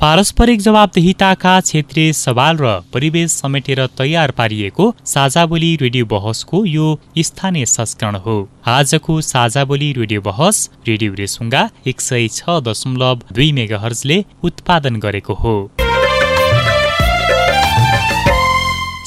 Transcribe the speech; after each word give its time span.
पारस्परिक 0.00 0.60
जवाबदेहिताका 0.60 1.52
क्षेत्रीय 1.60 2.12
सवाल 2.12 2.58
र 2.58 2.74
परिवेश 2.92 3.30
समेटेर 3.32 3.80
तयार 3.98 4.30
पारिएको 4.30 4.84
साझा 5.04 5.44
बोली 5.46 5.70
रेडियो 5.76 6.06
बहसको 6.06 6.64
यो 6.66 6.86
स्थानीय 7.20 7.66
संस्करण 7.66 8.16
हो। 8.26 8.36
आजको 8.68 9.20
साझा 9.22 9.64
बोली 9.64 9.92
रेडियो 9.92 10.20
बहस 10.22 10.70
रेडियो 10.88 11.14
रेसुङ्गा 11.14 11.68
एक 11.86 12.00
सय 12.00 12.28
छ 12.30 12.60
दशमलव 12.62 13.26
दुई 13.32 13.50
मेगाहर्जले 13.52 14.24
उत्पादन 14.44 15.00
गरेको 15.00 15.34
हो। 15.34 15.58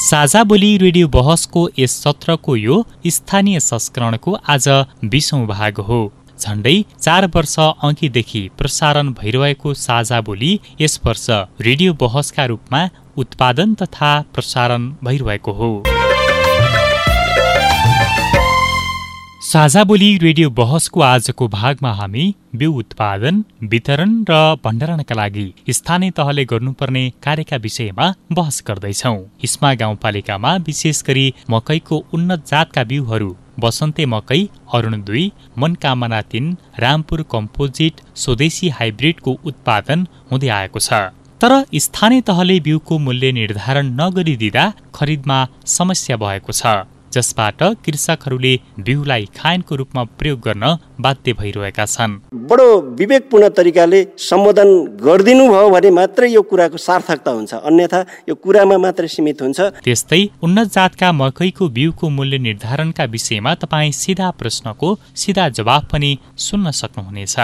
साझा 0.04 0.44
बोली 0.44 0.78
रेडियो 0.78 1.08
बहसको 1.10 1.70
यस 1.80 2.02
सत्रको 2.04 2.56
यो 2.58 2.86
स्थानीय 3.10 3.60
संस्करणको 3.62 4.40
आज 4.50 4.68
बिसौँ 5.06 5.46
भाग 5.48 5.80
हो। 5.90 6.02
झण्डै 6.42 6.76
चार 7.00 7.26
वर्ष 7.36 7.56
अघिदेखि 7.60 8.42
प्रसारण 8.58 9.14
भइरहेको 9.20 9.74
साझा 9.86 10.22
बोली 10.22 10.52
यस 10.82 11.00
वर्ष 11.06 11.30
रेडियो 11.62 11.94
बहसका 12.02 12.46
रूपमा 12.46 12.88
उत्पादन 13.18 13.74
तथा 13.82 14.12
प्रसारण 14.34 14.92
भइरहेको 15.04 15.52
हो। 15.52 15.72
साझा 19.52 19.84
बोली 19.84 20.08
रेडियो 20.18 20.50
बहसको 20.58 21.02
आजको 21.02 21.48
भागमा 21.56 21.92
हामी 21.94 22.26
बिउ 22.60 22.74
उत्पादन 22.82 23.44
वितरण 23.72 24.12
र 24.30 24.36
भण्डारणका 24.66 25.16
लागि 25.16 25.44
स्थानीय 25.78 26.12
तहले 26.20 26.46
गर्नुपर्ने 26.52 27.04
कार्यका 27.26 27.58
विषयमा 27.66 28.06
बहस 28.32 28.62
गर्दैछौ। 28.68 29.14
इस्मा 29.44 29.74
गाउँपालिकामा 29.82 30.56
विशेष 30.68 31.02
गरी 31.08 31.26
मकैको 31.52 31.98
उन्नत 32.14 32.46
जातका 32.52 32.84
बिउहरू 32.92 33.30
बसन्ते 33.66 34.06
मकै 34.14 34.40
अरुण 34.74 34.96
दुई 35.10 35.26
मनकामना 35.64 36.22
तिन 36.32 36.48
रामपुर 36.84 37.26
कम्पोजिट 37.34 38.00
स्वदेशी 38.24 38.70
हाइब्रिडको 38.80 39.38
उत्पादन 39.52 40.08
हुँदै 40.32 40.54
आएको 40.60 40.86
छ। 40.88 41.02
तर 41.42 41.58
स्थानीय 41.84 42.22
तहले 42.32 42.60
बिउको 42.70 42.98
मूल्य 43.06 43.32
निर्धारण 43.34 43.92
नगरिदिँदा 44.00 44.66
खरिदमा 44.96 45.40
समस्या 45.76 46.18
भएको 46.24 46.52
छ। 46.54 46.74
जसबाट 47.14 47.62
कृषकहरूले 47.86 48.54
बिउलाई 48.80 49.26
खायनको 49.38 49.76
रूपमा 49.76 50.04
प्रयोग 50.20 50.40
गर्न 50.40 50.64
बाध्य 51.00 51.34
भइरहेका 51.34 51.86
छन्। 51.86 52.20
बडो 52.50 52.68
विवेकपूर्ण 53.00 53.50
तरिकाले 53.58 54.00
सम्बोधन 54.20 54.70
गरिदिनु 55.06 55.44
भयो 55.52 55.70
भने 55.70 55.90
मात्रै 55.92 56.30
यो 56.32 56.42
कुराको 56.42 56.78
सार्थकता 56.78 57.32
हुन्छ 57.32 57.54
अन्यथा 57.70 58.00
यो 58.30 58.36
कुरामा 58.36 58.78
मात्रै 58.78 59.08
सीमित 59.08 59.42
हुन्छ। 59.42 59.60
त्यस्तै 59.86 60.22
उन्नत 60.44 60.68
जातका 60.76 61.12
मकैको 61.12 61.68
बिउको 61.78 62.10
मूल्य 62.10 62.38
निर्धारणका 62.48 63.04
विषयमा 63.16 63.52
तपाईँ 63.62 63.92
सिधा 63.94 64.30
प्रश्नको 64.40 64.90
सिधा 65.16 65.46
जवाफ 65.58 65.84
पनि 65.92 66.12
सुन्न 66.38 66.72
सक्नुहुनेछ। 66.72 67.36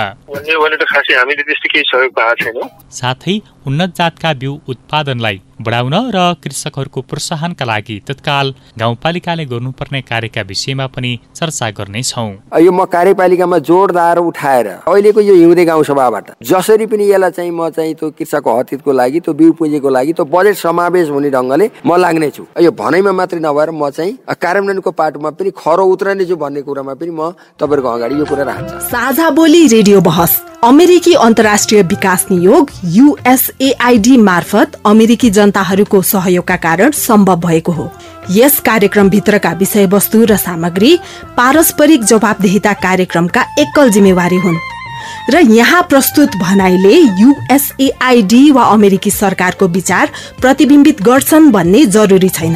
साथै 3.00 3.36
उन्नत 3.68 3.94
जातका 3.98 4.34
बिउ 4.36 4.54
उत्पादनलाई 4.70 5.42
बढाउन 5.62 5.94
र 6.14 6.20
कृषकहरूको 6.44 7.02
प्रोत्साहनका 7.04 7.66
लागि 7.66 7.96
तत्काल 8.08 8.54
गाउँपालिकाले 8.80 9.46
गर्नुपर्ने 9.46 10.02
कार्यका 10.02 10.42
विषयमा 10.42 10.86
पनि 10.88 11.12
चर्चा 11.36 11.70
गर्नेछौ। 11.80 12.26
यो 12.62 12.72
म 12.72 12.86
कार्यपालिकामा 12.88 13.58
जोडदार 13.70 14.18
उठाएर 14.20 14.68
अहिलेको 14.68 15.22
यो 15.22 15.36
हिउँदे 15.36 15.66
गाउँसभाबाट 15.66 16.32
जसरी 16.44 16.86
पनि 16.86 17.10
यसलाई 17.12 17.32
चाहिँ 17.32 17.52
म 17.52 17.70
चाहिँ 17.70 17.94
त्यो 17.94 18.10
कृषकको 18.12 18.58
हतितको 18.60 18.92
लागि 18.94 19.20
त्यो 19.20 19.34
बिउ 19.34 19.52
पुँजीको 19.60 19.90
लागि 19.90 20.14
त्यो 20.14 20.26
बजेट 20.28 20.56
समावेश 20.58 21.10
हुने 21.10 21.30
ढङ्गले 21.30 21.70
म 21.84 21.98
लाग्ने 21.98 22.30
छु 22.32 22.46
यो 22.62 22.72
भनाइमा 22.74 23.12
मात्रै 23.14 23.40
नभएर 23.42 23.72
म 23.74 23.90
चाहिँ 23.92 24.18
कार्यान्वयनको 24.38 24.92
पाटोमा 24.94 25.30
पनि 25.36 25.52
खरो 25.58 25.86
उत्रने 25.94 26.26
छु 26.26 26.36
भन्ने 26.38 26.62
कुरामा 26.62 26.94
पनि 26.96 27.12
म 27.12 27.34
तपाईँहरूको 27.58 27.90
अगाडि 27.90 28.20
यो 28.20 28.26
कुरा 28.30 28.44
राख्छु 28.46 28.80
साझा 28.88 29.30
बोली 29.34 29.66
रेडियो 29.68 30.02
बहस 30.04 30.42
अमेरिकी 30.64 31.14
अन्तर्राष्ट्रिय 31.24 31.82
विकास 31.90 32.26
नियोग 32.32 32.70
युएसएआइडी 33.62 34.18
मार्फत 34.18 34.76
अमेरिकी 34.86 35.30
जनताहरूको 35.30 36.02
सहयोगका 36.02 36.56
कारण 36.56 36.92
सम्भव 36.92 37.40
भएको 37.40 37.72
हो। 37.72 37.90
यस 38.32 38.60
कार्यक्रमभित्रका 38.60 39.52
विषयवस्तु 39.52 40.24
र 40.26 40.36
सामग्री 40.38 40.98
पारस्परिक 41.38 42.04
जवाबदेहिता 42.04 42.74
कार्यक्रमका 42.74 43.46
एकल 43.60 43.90
जिम्मेवारी 43.90 44.38
हुन्। 44.38 44.58
र 45.34 45.42
यहाँ 45.52 45.82
प्रस्तुत 45.90 46.36
भनाइले 46.36 46.94
युएसएआइडी 47.22 48.52
वा 48.52 48.64
अमेरिकी 48.64 49.12
सरकारको 49.12 49.68
विचार 49.68 50.12
प्रतिबिम्बित 50.42 51.02
गर्छन् 51.02 51.52
भन्ने 51.52 51.86
जरुरी 51.88 52.30
छैन। 52.30 52.56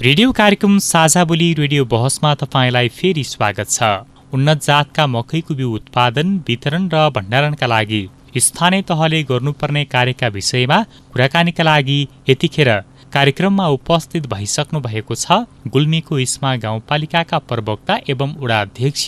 रेडियो 0.00 0.32
कार्यक्रम 0.32 0.78
साझा 0.78 1.24
बोली 1.24 1.52
रेडियो 1.54 1.84
बहसमा 1.84 2.34
तपाईँलाई 2.34 2.88
फेरि 2.88 3.24
स्वागत 3.24 3.70
छ। 3.70 3.82
उन्नत 4.34 4.64
जातका 4.64 5.06
मकैको 5.06 5.54
बिउ 5.54 5.74
उत्पादन 5.74 6.36
वितरण 6.48 6.88
र 6.94 7.08
भण्डारणका 7.10 7.66
लागि 7.66 8.08
स्थानीय 8.38 8.82
तहले 8.82 9.22
गर्नुपर्ने 9.22 9.84
कार्यका 9.84 10.28
विषयमा 10.28 10.82
कुराकानीका 11.12 11.64
लागि 11.64 11.98
यतिखेर 12.28 12.70
कार्यक्रममा 13.12 13.66
उपस्थित 13.68 14.26
भइसक्नु 14.26 14.80
भएको 14.80 15.14
छ। 15.14 15.46
गुल्मीको 15.68 16.18
इस्मा 16.18 16.54
गाउँपालिकाका 16.56 17.38
प्रवक्ता 17.48 17.94
एवं 18.08 18.34
वडा 18.40 18.60
अध्यक्ष 18.60 19.04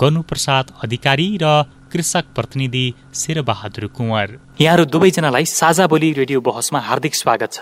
गनुप्रसाद 0.00 0.72
अधिकारी 0.84 1.28
र 1.42 1.62
कृषक 1.96 2.24
प्रतिनिधि 2.34 2.84
शेरबहादुर 3.14 3.86
कुँवर। 3.96 4.38
यहाँहरू 4.60 4.84
दुवैजनालाई 4.86 5.44
साझा 5.50 5.86
बोली 5.86 6.12
रेडियो 6.12 6.40
बहसमा 6.40 6.80
हार्दिक 6.80 7.14
स्वागत 7.14 7.52
छ। 7.52 7.60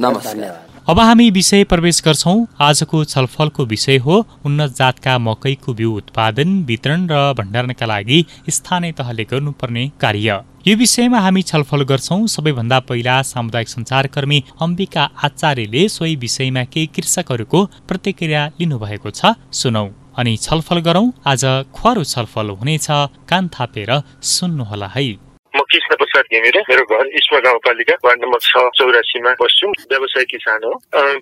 नमस्कार 0.00 0.72
अब 0.88 1.00
हामी 1.00 1.30
विषय 1.30 1.64
प्रवेश 1.64 2.00
गर्छौँ। 2.04 2.46
आजको 2.60 3.04
छलफलको 3.04 3.64
विषय 3.64 3.96
हो 3.96 4.16
उन्नत 4.44 4.70
जातका 4.76 5.18
मकैको 5.18 5.74
बिउ 5.74 5.92
उत्पादन 5.96 6.50
वितरण 6.64 7.06
र 7.10 7.32
भण्डारणका 7.34 7.86
लागि 7.86 8.24
स्थानीय 8.48 8.92
तहले 8.92 9.24
गर्नुपर्ने 9.24 9.84
कार्य। 10.00 10.40
यो 10.66 10.76
विषयमा 10.76 11.18
हामी 11.20 11.42
छलफल 11.42 11.82
गर्छौँ। 11.84 12.26
सबैभन्दा 12.26 12.78
पहिला 12.80 13.20
सामुदायिक 13.22 13.68
सञ्चारकर्मी 13.68 14.38
अम्बिका 14.60 15.04
आचार्यले 15.24 15.88
सोही 15.88 16.16
विषयमा 16.16 16.64
केही 16.72 16.86
कृषकहरूको 16.96 17.64
प्रतिक्रिया 17.88 18.46
लिनुभएको 18.60 19.10
छ। 19.10 19.34
सुनौ। 19.52 19.86
अनि 20.18 20.36
छलफल 20.36 20.78
गरौँ। 20.78 21.12
आज 21.26 21.44
खुवारो 21.74 22.04
छलफल 22.04 22.50
हुनेछ। 22.50 22.86
कान 23.28 23.48
थापेर 23.48 24.02
सुन्नुहोला 24.22 24.86
है। 24.86 25.23
म 25.54 25.60
कृष्ण 25.70 25.94
प्रसाद 25.96 26.24
घिमिरे 26.34 26.60
मेरो 26.68 26.84
घर 26.90 27.06
इस्मा 27.18 27.38
गाउँपालिका 27.46 27.94
वार्ड 28.04 28.24
नम्बर 28.24 28.40
छ 28.42 28.62
चौरासीमा 28.78 29.32
बस्छु। 29.40 29.68
व्यवसाय 29.90 30.24
किसान 30.32 30.64
हो। 30.66 30.72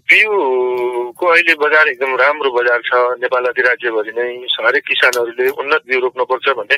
बिउको 0.09 1.27
अहिले 1.33 1.55
बजार 1.61 1.89
एकदम 1.89 2.17
राम्रो 2.17 2.51
बजार 2.57 2.81
छ। 2.89 2.93
नेपाल 3.21 3.45
अधिराज्यभरि 3.53 4.13
नै 4.17 4.29
हरेक 4.57 4.85
किसानहरूले 4.89 5.49
उन्नत 5.61 5.83
बिउ 5.89 6.01
रोप्नुपर्छ 6.01 6.49
भन्ने 6.59 6.77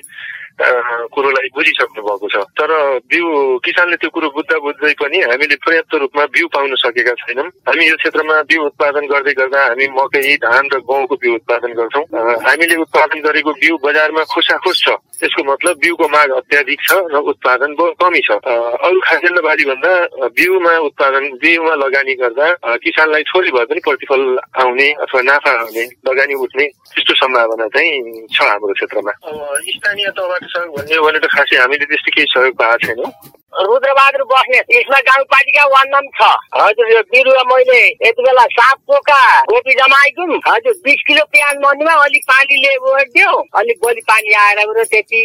कुरोलाई 1.15 1.49
बुझिसक्नु 1.55 2.03
भएको 2.03 2.27
छ। 2.35 2.37
तर 2.59 2.71
बिउ 3.07 3.27
किसानले 3.63 3.97
त्यो 4.03 4.11
कुरो 4.11 4.29
बुझ्दा 4.35 4.59
बुझ्दै 4.67 4.93
पनि 4.99 5.19
हामीले 5.31 5.57
पर्याप्त 5.63 5.95
रूपमा 6.03 6.25
बिउ 6.35 6.47
पाउन 6.55 6.75
सकेका 6.83 7.15
छैनौँ। 7.23 7.47
हामी 7.71 7.85
यो 7.87 7.97
क्षेत्रमा 8.03 8.35
बिउ 8.51 8.61
उत्पादन 8.67 9.05
गर्दै 9.15 9.35
गर्दा 9.39 9.61
हामी 9.71 9.87
मकै 9.95 10.23
धान 10.43 10.65
र 10.75 10.79
गहुँको 10.91 11.15
बिउ 11.23 11.35
उत्पादन 11.39 11.71
गर्छौँ। 11.79 12.05
हामीले 12.47 12.77
उत्पादन 12.83 13.19
गरेको 13.27 13.53
बिउ 13.63 13.75
बजारमा 13.87 14.23
खुसाखुस 14.35 14.79
छ। 14.85 14.89
त्यसको 15.19 15.43
मतलब 15.51 15.75
बिउको 15.83 16.07
माग 16.15 16.31
अत्याधिक 16.39 16.81
छ 16.87 16.91
र 17.15 17.17
उत्पादन 17.45 17.75
कमी 18.01 18.21
छ। 18.25 18.41
अरू 18.41 19.01
खाद्यान्न 19.05 19.41
बाली 19.45 19.65
भन्दा 19.69 19.93
बिउमा 20.33 20.73
उत्पादन 20.89 21.25
बिउमा 21.45 21.75
लगानी 21.77 22.15
गर्दा 22.17 22.47
किसानलाई 22.81 23.23
थोरै 23.29 23.51
भए 23.53 23.65
पनि 23.69 23.81
प्रतिफल 23.85 24.23
आउने 24.65 24.89
अथवा 25.05 25.21
नाफा 25.29 25.53
आउने 25.61 25.85
लगानी 26.09 26.35
उठ्ने 26.41 26.65
त्यस्तो 26.65 27.15
सम्भावना 27.21 27.67
चाहिँ 27.69 27.93
छ 28.33 28.41
हाम्रो 28.49 28.73
क्षेत्रमा। 28.73 29.13
स्थानीय 29.13 30.09
तहबाट 30.17 30.43
सहयोग 30.57 30.73
भन्ने 30.73 30.97
भने 31.05 31.19
त 31.21 31.27
खासै 31.37 31.57
हामीले 31.61 31.85
त्यस्तो 31.85 32.11
केही 32.17 32.27
सहयोग 32.33 32.55
पाएको 32.57 32.87
छैनौँ। 32.87 33.13
रुद्रबहादुर 33.57 34.23
बस्ने 34.31 34.59
यसमा 34.71 34.99
गाउँपालिका 35.09 35.65
वार्डमा 35.73 36.01
छ। 36.17 36.31
हजुर 36.55 36.91
यो 36.93 37.01
बिरुवा 37.13 37.43
मैले 37.51 37.83
यति 37.87 38.23
बेला 38.23 38.45
सात 38.55 38.79
पोका 38.91 39.21
कोपी 39.51 39.75
जमाइदिउँ। 39.75 40.41
हजुर 40.49 40.75
बिस 40.85 41.03
किलो 41.07 41.25
प्याज 41.31 41.57
मनीमा 41.65 41.95
अलिक 42.05 42.25
पानीले 42.31 42.75
ओडिदियो 42.77 43.31
अलिक 43.61 43.79
भोलि 43.85 44.01
पानी 44.11 44.35
आएर 44.43 44.83
त्यति 44.85 45.23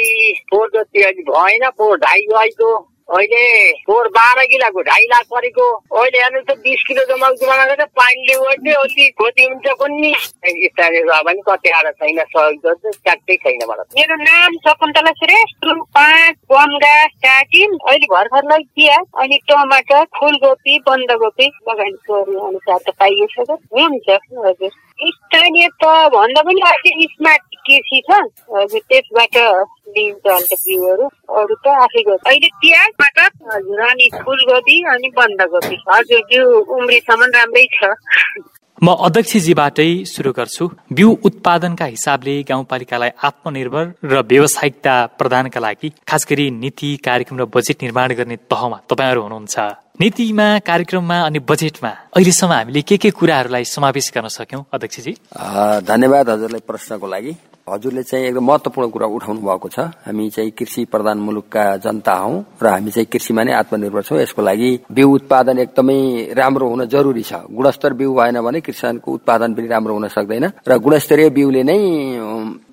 पोहोर 0.51 0.69
जति 0.75 1.03
अलिक 1.03 1.29
भएन 1.29 1.69
पोहोर 1.77 1.97
ढाई 1.99 2.21
गएको 2.29 2.69
अहिले 3.09 3.44
फोहोर 3.85 4.07
बाह्र 4.15 4.45
किलोको 4.50 4.81
ढाई 4.88 5.06
लाख 5.11 5.25
परेको। 5.33 5.65
अहिले 6.00 6.19
हेर्नु 6.21 6.41
त 6.50 6.56
बिस 6.65 6.83
किलो 6.88 7.03
जमा 7.09 7.29
जमाएको 7.41 7.75
छ 7.79 7.88
पानीले 8.00 8.35
ओड्ने 8.47 8.73
अलिक 8.81 9.13
खोती 9.21 9.44
हुन्छ 9.45 9.67
पनि 9.79 10.11
स्थानीय 10.17 11.01
सभा 11.03 11.21
पनि 11.27 11.41
कति 11.47 11.69
आएर 11.77 11.91
छैन 11.91 12.19
सहयोग 12.23 12.59
गर्छ 12.65 12.83
छैन 13.29 13.63
मलाई। 13.69 14.00
मेरो 14.00 14.15
नाम 14.23 14.57
शकुन्तला 14.67 15.11
श्रेष्ठ 15.21 15.65
पाँच 15.97 16.35
बनगा 16.53 16.94
स्टार्टिङ 17.07 17.77
अहिले 17.79 18.11
भर्खरलाई 18.13 18.63
चिया 18.63 18.97
अनि 19.23 19.39
टमाटर 19.50 20.03
फुलकोपी 20.19 20.77
बन्दकोपी 20.89 21.47
लगानीको 21.69 22.21
अनुसार 22.47 22.79
त 22.85 22.95
पाइसक्यो 23.00 23.57
हुन्छ 23.73 24.07
हजुर। 24.45 24.77
स्थानीय 25.00 25.67
त 25.81 25.89
भन्दा 26.13 26.41
पनि 26.45 26.62
अझै 26.69 26.91
स्मार्ट 27.09 27.49
कृषि 27.65 28.00
छ? 28.07 28.19
हजुर 28.56 28.81
त्यसबाट 28.89 29.35
लिन्छ 29.95 30.25
अन्त 30.35 30.51
बिउहरू 30.65 31.06
अरू 31.39 31.56
त 31.63 31.67
आफै 31.85 32.01
गर्छ। 32.07 32.21
अहिले 32.29 32.50
प्याज 32.61 32.91
मटर 33.01 33.29
हजुर 33.53 33.81
अनि 33.89 34.07
फुलकोपी 34.21 34.77
अनि 34.94 35.09
बन्दकोपी 35.17 35.75
हजुर 35.89 36.21
बिउ 36.29 36.45
उम्रीसम्म 36.77 37.29
राम्रै 37.35 37.65
छ। 37.75 37.79
म 38.79 38.95
अध्यक्षजीबाटै 39.06 39.91
सुरु 40.07 40.31
गर्छु। 40.38 40.65
बिउ 40.97 41.09
उत्पादनका 41.27 41.85
हिसाबले 41.95 42.35
गाउँपालिकालाई 42.50 43.11
आत्मनिर्भर 43.27 43.85
र 44.12 44.21
व्यावसायिकता 44.29 44.94
प्रदानका 45.19 45.59
लागि 45.59 45.89
खास 46.07 46.23
गरी 46.29 46.45
नीति 46.63 46.89
कार्यक्रम 47.07 47.38
र 47.41 47.45
बजेट 47.55 47.83
निर्माण 47.83 48.13
गर्ने 48.19 48.38
तहमा 48.47 48.77
तपाईँहरू 48.88 49.21
हुनुहुन्छ। 49.25 49.57
नीतिमा 50.00 50.47
कार्यक्रममा 50.63 51.17
अनि 51.27 51.39
बजेटमा 51.44 51.91
अहिलेसम्म 52.15 52.51
हामीले 52.55 52.81
के 52.88 52.95
के 53.03 53.09
कुराहरूलाई 53.19 53.63
समावेश 53.67 54.12
गर्न 54.15 54.27
सक्यौँ? 54.31 54.63
अध्यक्षजी। 54.71 55.13
धन्यवाद 55.83 56.29
हजुरलाई 56.29 56.63
प्रश्नको 56.63 57.07
लागि। 57.13 57.33
हजुरले 57.71 58.04
चाहिँ 58.04 58.25
एकदम 58.27 58.45
महत्वपूर्ण 58.45 58.89
कुरा 58.89 59.07
उठाउनु 59.07 59.42
भएको 59.42 59.69
छ। 59.69 59.80
हामी 60.06 60.30
चाहिँ 60.30 60.51
कृषि 60.51 60.86
प्रधान 60.86 61.18
मुलुकका 61.19 61.63
जनता 61.77 62.13
हौ 62.13 62.33
र 62.62 62.68
हामी 62.68 62.92
चाहिँ 62.92 63.06
कृषिमा 63.06 63.44
नै 63.44 63.54
आत्मनिर्भर 63.54 64.01
छौँ। 64.04 64.19
यसको 64.19 64.42
लागि 64.42 64.71
बिउ 64.92 65.10
उत्पादन 65.16 65.60
एकदमै 65.60 66.00
राम्रो 66.33 66.68
हुन 66.69 66.86
जरुरी 66.86 67.24
छ। 67.24 67.33
गुणस्तर 67.51 67.94
बिउ 67.94 68.13
भएन 68.13 68.42
भने 68.42 68.60
किसानको 68.62 69.12
उत्पादन 69.12 69.54
पनि 69.54 69.68
राम्रो 69.68 69.94
हुन 69.94 70.07
सक्दैन। 70.07 70.45
र 70.68 70.77
गुणस्तरीय 70.77 71.30
बिउले 71.30 71.63
नै 71.63 71.77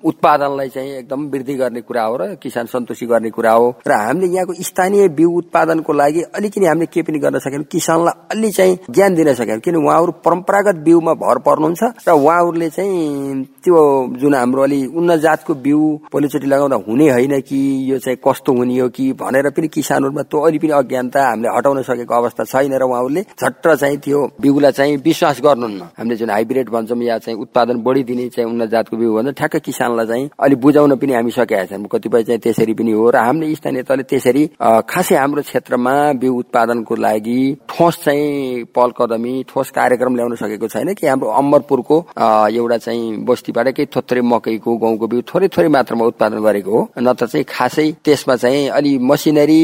उत्पादनलाई 0.07 0.69
चाहिँ 0.69 0.91
एकदम 0.97 1.25
वृद्धि 1.27 1.55
गर्ने 1.55 1.81
कुरा 1.81 2.03
हो 2.03 2.17
र 2.17 2.33
किसान 2.43 2.65
सन्तुष्टि 2.65 3.05
गर्ने 3.05 3.29
कुरा 3.29 3.51
हो 3.51 3.69
र 3.87 3.91
हामीले 3.91 4.27
यहाँको 4.27 4.53
स्थानीय 4.63 5.07
बिउ 5.17 5.31
उत्पादनको 5.37 5.93
लागि 5.93 6.21
अलिकति 6.35 6.65
हामीले 6.65 6.85
के 6.85 7.01
पनि 7.01 7.19
गर्न 7.19 7.39
सकेनौँ 7.39 7.65
किसानलाई 7.71 8.13
अलि 8.31 8.51
चाहिँ 8.51 8.77
ज्ञान 8.89 9.15
दिन 9.15 9.33
सकेनौँ। 9.33 9.59
किन 9.59 9.75
उहाँहरू 9.75 10.11
परम्परागत 10.25 10.75
बिउमा 10.85 11.13
भर 11.13 11.37
पर्नुहुन्छ 11.47 11.83
र 12.07 12.11
उहाँहरूले 12.11 12.69
चाहिँ 12.69 13.43
त्यो 13.63 13.77
जुन 14.19 14.33
हाम्रो 14.35 14.63
अलि 14.63 14.85
उन्नत 14.87 15.19
जातको 15.19 15.53
बिउ 15.65 15.79
पहिलोचोटि 16.13 16.47
लगाउँदा 16.47 16.75
हुने 16.87 17.09
होइन 17.11 17.39
कि 17.41 17.59
यो 17.91 17.97
चाहिँ 17.99 18.17
कस्तो 18.27 18.53
हुने 18.57 18.79
हो 18.79 18.89
कि 18.89 19.11
भनेर 19.13 19.49
पनि 19.49 19.67
किसानहरूमा 19.67 20.21
त्यो 20.23 20.39
अलि 20.41 20.57
पनि 20.59 20.71
अज्ञानता 20.79 21.27
हामीले 21.29 21.49
हटाउन 21.57 21.81
सकेको 21.83 22.13
अवस्था 22.15 22.43
छैन 22.43 22.73
र 22.73 22.83
उहाँहरूले 22.83 23.21
झट्ट 23.21 23.67
चाहिँ 23.67 23.97
त्यो 23.97 24.19
बिउलाई 24.41 24.71
चाहिँ 24.71 24.97
विश्वास 25.05 25.41
गर्नुहुन्न। 25.43 25.81
हामीले 25.97 26.15
जुन 26.15 26.29
हाइब्रिड 26.29 26.69
भन्छौँ 26.69 27.01
या 27.03 27.17
चाहिँ 27.19 27.39
उत्पादन 27.39 27.83
बढी 27.83 28.03
दिने 28.03 28.27
चाहिँ 28.29 28.49
उन्नत 28.49 28.69
जातको 28.69 28.97
बिउ 28.97 29.13
भन्छ 29.15 29.37
ठ्याक्क 29.37 29.55
किसानलाई 29.97 30.05
चाहिँ 30.07 30.29
अलिक 30.39 30.59
बुझाउन 30.61 30.95
पनि 30.97 31.13
हामी 31.13 31.31
सकेका 31.31 31.65
छौँ 31.65 31.87
कतिपय 31.91 32.23
चाहिँ 32.23 32.39
त्यसरी 32.39 32.73
पनि 32.73 32.91
हो 32.91 33.09
र 33.09 33.17
हामीले 33.17 33.55
स्थानीय 33.55 33.83
तहले 33.83 34.03
त्यसरी 34.03 34.43
खासै 34.89 35.15
हाम्रो 35.15 35.41
क्षेत्रमा 35.41 35.93
बिउ 36.21 36.33
उत्पादनको 36.37 36.95
लागि 36.95 37.41
ठोस 37.69 37.95
चाहिँ 38.05 38.63
पहल 38.75 38.91
कदमी 38.97 39.33
ठोस 39.49 39.71
कार्यक्रम 39.71 40.15
ल्याउन 40.15 40.35
सकेको 40.35 40.67
छैन 40.67 40.93
कि 40.93 41.07
हाम्रो 41.07 41.29
अमरपुरको 41.29 41.97
एउटा 42.17 42.77
चाहिँ 42.77 43.25
बस्तीबाट 43.25 43.67
केही 43.77 43.87
थोत्रै 43.95 44.21
मकैको 44.21 44.77
गहुँको 44.77 45.07
बिउ 45.07 45.21
थोरै 45.29 45.47
थोरै 45.55 45.67
मात्रामा 45.67 46.05
उत्पादन 46.05 46.39
गरेको 46.45 46.71
हो। 46.71 46.81
नत्र 46.99 47.25
चाहिँ 47.27 47.45
खासै 47.49 47.87
त्यसमा 48.05 48.35
चाहिँ 48.35 48.67
अलि 48.69 48.97
मसिनरी 49.01 49.61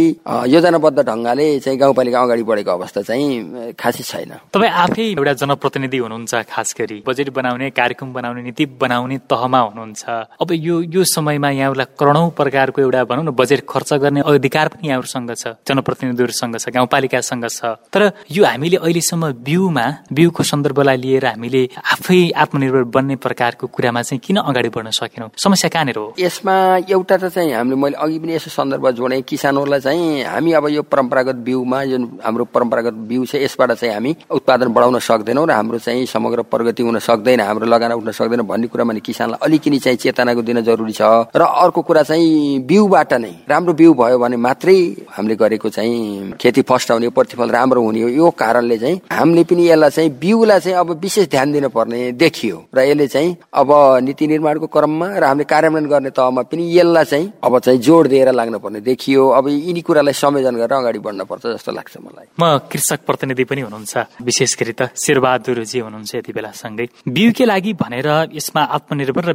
योजनाबद्ध 0.49 0.99
ढङ्गले 0.99 1.47
चाहिँ 1.59 1.79
गाउँपालिका 1.79 2.21
अगाडि 2.21 2.43
बढेको 2.43 2.71
अवस्था 2.71 3.01
चाहिँ 3.01 3.73
खासै 3.79 4.03
छैन। 4.03 4.31
तपाईँ 4.53 4.71
आफै 4.83 5.03
एउटा 5.13 5.33
जनप्रतिनिधि 5.41 5.97
हुनुहुन्छ 5.97 6.33
खास 6.49 6.75
गरी 6.79 7.03
बजेट 7.07 7.29
बनाउने 7.33 7.69
कार्यक्रम 7.69 8.13
बनाउने 8.13 8.41
नीति 8.41 8.65
बनाउने 8.81 9.17
तहमा 9.29 9.59
हुनुहुन्छ। 9.59 10.03
अब 10.41 10.51
यो 10.51 10.81
यो 10.83 11.03
समयमा 11.03 11.49
यहाँहरूलाई 11.49 11.87
करोडौँ 11.99 12.29
प्रकारको 12.37 12.81
एउटा 12.81 13.03
भनौँ 13.03 13.23
न 13.23 13.31
बजेट 13.31 13.65
खर्च 13.69 13.93
गर्ने 14.03 14.21
अधिकार 14.25 14.67
पनि 14.67 14.87
यहाँहरूसँग 14.87 15.31
छ 15.35 15.47
जनप्रतिनिधिहरूसँग 15.67 16.57
छ 16.57 16.69
गाउँपालिकासँग 16.69 17.45
छ। 17.47 17.75
तर 17.93 18.11
यो 18.31 18.45
हामीले 18.45 18.77
अहिलेसम्म 18.77 19.31
बिउमा 19.43 19.85
बिउको 20.13 20.43
सन्दर्भलाई 20.43 20.97
लिएर 20.97 21.25
हामीले 21.25 21.63
आफै 21.93 22.21
आत्मनिर्भर 22.43 22.83
बन्ने 22.95 23.15
प्रकारको 23.25 23.67
कुरामा 23.67 24.01
चाहिँ 24.01 24.19
किन 24.19 24.37
अगाडि 24.39 24.69
बढ्न 24.69 24.89
सकेनौँ? 24.91 25.29
समस्या 25.37 25.69
कहाँनिर 25.69 25.97
हो? 25.97 26.13
यसमा 26.19 26.55
एउटा 26.89 27.17
त 27.17 27.25
चाहिँ 27.33 27.53
हामीले 27.53 27.75
मैले 27.75 27.97
अघि 27.97 28.19
पनि 28.19 28.33
यसो 28.35 28.49
सन्दर्भ 28.51 28.89
जोडेँ 28.97 29.21
किसानहरूलाई 29.23 29.79
चाहिँ 29.79 30.23
हामी 30.23 30.51
अब 30.53 30.67
यो 30.69 30.81
परम्परागत 30.83 31.35
बिउमा 31.47 31.83
जुन 31.85 32.03
हाम्रो 32.23 32.45
परम्परागत 32.53 32.93
बिउ 33.09 33.25
छ 33.25 33.35
यसबाट 33.43 33.71
चाहिँ 33.71 33.93
हामी 33.93 34.15
उत्पादन 34.29 34.73
बढाउन 34.73 34.99
सक्दैनौँ 34.99 35.47
र 35.47 35.51
हाम्रो 35.51 35.79
चाहिँ 35.79 36.05
समग्र 36.05 36.41
प्रगति 36.51 36.83
हुन 36.83 36.99
सक्दैन 36.99 37.41
हाम्रो 37.41 37.65
लगाना 37.65 37.95
उठ्न 37.95 38.11
सक्दैन 38.11 38.41
भन्ने 38.41 38.67
कुरामा 38.67 38.93
किसानलाई 38.99 39.39
अलिकति 39.41 39.79
चाहिँ 39.79 39.97
चेतनाको 40.03 40.41
दिन 40.41 40.61
जरुरी 40.63 40.93
छ। 40.93 41.01
र 41.35 41.41
अर्को 41.41 41.81
कुरा 41.81 42.03
चाहिँ 42.03 42.59
बिउबाट 42.63 43.13
नै 43.19 43.33
राम्रो 43.49 43.73
बिउ 43.73 43.93
भयो 43.93 44.17
भने 44.19 44.37
मात्रै 44.37 44.77
हामीले 45.11 45.35
गरेको 45.35 45.69
चाहिँ 45.69 46.37
खेती 46.39 46.61
फस्टाउने 46.63 47.09
प्रतिफल 47.11 47.49
राम्रो 47.51 47.81
हुने 47.83 48.01
हो। 48.01 48.09
यो 48.09 48.29
कारणले 48.31 48.77
चाहिँ 48.77 49.01
हामीले 49.11 49.43
पनि 49.43 49.67
यसलाई 49.67 49.89
चाहिँ 49.89 50.09
बिउलाई 50.15 50.59
चाहिँ 50.59 50.77
अब 50.79 50.89
विशेष 51.03 51.27
ध्यान 51.27 51.51
दिनुपर्ने 51.51 52.11
देखियो। 52.15 52.57
र 52.71 52.79
यसले 52.87 53.07
चाहिँ 53.07 53.35
अब 53.51 53.69
नीति 54.03 54.27
निर्माणको 54.27 54.67
क्रम 54.67 54.81
क्रममा 54.83 55.07
र 55.17 55.23
हामीले 55.23 55.43
कार्यान्वयन 55.49 55.85
गर्ने 55.89 56.09
तहमा 56.11 56.41
पनि 56.43 56.63
यसलाई 56.77 57.05
चाहिँ 57.05 57.31
अब 57.43 57.59
चाहिँ 57.59 57.79
जोड 57.79 58.07
दिएर 58.07 58.29
लाग्नु 58.31 58.59
पर्ने 58.59 58.79
देखियो। 58.81 59.27
अब 59.29 59.47
यिनी 59.47 59.81
कुरालाई 59.81 60.13
संयोजन 60.13 60.55
गरेर 60.55 60.73
अगाडि 60.73 60.99
बढ्न 60.99 61.23
पर्छ 61.25 61.43
जस्तो 61.55 61.71
लाग्छ 61.71 61.97
मलाई। 61.97 62.27
म 62.35 62.43
कृषक 62.69 62.99
प्रतिनिधि 63.07 63.43
पनि 63.43 63.61
हुनुहुन्छ। 63.61 64.21
विशेष 64.21 64.51
गरी 64.59 64.73
त 64.73 64.81
शेरबहादुरजी 64.93 65.79
हुनुहुन्छ 65.79 66.11
यति 66.15 66.31
बेला 66.33 66.51
सँगै 66.51 66.85
बिउकै 67.07 67.45
लागि 67.45 67.73
भनेर 67.73 68.09
यसमा 68.37 68.61
आत्मनिर्भर 68.77 69.23
र 69.29 69.33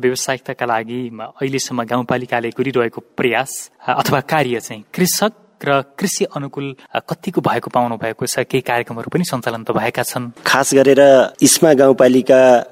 व्यावसायिकताका 0.59 0.67
लागि 0.67 1.09
अहिलेसम्म 1.39 1.83
गाउँपालिकाले 1.83 2.51
गरिरहेको 2.51 3.01
प्रयास 3.17 3.71
अथवा 3.87 4.21
कार्य 4.21 4.61
चाहिँ 4.61 4.85
कृषक 4.95 5.33
र 5.59 5.83
कृषि 5.99 6.25
अनुकूल 6.37 6.75
कतिको 7.09 7.41
भएको 7.41 7.71
पाउनु 7.71 7.97
भएको 7.99 8.27
छ 8.27 8.47
केही 8.47 8.63
कार्यक्रमहरू 8.63 9.11
पनि 9.11 9.25
सञ्चालन 9.25 9.63
त 9.65 9.71
भएका 9.75 10.03
छन्। 10.03 10.31
खास 10.47 10.75
गरेर 10.75 11.03
इस्मा 11.43 11.73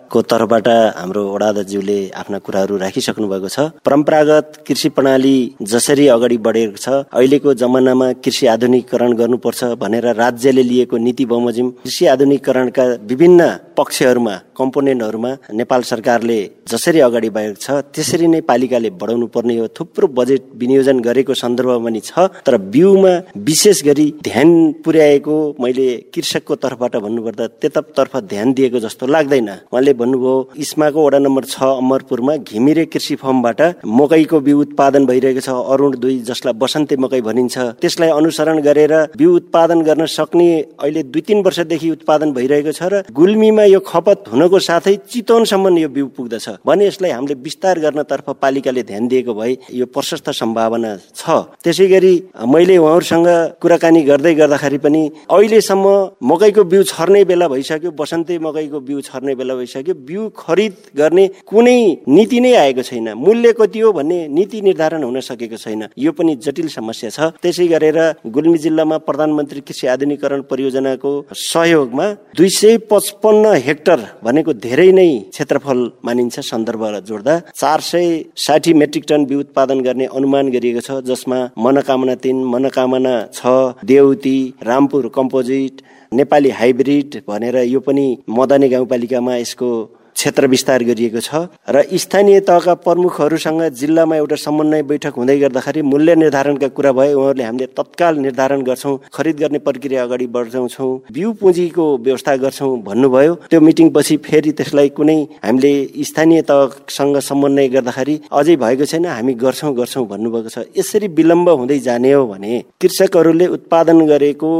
गाउँपालिकाको 0.06 0.22
तर्फबाट 0.22 0.68
हाम्रो 0.96 1.22
वडाध्यक्षज्यूले 1.34 1.98
आफ्ना 2.14 2.38
कुराहरू 2.38 2.76
राखिसक्नु 2.78 3.26
भएको 3.28 3.48
छ। 3.48 3.58
परम्परागत 3.84 4.62
कृषि 4.66 4.88
प्रणाली 4.88 5.56
जसरी 5.62 6.06
अगाडि 6.08 6.36
बढेको 6.38 6.76
छ 6.76 6.88
अहिलेको 7.10 7.54
जमानामा 7.54 8.12
कृषि 8.22 8.46
आधुनिकरण 8.46 9.12
गर्नुपर्छ 9.12 9.64
भनेर 9.82 10.06
राज्यले 10.14 10.62
लिएको 10.62 10.96
नीति 10.96 11.24
बमोजिम 11.26 11.70
कृषि 11.84 12.06
आधुनिकरणका 12.06 12.84
विभिन्न 13.02 13.40
पक्षहरूमा 13.76 14.34
कम्पोनेन्टहरूमा 14.56 15.30
नेपाल 15.52 15.82
सरकारले 15.82 16.38
जसरी 16.70 17.00
अगाडि 17.00 17.30
बढेको 17.30 17.60
छ 17.60 17.70
त्यसरी 17.94 18.26
नै 18.26 18.40
पालिकाले 18.40 18.90
बढाउनु 19.00 19.26
पर्ने 19.34 19.58
हो। 19.58 19.66
थुप्रो 19.76 20.06
बजेट 20.08 20.42
विनियोजन 20.56 21.00
गरेको 21.00 21.34
सन्दर्भ 21.34 21.84
पनि 21.84 22.00
छ 22.00 22.30
तर 22.46 22.56
बिउमा 22.74 23.12
विशेष 23.48 23.82
गरी 23.84 24.06
ध्यान 24.24 24.48
पुर्याएको 24.84 25.36
मैले 25.60 25.86
कृषकको 26.14 26.54
तर्फबाट 26.64 26.96
भन्नुपर्दा 27.04 27.46
त्यतातर्फ 27.60 28.16
ध्यान 28.32 28.52
दिएको 28.56 28.78
जस्तो 28.86 29.06
लाग्दैन। 29.06 29.48
उहाँले 29.72 29.92
भन्नुभयो 29.96 30.34
इस्माको 30.64 31.06
वडा 31.06 31.18
नम्बर 31.18 31.44
छ 31.46 31.62
अमरपुरमा 31.82 32.36
घिमिरे 32.38 32.84
कृषि 32.92 33.14
फर्मबाट 33.22 33.60
मकैको 33.86 34.40
बिउ 34.40 34.60
उत्पादन 34.60 35.06
भइरहेको 35.06 35.40
छ। 35.40 35.48
अरुण 35.72 35.96
दुई 35.98 36.18
जसलाई 36.28 36.54
बसन्ते 36.62 36.96
मकै 36.96 37.20
भनिन्छ। 37.28 37.56
त्यसलाई 37.80 38.10
अनुसरण 38.10 38.60
गरेर 38.62 38.94
बिउ 39.16 39.34
उत्पादन 39.36 39.82
गर्न 39.88 40.06
सक्ने 40.06 40.48
अहिले 40.80 41.02
दुई 41.12 41.20
तिन 41.26 41.42
वर्षदेखि 41.46 41.90
उत्पादन 41.90 42.32
भइरहेको 42.32 42.72
छ 42.72 42.82
र 42.92 43.02
गुल्मीमा 43.12 43.64
यो 43.64 43.80
खपत 43.82 44.28
हुनको 44.32 44.58
साथै 44.68 44.94
चितवनसम्म 45.10 45.76
यो 45.78 45.88
बिउ 45.88 46.06
पुग्दछ 46.16 46.48
भने 46.66 46.86
यसलाई 46.86 47.10
हामीले 47.10 47.34
विस्तार 47.42 47.78
गर्नतर्फ 47.80 48.26
पालिकाले 48.42 48.82
ध्यान 48.82 49.08
दिएको 49.08 49.34
भए 49.34 49.52
यो 49.72 49.86
प्रशस्त 49.86 50.30
सम्भावना 50.32 50.90
छ। 51.14 51.24
त्यसै 51.64 51.86
गरी 51.86 52.14
मैले 52.46 52.76
उहाँहरूसँग 52.76 53.28
कुराकानी 53.62 54.02
गर्दै 54.02 54.34
गर्दाखेरि 54.34 54.78
पनि 54.84 55.02
अहिलेसम्म 55.30 55.86
मकैको 56.30 56.62
बिउ 56.64 56.82
छर्ने 56.92 57.24
बेला 57.24 57.46
भइसक्यो 57.48 57.90
बसन्ते 58.00 58.38
मकैको 58.38 58.80
बिउ 58.80 59.00
छर्ने 59.08 59.34
बेला 59.34 59.54
भइसक्यो। 59.54 59.85
बिउ 60.06 60.28
खरिद 60.36 60.74
गर्ने 60.96 61.26
कुनै 61.46 61.80
नीति 62.08 62.40
नै 62.40 62.52
आएको 62.56 62.82
छैन। 62.82 63.08
मूल्य 63.16 63.52
कति 63.52 63.80
हो 63.80 63.92
भन्ने 63.92 64.18
नीति 64.28 64.60
निर्धारण 64.62 65.02
हुन 65.02 65.20
सकेको 65.20 65.56
छैन। 65.56 65.88
यो 65.98 66.12
पनि 66.12 66.36
जटिल 66.36 66.68
समस्या 66.68 67.10
छ। 67.10 67.20
त्यसै 67.42 67.66
गरेर 67.68 67.98
गुल्मी 68.26 68.58
जिल्लामा 68.58 68.98
प्रधानमन्त्री 69.06 69.60
कृषि 69.60 69.86
आधुनिकरण 69.86 70.42
परियोजनाको 70.50 71.12
सहयोगमा 71.32 72.06
दुई 72.36 72.48
सय 72.50 72.76
पचपन्न 72.90 73.54
हेक्टर 73.66 73.98
भनेको 74.24 74.52
धेरै 74.66 74.90
नै 74.92 75.08
क्षेत्रफल 75.30 75.80
मानिन्छ 76.04 76.40
सन्दर्भ 76.42 76.84
जोड्दा। 77.06 77.38
चार 77.52 77.80
सय 77.82 78.24
साठी 78.36 78.72
मेट्रिक 78.74 79.04
टन 79.08 79.24
बिउ 79.26 79.40
उत्पादन 79.40 79.80
गर्ने 79.80 80.06
अनुमान 80.16 80.50
गरिएको 80.50 80.80
छ 80.80 81.00
जसमा 81.06 81.38
मनोकामना 81.58 82.14
तिन 82.22 82.44
मनोकामना 82.44 83.14
छ 83.32 83.52
देउती 83.84 84.38
रामपुर 84.62 85.08
कम्पोजिट 85.14 85.82
नेपाली 86.16 86.50
हाइब्रिड 86.58 87.20
भनेर 87.28 87.56
यो 87.64 87.80
पनि 87.80 88.06
मदने 88.30 88.68
गाउँपालिकामा 88.68 89.36
यसको 89.36 89.70
क्षेत्र 90.16 90.46
विस्तार 90.48 90.82
गरिएको 90.84 91.20
छ 91.20 91.46
र 91.68 91.82
स्थानीय 91.94 92.40
तहका 92.48 92.74
प्रमुखहरूसँग 92.82 93.62
जिल्लामा 93.80 94.16
एउटा 94.16 94.36
समन्वय 94.36 94.82
बैठक 94.90 95.14
हुँदै 95.16 95.38
गर्दाखेरि 95.38 95.82
मूल्य 95.84 96.14
निर्धारणका 96.16 96.68
कुरा 96.76 96.92
भए 96.92 97.12
उहाँहरूले 97.12 97.44
हामीले 97.44 97.66
तत्काल 97.76 98.16
निर्धारण 98.18 98.62
गर्छौँ 98.68 98.96
खरिद 99.14 99.36
गर्ने 99.40 99.58
प्रक्रिया 99.66 100.02
अगाडि 100.02 100.26
बढाउँछौँ 100.36 100.90
बिउ 101.12 101.32
पुँजीको 101.40 101.86
व्यवस्था 101.98 102.36
गर्छौँ 102.44 102.70
भन्नुभयो। 102.82 103.34
त्यो 103.50 103.60
मिटिङपछि 103.60 104.16
फेरि 104.26 104.52
त्यसलाई 104.58 104.88
कुनै 104.96 105.18
हामीले 105.44 105.72
स्थानीय 106.08 106.42
तहसँग 106.50 107.18
समन्वय 107.28 107.68
गर्दाखेरि 107.76 108.16
अझै 108.32 108.56
भएको 108.56 108.84
छैन 108.86 109.06
हामी 109.06 109.34
गर्छौँ 109.44 109.74
गर्छौँ 109.76 110.06
भन्नुभएको 110.08 110.48
छ। 110.48 110.64
यसरी 110.78 111.08
विलम्ब 111.18 111.48
हुँदै 111.50 111.78
जाने 111.88 112.12
हो 112.12 112.26
भने 112.26 112.64
कृषकहरूले 112.80 113.46
उत्पादन 113.56 114.06
गरेको 114.06 114.50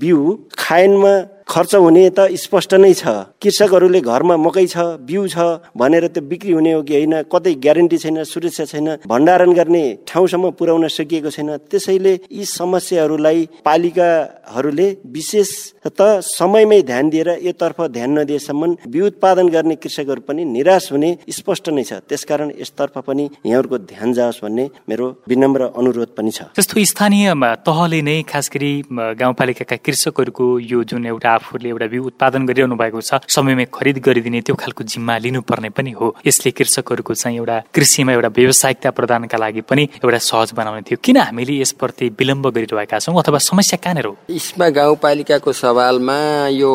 बिउ 0.00 0.20
खायनमा 0.58 1.12
खर्च 1.50 1.74
हुने 1.74 2.04
त 2.10 2.30
स्पष्ट 2.38 2.74
नै 2.78 2.92
छ। 2.94 3.34
कृषकहरूले 3.42 4.00
घरमा 4.02 4.36
मकै 4.38 4.66
छ 4.66 5.02
बिउ 5.02 5.26
छ 5.26 5.36
भनेर 5.74 6.06
त्यो 6.14 6.22
बिक्री 6.22 6.52
हुने 6.52 6.72
हो 6.72 6.82
कि 6.82 6.94
होइन? 6.94 7.14
कतै 7.26 7.54
ग्यारेन्टी 7.58 7.98
छैन 7.98 8.22
सुरक्षा 8.24 8.64
छैन 8.70 8.88
भण्डारण 9.04 9.50
गर्ने 9.52 9.84
ठाउँसम्म 10.06 10.50
पुर्याउन 10.54 10.86
सकिएको 10.88 11.30
छैन। 11.30 11.50
त्यसैले 11.66 12.12
यी 12.30 12.44
समस्याहरूलाई 12.46 13.40
पालिकाहरूले 13.66 14.88
विशेष 15.10 15.50
त 15.90 16.22
समयमै 16.22 16.80
ध्यान 16.86 17.08
दिएर 17.10 17.28
योतर्फ 17.42 17.78
ध्यान 17.90 18.10
नदिएसम्म 18.18 18.70
बिउ 18.86 19.06
उत्पादन 19.06 19.48
गर्ने 19.48 19.74
कृषकहरू 19.82 20.22
पनि 20.28 20.44
निराश 20.46 20.92
हुने 20.92 21.10
स्पष्ट 21.28 21.68
नै 21.70 21.82
छ। 21.82 21.92
त्यसकारण 22.06 22.50
यसतर्फ 22.60 22.98
पनि 23.08 23.24
यहाँहरूको 23.42 23.78
ध्यान 23.90 24.12
जाओस् 24.12 24.42
भन्ने 24.44 24.64
मेरो 24.88 25.06
विनम्र 25.26 25.62
अनुरोध 25.74 26.14
पनि 26.14 26.30
छ। 26.30 26.54
जस्तो 26.54 26.84
स्थानीय 26.86 27.34
तहले 27.66 28.00
नै 28.02 28.16
खास 28.22 28.50
गरी 28.54 28.72
गाउँपालिकाका 29.18 29.76
कृषकहरूको 29.82 30.46
यो 30.62 30.84
जुन 30.86 31.06
एउटा 31.06 31.38
आफूले 31.40 31.68
एउटा 31.68 31.86
बिउ 31.88 32.04
उत्पादन 32.04 32.46
गरिरहनु 32.46 32.76
भएको 32.76 33.00
छ 33.00 33.24
समयमै 33.28 33.64
खरिद 33.72 33.98
गरिदिने 34.06 34.40
त्यो 34.44 34.54
खालको 34.60 34.84
जिम्मा 34.84 35.16
लिनुपर्ने 35.24 35.70
पनि 35.72 35.90
हो। 35.96 36.14
यसले 36.26 36.50
कृषकहरूको 36.52 37.14
चाहिँ 37.14 37.36
एउटा 37.38 37.56
कृषिमा 37.74 38.12
एउटा 38.12 38.28
व्यावसायिकता 38.36 38.90
प्रदानका 38.92 39.38
लागि 39.38 39.60
पनि 39.64 39.88
एउटा 40.04 40.18
सहज 40.20 40.52
बनाउने 40.52 40.82
थियो। 40.84 40.98
किन 41.04 41.16
हामीले 41.16 41.54
यसप्रति 41.60 42.08
विलम्ब 42.18 42.48
गरिरहेका 42.50 42.98
छौँ 42.98 43.16
अथवा 43.18 43.38
समस्या 43.40 43.78
कहाँनिर 43.84 44.06
हो? 44.06 44.16
इस्मा 44.30 44.68
गाउँपालिकाको 44.68 45.52
सवालमा 45.52 46.18
यो 46.52 46.72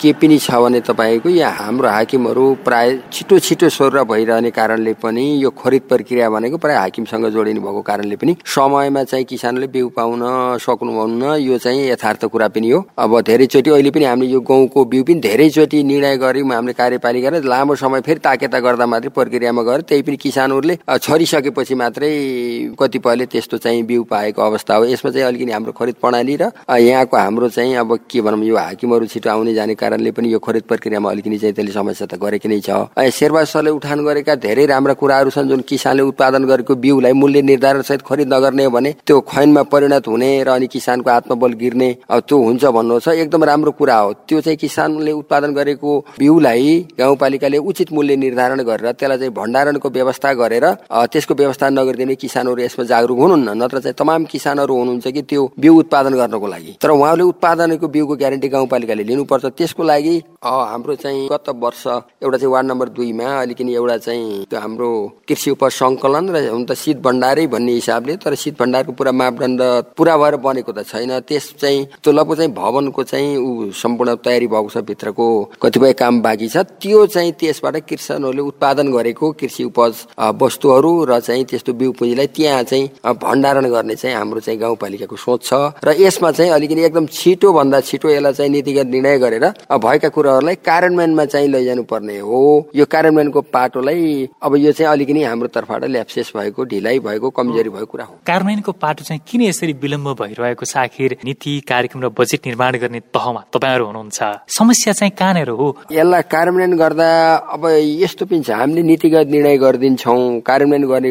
के 0.00 0.12
पनि 0.20 0.38
छ 0.38 0.50
भने 0.62 0.80
तपाईँको 0.80 1.28
यहाँ 1.28 1.56
हाम्रो 1.58 1.88
हाकिमहरू 1.88 2.46
प्राय 2.64 2.98
छिटो 3.12 3.38
छिटो 3.38 3.68
स्वर 3.68 4.02
भइरहने 4.04 4.50
कारणले 4.50 4.92
पनि 5.02 5.24
यो 5.42 5.50
खरिद 5.58 5.82
प्रक्रिया 5.88 6.30
भनेको 6.30 6.56
प्राय 6.58 6.76
हाकिमसँग 6.76 7.26
जोडिनु 7.34 7.60
भएको 7.60 7.82
कारणले 7.82 8.16
पनि 8.16 8.36
समयमा 8.46 9.02
चाहिँ 9.04 9.24
किसानले 9.24 9.66
बिउ 9.74 9.88
पाउन 9.96 10.22
सक्नुहुन्न 10.62 11.34
यो 11.40 11.58
चाहिँ 11.58 11.88
यथार्थ 11.90 12.24
कुरा 12.32 12.48
पनि 12.48 12.70
हो। 12.70 12.84
अब 12.98 13.20
धेरैचोटि 13.22 13.70
अहिले 13.78 13.90
पनि 13.94 14.04
हामीले 14.04 14.32
यो 14.32 14.40
गाउँको 14.42 14.84
बिउ 14.90 15.02
पनि 15.06 15.20
धेरैचोटि 15.22 15.82
निर्णय 15.84 16.16
गऱ्यौँ 16.18 16.50
हामीले 16.50 16.72
कार्यपालिका 16.74 17.30
लामो 17.46 17.74
समय 17.78 18.00
फेरि 18.02 18.20
ताकेता 18.20 18.58
गर्दा 18.58 18.86
मात्रै 18.90 19.10
प्रक्रियामा 19.14 19.62
गएर 19.62 19.80
त्यही 19.86 20.02
पनि 20.02 20.16
किसानहरूले 20.18 20.74
छरिसकेपछि 20.98 21.74
मात्रै 21.78 22.10
कतिपयले 22.74 23.26
त्यस्तो 23.32 23.56
चाहिँ 23.58 23.82
बिउ 23.86 24.02
पाएको 24.10 24.42
अवस्था 24.42 24.74
हो। 24.74 24.84
यसमा 24.84 25.10
चाहिँ 25.10 25.26
अलिकति 25.26 25.52
हाम्रो 25.52 25.72
खरिद 25.78 25.94
प्रणाली 26.02 26.36
र 26.42 26.50
यहाँको 26.68 27.16
हाम्रो 27.16 27.48
चाहिँ 27.48 27.74
अब 27.76 27.94
के 28.10 28.20
भनौँ 28.20 28.44
यो 28.44 28.56
हाकिमहरू 28.58 29.06
छिटो 29.06 29.30
आउने 29.30 29.54
जाने 29.54 29.74
कारणले 29.78 30.10
पनि 30.10 30.32
यो 30.32 30.38
खरिद 30.42 30.62
प्रक्रियामा 30.68 31.10
अलिकति 31.10 31.38
चाहिँ 31.38 31.54
त्यसले 31.54 31.72
समस्या 31.72 32.06
त 32.10 32.18
गरेकै 32.18 32.48
नै 32.50 32.60
छ। 32.66 32.90
शेरबा 32.98 33.44
सरले 33.46 33.70
उठान 33.78 34.04
गरेका 34.04 34.34
धेरै 34.42 34.66
राम्रा 34.66 34.94
कुराहरू 34.98 35.30
छन् 35.30 35.48
जुन 35.48 35.60
किसानले 35.70 36.02
उत्पादन 36.10 36.44
गरेको 36.50 36.74
बिउलाई 36.74 37.12
मूल्य 37.14 37.42
निर्धारण 37.46 37.82
सहित 37.86 38.02
खरिद 38.02 38.34
नगर्ने 38.34 38.64
हो 38.64 38.70
भने 38.70 38.94
त्यो 39.06 39.20
खैनमा 39.30 39.62
परिणत 39.70 40.08
हुने 40.08 40.30
र 40.42 40.48
अनि 40.50 40.66
किसानको 40.66 41.10
आत्मबल 41.10 41.52
गिर्ने 41.62 41.90
त्यो 42.10 42.42
हुन्छ 42.42 42.64
भन्नु 42.76 42.98
छ 43.00 43.08
एकदम 43.18 43.44
राम्रो 43.44 43.67
कुरा 43.72 43.96
हो। 43.98 44.12
त्यो 44.28 44.40
चाहिँ 44.40 44.56
किसानले 44.56 45.12
उत्पादन 45.12 45.54
गरेको 45.54 45.90
बिउलाई 46.18 46.68
गाउँपालिकाले 46.98 47.58
उचित 47.58 47.92
मूल्य 47.92 48.16
निर्धारण 48.16 48.62
गरेर 48.62 48.92
त्यसलाई 48.92 49.18
चाहिँ 49.18 49.32
भण्डारणको 49.34 49.88
व्यवस्था 49.88 50.32
गरेर 50.34 50.66
त्यसको 51.12 51.34
व्यवस्था 51.34 51.68
नगरिदिने 51.70 52.14
किसानहरू 52.14 52.62
यसमा 52.62 52.84
जागरुक 52.84 53.18
हुनुहुन्न। 53.18 53.56
नत्र 53.62 53.78
चाहिँ 53.80 53.94
तमाम 53.98 54.24
किसानहरू 54.32 54.74
हुनुहुन्छ 54.78 55.06
कि 55.08 55.22
त्यो 55.22 55.42
बिउ 55.58 55.74
उत्पादन 55.78 56.14
गर्नको 56.14 56.46
लागि। 56.46 56.76
तर 56.82 56.90
उहाँले 56.90 57.22
उत्पादनको 57.22 57.88
बिउको 57.88 58.14
ग्यारेन्टी 58.16 58.48
गाउँपालिकाले 58.48 59.04
लिनुपर्छ। 59.04 59.44
त्यसको 59.58 59.82
लागि 59.82 60.16
हाम्रो 60.44 60.94
चाहिँ 60.96 61.28
गत 61.28 61.48
वर्ष 61.62 61.86
एउटा 62.22 62.36
चाहिँ 62.38 62.52
वार्ड 62.52 62.66
नम्बर 62.68 62.88
दुईमा 62.96 63.28
अलिकति 63.40 63.74
एउटा 63.74 63.96
चाहिँ 63.98 64.46
हाम्रो 64.54 64.90
कृषि 65.28 65.50
उप 65.50 65.64
सङ्कलन 65.68 66.28
र 66.30 66.48
हुन 66.48 66.64
त 66.64 66.72
शीत 66.74 66.98
भण्डारै 67.02 67.46
भन्ने 67.46 67.72
हिसाबले 67.72 68.16
तर 68.22 68.34
शीत 68.34 68.58
भण्डारको 68.60 68.92
पुरा 68.92 69.12
मापदण्ड 69.12 69.60
पुरा 69.96 70.16
भएर 70.16 70.36
बनेको 70.38 70.72
त 70.72 70.86
छैन। 70.86 71.18
त्यस 71.28 71.54
चाहिँ 71.60 71.84
त्यो 72.02 72.12
लगभग 72.12 72.36
चाहिँ 72.36 72.52
भवनको 72.54 73.02
चाहिँ 73.02 73.36
सम्पूर्ण 73.74 74.14
तयारी 74.24 74.46
भएको 74.46 74.68
छ 74.68 74.78
भित्रको 74.88 75.26
कतिपय 75.62 75.92
काम 75.92 76.20
बाँकी 76.22 76.48
छ। 76.48 76.56
त्यो 76.78 77.06
चाहिँ 77.06 77.32
त्यसबाट 77.40 77.76
किसानहरूले 77.88 78.42
उत्पादन 78.42 78.92
गरेको 78.92 79.30
कृषि 79.40 79.64
उपज 79.64 79.94
वस्तुहरू 80.42 80.92
र 81.04 81.20
चाहिँ 81.20 81.44
त्यस्तो 81.44 81.72
बिउ 81.72 81.92
पुँजीलाई 81.98 82.26
त्यहाँ 82.36 82.62
चाहिँ 82.62 82.88
भण्डारण 83.22 83.68
गर्ने 83.70 83.94
चाहिँ 83.94 84.16
हाम्रो 84.16 84.40
चाहिँ 84.40 84.58
गाउँपालिकाको 84.60 85.16
सोच 85.16 85.44
छ। 85.44 85.52
र 85.84 85.94
यसमा 86.00 86.30
चाहिँ 86.30 86.52
अलिकति 86.52 86.82
एकदम 86.84 87.06
छिटो 87.08 87.52
भन्दा 87.52 87.80
छिटो 87.80 88.08
यसलाई 88.10 88.32
चाहिँ 88.32 88.50
नीतिगत 88.52 88.86
निर्णय 88.86 89.18
गरेर 89.18 89.46
भएका 89.78 90.08
कुराहरूलाई 90.08 90.54
कार्यान्वयनमा 90.62 91.24
चाहिँ 91.24 91.48
लैजानु 91.48 91.82
पर्ने 91.82 92.18
हो। 92.18 92.70
यो 92.74 92.84
कार्यान्वयनको 92.86 93.40
पाटोलाई 93.52 94.28
अब 94.42 94.56
यो 94.56 94.72
चाहिँ 94.72 94.92
अलिकति 94.92 95.22
हाम्रो 95.24 95.48
तर्फबाट 95.48 95.84
ल्याप्सेस 95.84 96.32
भएको 96.36 96.64
ढिलाइ 96.64 96.98
भएको 97.00 97.30
कमजोरी 97.30 97.70
भएको 97.70 97.86
कुरा 97.86 98.04
हो। 98.04 98.14
कार्यान्वयनको 98.26 98.72
पाटो 98.72 99.04
चाहिँ 99.04 99.20
किन 99.28 99.42
यसरी 99.42 99.72
विलम्ब 99.82 100.08
भइरहेको 100.20 100.64
छ? 100.64 100.76
आखिर 100.78 101.16
नीति 101.24 101.58
कार्यक्रम 101.68 102.02
र 102.02 102.08
बजेट 102.18 102.46
निर्माण 102.46 102.76
गर्ने 102.78 103.00
तहमा 103.14 103.44
तपाईँहरू 103.52 103.84
हुनुहुन्छ 103.86 104.18
समस्या 104.58 104.92
चाहिँ 104.92 105.12
कहाँनिर 105.18 105.50
हो? 105.50 105.66
यसलाई 105.92 106.22
कार्यान्वयन 106.32 106.76
गर्दा 106.76 107.08
अब 107.54 107.62
यस्तो 108.04 108.24
पनि 108.28 108.42
छ। 108.44 108.50
हामीले 108.50 108.82
नीतिगत 108.82 109.26
निर्णय 109.32 109.56
गरिदिन्छौँ। 109.58 110.40
कार्यान्वयन 110.44 110.84
गर्ने 110.92 111.10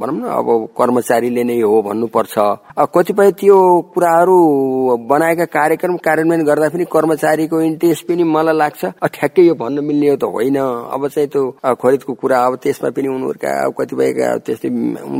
भनौँ 0.00 0.18
न 0.18 0.22
अब 0.38 0.48
कर्मचारीले 0.78 1.42
नै 1.44 1.60
हो 1.60 1.82
भन्नुपर्छ। 1.82 2.34
कतिपय 2.94 3.30
त्यो 3.40 3.58
कुराहरू 3.94 4.36
बनाएका 5.10 5.44
कार्यक्रम 5.50 5.96
कार्यान्वयन 5.98 6.42
गर्दा 6.44 6.68
पनि 6.74 6.84
कर्मचारीको 6.94 7.60
इन्ट्रेस्ट 7.60 8.02
पनि 8.08 8.22
मलाई 8.22 8.56
लाग्छ। 8.56 8.82
ठ्याक्कै 9.14 9.42
यो 9.42 9.54
भन्नु 9.54 9.82
मिल्ने 9.82 10.08
हो 10.10 10.16
त 10.16 10.24
होइन। 10.30 10.58
अब 10.94 11.02
चाहिँ 11.10 11.28
त्यो 11.28 11.42
खरिदको 11.82 12.12
कुरा 12.22 12.38
अब 12.46 12.54
त्यसमा 12.62 12.88
पनि 12.94 13.08
उनीहरूका 13.08 13.50
कतिपय 13.78 14.08
त्यस्तै 14.46 14.68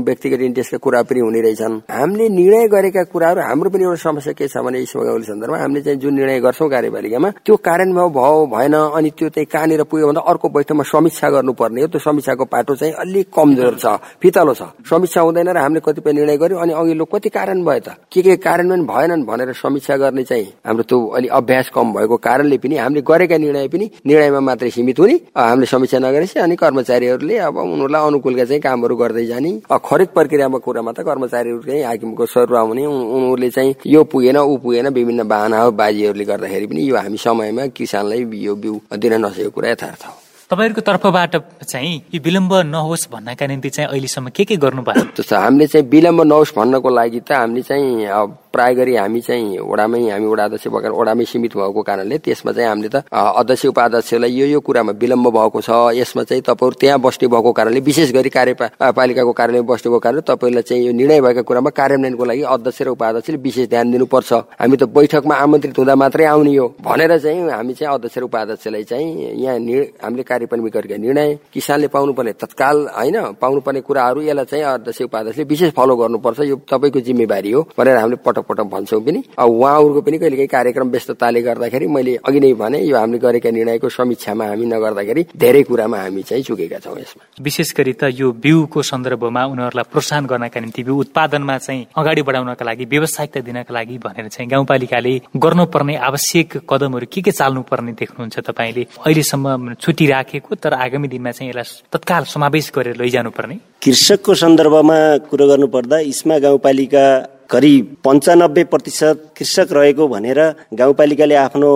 व्यक्तिगत 0.06 0.40
इन्ट्रेस्टका 0.49 0.78
कुरा 0.78 1.02
पनि 1.02 1.20
हुने 1.20 1.40
रहेछन्। 1.42 1.75
हामीले 1.90 2.28
निर्णय 2.28 2.66
गरेका 2.75 3.02
कुराहरू 3.12 3.40
हाम्रो 3.42 3.70
पनि 3.75 3.84
एउटा 3.84 4.02
समस्या 4.06 4.32
के 4.38 4.46
छ 4.49 4.62
भने 4.62 4.78
यी 4.78 4.87
सन्दर्भमा 4.87 5.58
हामीले 5.58 5.82
चाहिँ 5.82 5.99
जुन 5.99 6.14
निर्णय 6.14 6.40
गर्छौँ 6.44 6.68
कार्यपालिकामा 6.70 7.28
त्यो 7.44 7.56
कार्यान्वयन 7.66 8.12
भयो 8.14 8.46
भएन 8.54 8.74
अनि 8.74 9.10
त्यो 9.18 9.28
चाहिँ 9.34 9.46
कहाँनिर 9.52 9.82
पुग्यो 9.90 10.06
भन्दा 10.08 10.20
अर्को 10.30 10.48
बैठकमा 10.48 10.84
समीक्षा 10.84 11.28
गर्नुपर्ने 11.30 11.80
हो। 11.82 11.88
त्यो 11.88 12.00
समीक्षाको 12.00 12.44
पाटो 12.52 12.74
चाहिँ 12.76 12.94
अलिक 12.94 13.26
कमजोर 13.36 13.74
छ 13.82 13.86
फितलो 14.22 14.54
छ। 14.54 14.62
समीक्षा 14.90 15.20
हुँदैन 15.20 15.48
र 15.48 15.58
हामीले 15.58 15.80
कतिपय 15.86 16.12
निर्णय 16.12 16.36
गर्यो 16.36 16.58
अनि 16.58 16.72
अघिल्लो 16.72 17.04
कति 17.04 17.28
कारण 17.28 17.64
भयो 17.64 17.80
त? 17.80 17.88
के 18.12 18.22
के 18.22 18.36
कार्यान्वयन 18.36 18.82
भएनन् 18.86 19.24
भनेर 19.26 19.52
समीक्षा 19.54 19.96
गर्ने 19.96 20.22
चाहिँ 20.24 20.46
हाम्रो 20.66 20.84
त्यो 20.84 20.98
अलिक 21.16 21.30
अभ्यास 21.30 21.70
कम 21.74 21.92
भएको 21.92 22.16
कारणले 22.26 22.56
पनि 22.58 22.76
हामीले 22.76 23.02
गरेका 23.02 23.36
निर्णय 23.38 23.68
पनि 23.68 23.90
निर्णयमा 24.06 24.40
मात्रै 24.40 24.70
सीमित 24.70 24.98
हुने। 25.00 25.16
हामीले 25.36 25.66
समीक्षा 25.66 25.98
नगरेपछि 25.98 26.38
अनि 26.40 26.56
कर्मचारीहरूले 26.56 27.36
अब 27.48 27.56
उनीहरूलाई 27.56 28.06
अनुकूलका 28.06 28.44
चाहिँ 28.44 28.60
कामहरू 28.60 28.96
गर्दै 28.96 29.24
जाने। 29.26 29.50
खरिद 29.84 30.08
प्रक्रियामा 30.14 30.58
कुरामा 30.64 30.92
त 30.92 31.00
कर्मचारीहरू 31.08 31.62
चाहिँ 31.62 31.82
हाकिमको 31.84 32.26
सरुवा 32.26 32.60
हुने। 32.60 32.84
उनीहरूले 32.86 33.50
चाहिँ 33.50 33.74
यो 33.86 34.04
पुगेन 34.04 34.36
ऊ 34.38 34.56
पुगेन 34.62 34.88
विभिन्न 34.94 35.28
बाहना 35.28 35.58
बाजीहरूले 35.70 36.24
गर्दाखेरि 36.34 36.66
पनि 36.66 36.90
यो 36.90 36.96
हामी 36.96 37.18
समयमा 37.18 37.66
किसानलाई 37.78 38.20
यो 38.46 38.54
बिउ 38.54 38.74
दिन 38.98 39.14
नसकेको 39.24 39.50
कुरा 39.50 39.70
यथार्थ 39.70 40.02
हो। 40.06 40.12
तपाईँहरूको 40.50 40.80
तर्फबाट 40.80 41.36
चाहिँ 41.64 41.94
यो 42.14 42.20
विलम्ब 42.20 42.52
नहोस् 42.74 43.08
भन्नका 43.12 43.46
निम्ति 43.46 43.70
चाहिँ 43.70 43.88
अहिलेसम्म 43.90 44.28
के 44.36 44.44
के 44.44 44.56
गर्नु 44.60 44.82
भएको 44.82 45.22
हामीले 45.36 45.66
चाहिँ 45.66 45.86
विलम्ब 45.88 46.20
नहोस् 46.22 46.54
भन्नको 46.56 46.88
लागि 46.90 47.20
त 47.20 47.32
हामीले 47.32 47.62
चाहिँ 47.62 48.06
प्राय 48.54 48.75
गरी 48.75 48.94
हामी 48.96 49.20
चाहिँ 49.20 49.58
वडामै 49.58 50.00
हामी 50.11 50.26
वडा 50.26 50.44
अध्यक्ष 50.44 50.66
भएर 50.70 50.92
वडामै 50.94 51.25
सीमित 51.26 51.56
भएको 51.56 51.82
कारणले 51.82 52.18
त्यसमा 52.25 52.52
चाहिँ 52.52 52.68
हामीले 52.68 52.88
त 52.88 53.02
अध्यक्ष 53.11 53.66
उपाध्यक्षलाई 53.66 54.30
यो 54.30 54.46
यो 54.46 54.61
कुरामा 54.61 54.92
विलम्ब 55.00 55.28
भएको 55.34 55.61
छ। 55.61 55.70
यसमा 55.99 56.23
चाहिँ 56.23 56.42
तपाईँहरू 56.42 56.78
त्यहाँ 56.80 56.99
बस्ने 57.00 57.28
भएको 57.28 57.52
कारणले 57.52 57.80
विशेष 57.80 58.12
गरी 58.14 58.30
कार्यपालिकाको 58.30 59.32
कार्यालयमा 59.32 59.66
बस्नेको 59.66 59.99
कारणले 59.99 60.23
तपाईँलाई 60.30 60.62
चाहिँ 60.62 60.87
यो 60.87 60.92
निर्णय 60.92 61.20
भएको 61.20 61.42
कुरामा 61.42 61.70
कार्यान्वयनको 61.75 62.25
लागि 62.25 62.42
अध्यक्ष 62.54 62.82
र 62.82 62.88
उपाध्यक्षले 62.94 63.37
विशेष 63.42 63.68
ध्यान 63.68 63.90
दिनुपर्छ। 63.92 64.32
हामी 64.61 64.76
त 64.76 64.84
बैठकमा 64.94 65.34
आमन्त्रित 65.34 65.78
हुँदा 65.78 65.94
मात्रै 65.94 66.25
आउने 66.25 66.56
हो। 66.56 66.66
भनेर 66.84 67.18
चाहिँ 67.18 67.50
हामी 67.50 67.75
चाहिँ 67.75 67.94
अध्यक्ष 67.94 68.18
र 68.18 68.23
उपाध्यक्षलाई 68.25 68.84
चाहिँ 68.84 69.08
यहाँ 69.42 69.58
हामीले 70.04 70.23
कार्यपालिका 70.23 70.78
गरेका 70.78 70.96
निर्णय 70.96 71.34
किसानले 71.54 71.88
पाउनुपर्ने 71.88 72.32
तत्काल 72.42 72.76
होइन 72.94 73.16
पाउनुपर्ने 73.40 73.80
कुराहरू 73.80 74.20
यसलाई 74.23 74.44
चाहिँ 74.44 74.64
अध्यक्ष 74.64 75.02
उपाध्यक्षले 75.02 75.44
विशेष 75.44 75.70
फलो 75.75 75.96
गर्नुपर्छ। 75.96 76.40
यो 76.44 76.56
तपाईँको 76.70 77.00
जिम्मेवारी 77.00 77.50
हो 77.52 77.61
भनेर 77.78 77.96
हामीले 77.96 78.23
पटक 78.25 78.43
पटक 78.48 78.66
भन्छौँ 78.74 79.00
पनि। 79.04 79.22
अब 79.38 79.48
उहाँहरूको 79.50 80.00
पनि 80.00 80.18
कहिलेकाहीँ 80.18 80.48
कार्यक्रम 80.48 80.88
व्यस्तताले 80.90 81.42
गर्दाखेरि 81.42 81.86
मैले 81.86 82.14
अघि 82.24 82.40
नै 82.40 82.52
भने 82.54 82.78
यो 82.84 82.96
हामीले 82.96 83.18
गरेका 83.18 83.50
निर्णयको 83.50 83.88
समीक्षामा 83.88 84.44
हामी 84.46 84.66
नगर्दाखेरि 84.66 85.22
धेरै 85.36 85.62
कुरामा 85.68 85.98
हामी 85.98 86.22
चाहिँ 86.22 86.42
चुकेका 86.44 86.78
छौँ 86.84 86.98
यसमा। 87.00 87.22
विशेष 87.40 87.74
गरी 87.76 87.92
त 87.92 88.10
यो 88.12 88.30
बिउको 88.44 88.82
सन्दर्भमा 88.82 89.44
उनीहरूलाई 89.52 89.90
प्रोत्साहन 89.92 90.26
गर्नका 90.26 90.60
निम्ति 90.60 90.82
बिउ 90.82 90.96
उत्पादनमा 91.04 91.58
चाहिँ 91.58 91.86
अगाडि 91.96 92.22
बढाउनका 92.22 92.64
लागि 92.64 92.84
व्यावसायिकता 92.84 93.40
दिनका 93.40 93.72
लागि 93.74 93.98
भनेर 94.04 94.28
चाहिँ 94.28 94.48
गाउँपालिकाले 94.50 95.14
गर्नुपर्ने 95.36 95.94
आवश्यक 96.08 96.56
कदमहरू 96.70 97.06
के 97.12 97.20
के 97.22 97.30
चाल्नु 97.30 97.62
पर्ने 97.70 97.92
देख्नुहुन्छ 98.00 98.38
तपाईँले? 98.48 98.82
अहिलेसम्म 99.04 99.74
छुट्टी 99.74 100.06
राखेको 100.06 100.54
तर 100.54 100.72
आगामी 100.74 101.08
दिनमा 101.08 101.30
चाहिँ 101.30 101.50
यसलाई 101.50 101.88
तत्काल 101.92 102.24
समावेश 102.24 102.70
गरेर 102.76 102.96
लैजानु 103.00 103.30
पर्ने 103.30 103.58
कृषकको 103.84 104.34
सन्दर्भमा 104.34 104.98
कुरो 105.30 105.46
गर्नुपर्दा 105.48 105.98
इस्मा 106.12 106.38
गाउँपालिका 106.38 107.04
करिब 107.50 107.96
पन्चानब्बे 108.04 108.64
प्रतिशत 108.64 109.34
कृषक 109.38 109.72
रहेको 109.72 110.08
भनेर 110.08 110.40
गाउँपालिकाले 110.74 111.34
आफ्नो 111.36 111.70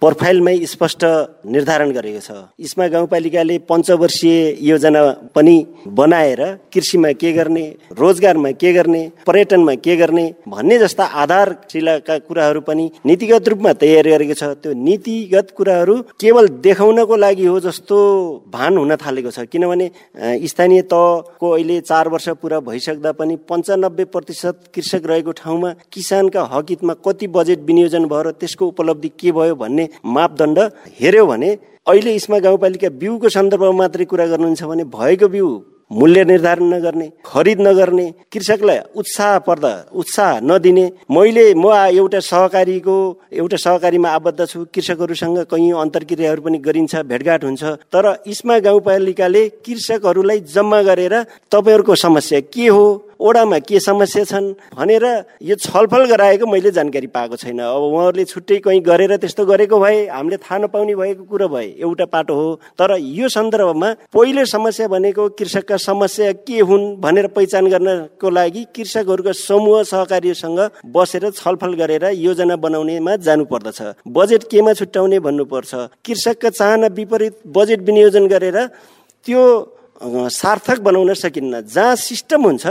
प्रोफाइलमै 0.00 0.56
स्पष्ट 0.66 1.04
निर्धारण 1.46 1.90
गरेको 1.92 2.20
छ। 2.20 2.30
यसमा 2.60 2.86
गाउँपालिकाले 2.88 3.58
पञ्चवर्षीय 3.68 4.36
योजना 4.62 5.02
पनि 5.34 5.56
बनाएर 5.88 6.42
कृषिमा 6.72 7.12
के 7.12 7.32
गर्ने 7.32 7.64
रोजगारमा 7.98 8.50
के 8.52 8.72
गर्ने 8.72 9.02
पर्यटनमा 9.26 9.74
के 9.84 9.96
गर्ने 9.96 10.24
भन्ने 10.48 10.78
जस्ता 10.78 11.04
आधारशिलाका 11.22 12.18
कुराहरू 12.28 12.60
पनि 12.60 12.90
नीतिगत 13.06 13.48
रूपमा 13.48 13.72
तयार 13.82 14.08
गरेको 14.08 14.34
छ। 14.34 14.44
त्यो 14.62 14.72
नीतिगत 14.74 15.54
कुराहरू 15.56 15.96
केवल 16.20 16.48
देखाउनको 16.60 17.16
लागि 17.16 17.46
हो 17.46 17.58
जस्तो 17.60 17.96
भान 18.48 18.76
हुन 18.76 18.96
थालेको 18.96 19.30
छ। 19.30 19.48
किनभने 19.48 19.90
स्थानीय 20.46 20.82
तहको 20.84 21.50
अहिले 21.50 21.80
चार 21.82 22.08
वर्ष 22.08 22.28
पुरा 22.42 22.60
भइसक्दा 22.60 23.12
पनि 23.12 23.36
पन्चानब्बे 23.48 24.04
प्रतिशत 24.14 24.70
कृषक 24.86 25.06
रहेको 25.06 25.32
ठाउँमा 25.34 25.72
किसानका 25.92 26.42
हकितमा 26.52 26.94
कति 27.04 27.26
बजेट 27.28 27.60
विनियोजन 27.66 28.04
भयो 28.06 28.22
र 28.22 28.30
त्यसको 28.32 28.66
उपलब्धि 28.66 29.08
के 29.20 29.32
भयो 29.32 29.54
भन्ने 29.56 29.88
मापदण्ड 30.06 30.58
हेऱ्यो 31.00 31.26
भने 31.26 31.50
अहिले 31.86 32.14
इस्मा 32.14 32.38
गाउँपालिका 32.38 32.88
बिउको 32.96 33.28
सन्दर्भमा 33.28 33.72
मात्रै 33.72 34.04
कुरा 34.06 34.26
गर्नुहुन्छ 34.26 34.62
भने 34.64 34.84
भएको 34.90 35.28
बिउ 35.28 35.48
मूल्य 35.90 36.24
निर्धारण 36.24 36.64
नगर्ने 36.66 37.06
खरिद 37.26 37.60
नगर्ने 37.60 38.06
कृषकलाई 38.32 38.78
उत्साह 38.96 39.38
पर्दा 39.46 39.70
उत्साह 39.94 40.40
नदिने 40.42 40.86
मैले 41.10 41.46
म 41.54 41.70
एउटा 41.92 42.20
सहकारीको 42.20 42.96
एउटा 43.32 43.56
सहकारीमा 43.56 44.10
आबद्ध 44.10 44.46
छु 44.46 44.64
कृषकहरूसँग 44.74 45.38
कैयौँ 45.46 45.80
अन्तर्क्रियाहरू 45.80 46.42
पनि 46.42 46.58
गरिन्छ 46.58 46.94
भेटघाट 47.06 47.44
हुन्छ 47.44 47.62
तर 47.90 48.06
इस्मा 48.26 48.58
गाउँपालिकाले 48.66 49.48
कृषकहरूलाई 49.62 50.40
जम्मा 50.54 50.82
गरेर 50.82 51.14
तपाईँहरूको 51.52 51.94
समस्या 51.96 52.40
के 52.48 52.66
हो? 52.68 52.86
ओडामा 53.20 53.58
के 53.58 53.80
समस्या 53.80 54.24
छन् 54.24 54.52
भनेर 54.74 55.04
यो 55.42 55.54
छलफल 55.56 56.04
गराएको 56.06 56.46
मैले 56.46 56.70
जानकारी 56.70 57.06
पाएको 57.06 57.36
छैन। 57.36 57.58
अब 57.60 57.82
उहाँहरूले 57.82 58.24
छुट्टै 58.24 58.58
कहीँ 58.58 58.80
गरेर 58.82 59.16
त्यस्तो 59.16 59.44
गरेको 59.46 59.78
भए 59.80 60.06
हामीले 60.08 60.36
थाहा 60.38 60.58
नपाउने 60.58 60.94
भएको 60.94 61.24
कुरो 61.24 61.48
भए 61.48 61.66
एउटा 61.78 62.04
पाटो 62.06 62.34
हो। 62.34 62.54
तर 62.78 62.96
यो 62.98 63.28
सन्दर्भमा 63.28 63.92
पहिलो 64.12 64.44
समस्या 64.46 64.88
भनेको 64.88 65.28
कृषकका 65.38 65.76
समस्या 65.78 66.32
के 66.44 66.60
हुन् 66.60 66.84
भनेर 67.00 67.26
पहिचान 67.36 67.66
गर्नको 67.68 68.30
लागि 68.30 68.64
कृषकहरूको 68.76 69.32
समूह 69.32 69.82
सहकारीसँग 69.84 70.60
बसेर 70.86 71.30
छलफल 71.32 71.74
गरेर 71.74 72.04
योजना 72.16 72.56
बनाउनेमा 72.56 73.16
जानुपर्दछ। 73.18 73.82
बजेट 74.08 74.42
केमा 74.50 74.72
छुट्याउने 74.72 75.18
भन्नुपर्छ। 75.20 75.74
कृषकका 76.06 76.50
चाहना 76.50 76.86
विपरीत 76.96 77.34
बजेट 77.46 77.80
विनियोजन 77.80 78.26
गरेर 78.28 78.58
त्यो 79.26 79.42
सार्थक 79.96 80.78
बनाउन 80.80 81.14
सकिन्न। 81.14 81.60
जहाँ 81.64 81.96
सिस्टम 81.96 82.42
हुन्छ 82.42 82.66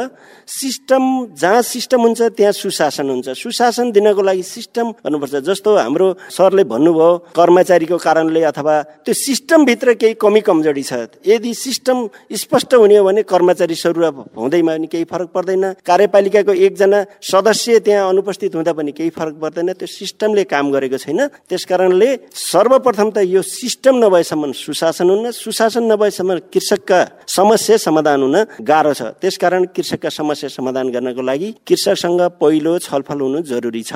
सिस्टम 0.46 1.03
जहाँ 1.34 1.62
सिस्टम 1.62 2.01
हुन्छ 2.01 2.22
त्यहाँ 2.38 2.51
सुशासन 2.53 3.10
हुन्छ। 3.10 3.29
सुशासन 3.34 3.91
दिनको 3.91 4.22
लागि 4.22 4.44
सिस्टम 4.46 4.91
गर्नुपर्छ 5.01 5.36
जस्तो 5.41 5.75
हाम्रो 5.75 6.08
सरले 6.29 6.63
भन्नुभयो 6.63 7.17
कर्मचारीको 7.34 7.98
कारणले 7.98 8.41
अथवा 8.46 8.75
त्यो 9.01 9.13
सिस्टमभित्र 9.15 9.94
केही 9.98 10.13
कमी 10.22 10.41
कमजोरी 10.46 10.84
छ। 10.84 10.94
यदि 11.25 11.53
सिस्टम 11.55 11.98
स्पष्ट 12.29 12.74
हुने 12.75 12.98
हो 12.98 13.05
भने 13.05 13.24
कर्मचारी 13.25 13.75
सरुवा 13.75 14.10
हुँदैमा 14.38 14.74
पनि 14.75 14.88
केही 14.88 15.03
फरक 15.10 15.29
पर्दैन। 15.34 15.82
कार्यपालिकाको 15.82 16.53
एकजना 16.53 17.00
सदस्य 17.25 17.79
त्यहाँ 17.79 18.10
अनुपस्थित 18.10 18.55
हुँदा 18.55 18.74
पनि 18.77 18.91
केही 18.94 19.10
फरक 19.10 19.36
पर्दैन। 19.41 19.74
त्यो 19.74 19.88
सिस्टमले 19.88 20.44
काम 20.46 20.72
गरेको 20.72 20.98
छैन। 21.01 21.20
त्यस 21.50 21.65
कारणले 21.65 22.10
सर्वप्रथम 22.29 23.10
त 23.10 23.25
यो 23.25 23.41
सिस्टम 23.41 23.98
नभएसम्म 23.98 24.52
सुशासन 24.54 25.10
हुन्न। 25.10 25.32
सुशासन 25.34 25.84
नभएसम्म 25.91 26.38
कृषकका 26.54 27.14
समस्या 27.28 27.78
समाधान 27.78 28.22
हुन 28.22 28.36
गाह्रो 28.62 28.94
छ। 28.94 29.02
त्यसकारण 29.22 29.66
कृषकका 29.76 30.10
समस्या 30.10 30.50
समाधान 30.50 30.90
गर्नको 30.90 31.22
लागि 31.22 31.52
कृषकसँग 31.68 32.22
पहिलो 32.42 32.78
छलफल 32.80 33.20
हुनु 33.22 33.42
जरुरी 33.44 33.82
छ। 33.84 33.94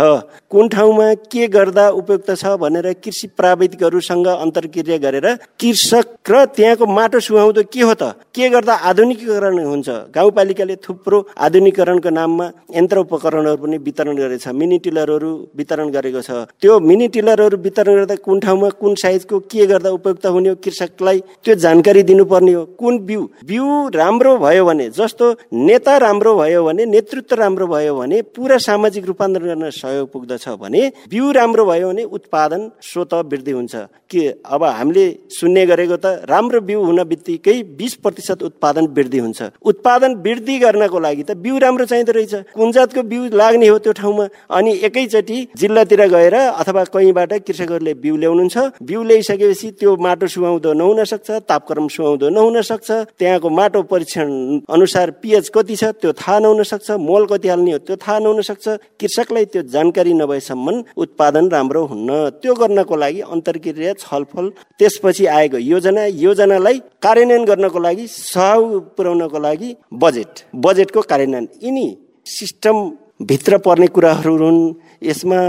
कुन 0.52 0.68
ठाउँमा 0.70 1.14
के 1.32 1.48
गर्दा 1.48 1.90
उपयुक्त 1.92 2.32
छ 2.36 2.58
भनेर 2.58 2.92
कृषि 3.00 3.28
प्राविधिकहरूसँग 3.38 4.28
अन्तर्क्रिया 4.28 4.98
गरेर 4.98 5.28
कृषक 5.60 6.32
र 6.32 6.46
त्यहाँको 6.48 6.86
माटो 6.86 7.20
सुहाउँदो 7.20 7.64
के 7.74 7.82
हो 7.82 7.94
त? 7.94 8.04
के 8.36 8.50
गर्दा 8.50 8.74
आधुनिकीकरण 8.90 9.58
हुन्छ? 9.60 9.90
गाउँपालिकाले 10.14 10.76
थुप्रो 10.78 11.18
आधुनिकरणको 11.38 12.10
नाममा 12.10 12.46
यन्त्र 12.76 12.98
उपकरणहरू 13.00 13.58
पनि 13.58 13.78
वितरण 13.78 14.16
गरेको 14.18 14.38
छ 14.40 14.48
मिनी 14.54 14.78
टिलरहरू 14.80 15.32
वितरण 15.58 15.90
गरेको 15.90 16.22
छ। 16.22 16.32
त्यो 16.62 16.80
मिनी 16.80 17.08
टिलरहरू 17.08 17.58
वितरण 17.58 17.96
गर्दा 17.96 18.16
कुन 18.26 18.40
ठाउँमा 18.40 18.70
कुन 18.82 18.96
साइजको 18.96 19.40
के 19.50 19.66
गर्दा 19.66 19.90
उपयुक्त 19.90 20.26
हुने 20.26 20.50
हो? 20.50 20.56
कृषकलाई 20.56 21.20
त्यो 21.44 21.56
जानकारी 21.56 22.04
दिनुपर्ने 22.04 22.54
हो। 22.54 22.66
कुन 22.80 22.98
बिउ 23.48 23.66
राम्रो 23.96 24.38
भयो 24.38 24.66
भने 24.66 24.90
जस्तो 24.90 25.32
नेता 25.54 25.98
राम्रो 25.98 26.36
भयो 26.36 26.64
भने 26.66 26.86
नेतृत्व 26.86 27.36
राम्रो 27.36 27.68
भयो 27.68 27.96
भने 27.96 28.22
पुरा 28.36 28.58
सामाजिक 28.58 29.06
रूपान्तरण 29.06 29.48
गर्न 29.48 29.70
सहयोग 29.70 30.12
पुग्दछ 30.12 30.48
भने 30.62 30.82
बिउ 31.10 31.32
राम्रो 31.32 31.66
भयो 31.66 31.88
भने 31.90 32.04
उत्पादन 32.04 32.70
स्वत 32.82 33.14
वृद्धि 33.14 33.52
हुन्छ। 33.52 33.76
के 34.10 34.28
अब 34.46 34.64
हामीले 34.64 35.06
सुन्ने 35.30 35.66
गरेको 35.66 35.98
त 35.98 36.26
राम्रो 36.30 36.62
बिउ 36.62 36.84
हुन 36.84 37.04
बित्तिकै 37.04 37.54
बिस 37.78 37.94
प्रतिशत 37.96 38.44
उत्पादन 38.44 38.88
वृद्धि 38.88 39.20
हुन्छ। 39.20 39.42
उत्पादन 39.62 40.16
वृद्धि 40.26 40.58
गर्नको 40.60 41.00
लागि 41.00 41.24
त 41.24 41.38
बिउ 41.38 41.58
राम्रो 41.58 41.86
चाहिँदो 41.86 42.12
रहेछ। 42.12 42.34
कुन 42.56 42.72
जातको 42.72 43.04
बिउ 43.04 43.30
लाग्ने 43.34 43.68
हो 43.68 43.78
त्यो 43.78 43.94
ठाउँमा? 43.94 44.26
अनि 44.50 44.72
एकैचोटि 44.84 45.48
जिल्लातिर 45.58 46.08
गएर 46.08 46.36
अथवा 46.36 46.84
कहीँबाट 46.84 47.34
कृषकहरूले 47.46 47.94
बिउ 47.94 48.16
ल्याउनुहुन्छ। 48.18 48.58
बिउ 48.82 49.04
ल्याइसकेपछि 49.04 49.72
त्यो 49.80 49.96
माटो 49.96 50.28
सुहाउँदो 50.28 50.74
नहुन 50.74 51.04
सक्छ 51.06 51.30
तापक्रम 51.46 51.88
सुहाउँदो 51.88 52.30
नहुन 52.30 52.62
सक्छ। 52.62 52.90
त्यहाँको 53.20 53.50
माटो 53.50 53.82
परीक्षण 53.84 54.30
अनुसार 54.70 55.12
पिएच 55.22 55.50
कति 55.50 55.76
छ 55.76 55.84
त्यो 56.02 56.12
थाहा 56.14 56.38
नहुन 56.40 56.64
सक्छ 56.64 56.92
मोल 57.02 57.26
कति 57.26 57.48
हाल्ने 57.48 57.72
हो 57.72 57.78
त्यो 57.80 57.96
थाहा 57.98 58.20
नहुन 58.20 58.42
सक्छ। 58.42 58.68
कृषकलाई 59.00 59.46
त्यो 59.46 59.62
जानकारी 59.74 60.14
नभएसम्म 60.14 60.84
उत्पादन 60.98 61.50
राम्रो 61.50 61.86
हुन्न। 61.86 62.30
त्यो 62.42 62.54
गर्नको 62.56 62.96
लागि 62.96 63.22
अन्तर्क्रिया 63.28 63.94
छलफल 64.00 64.52
त्यसपछि 64.80 65.26
आएको 65.28 65.58
योजना 65.58 66.06
योजनालाई 66.06 66.80
कार्यान्वयन 67.02 67.46
गर्नको 67.46 67.80
लागि 67.80 68.08
सहयोग 68.10 68.96
पुर्याउनको 68.96 69.40
लागि 69.40 69.76
बजेट 69.94 70.44
बजेटको 70.56 71.02
कार्यान्वयन। 71.02 71.48
यिनी 71.64 71.88
सिस्टम 72.28 72.76
भित्र 73.22 73.58
पर्ने 73.60 73.88
कुराहरू 73.88 74.36
हुन्। 74.38 74.60
यसमा 75.04 75.40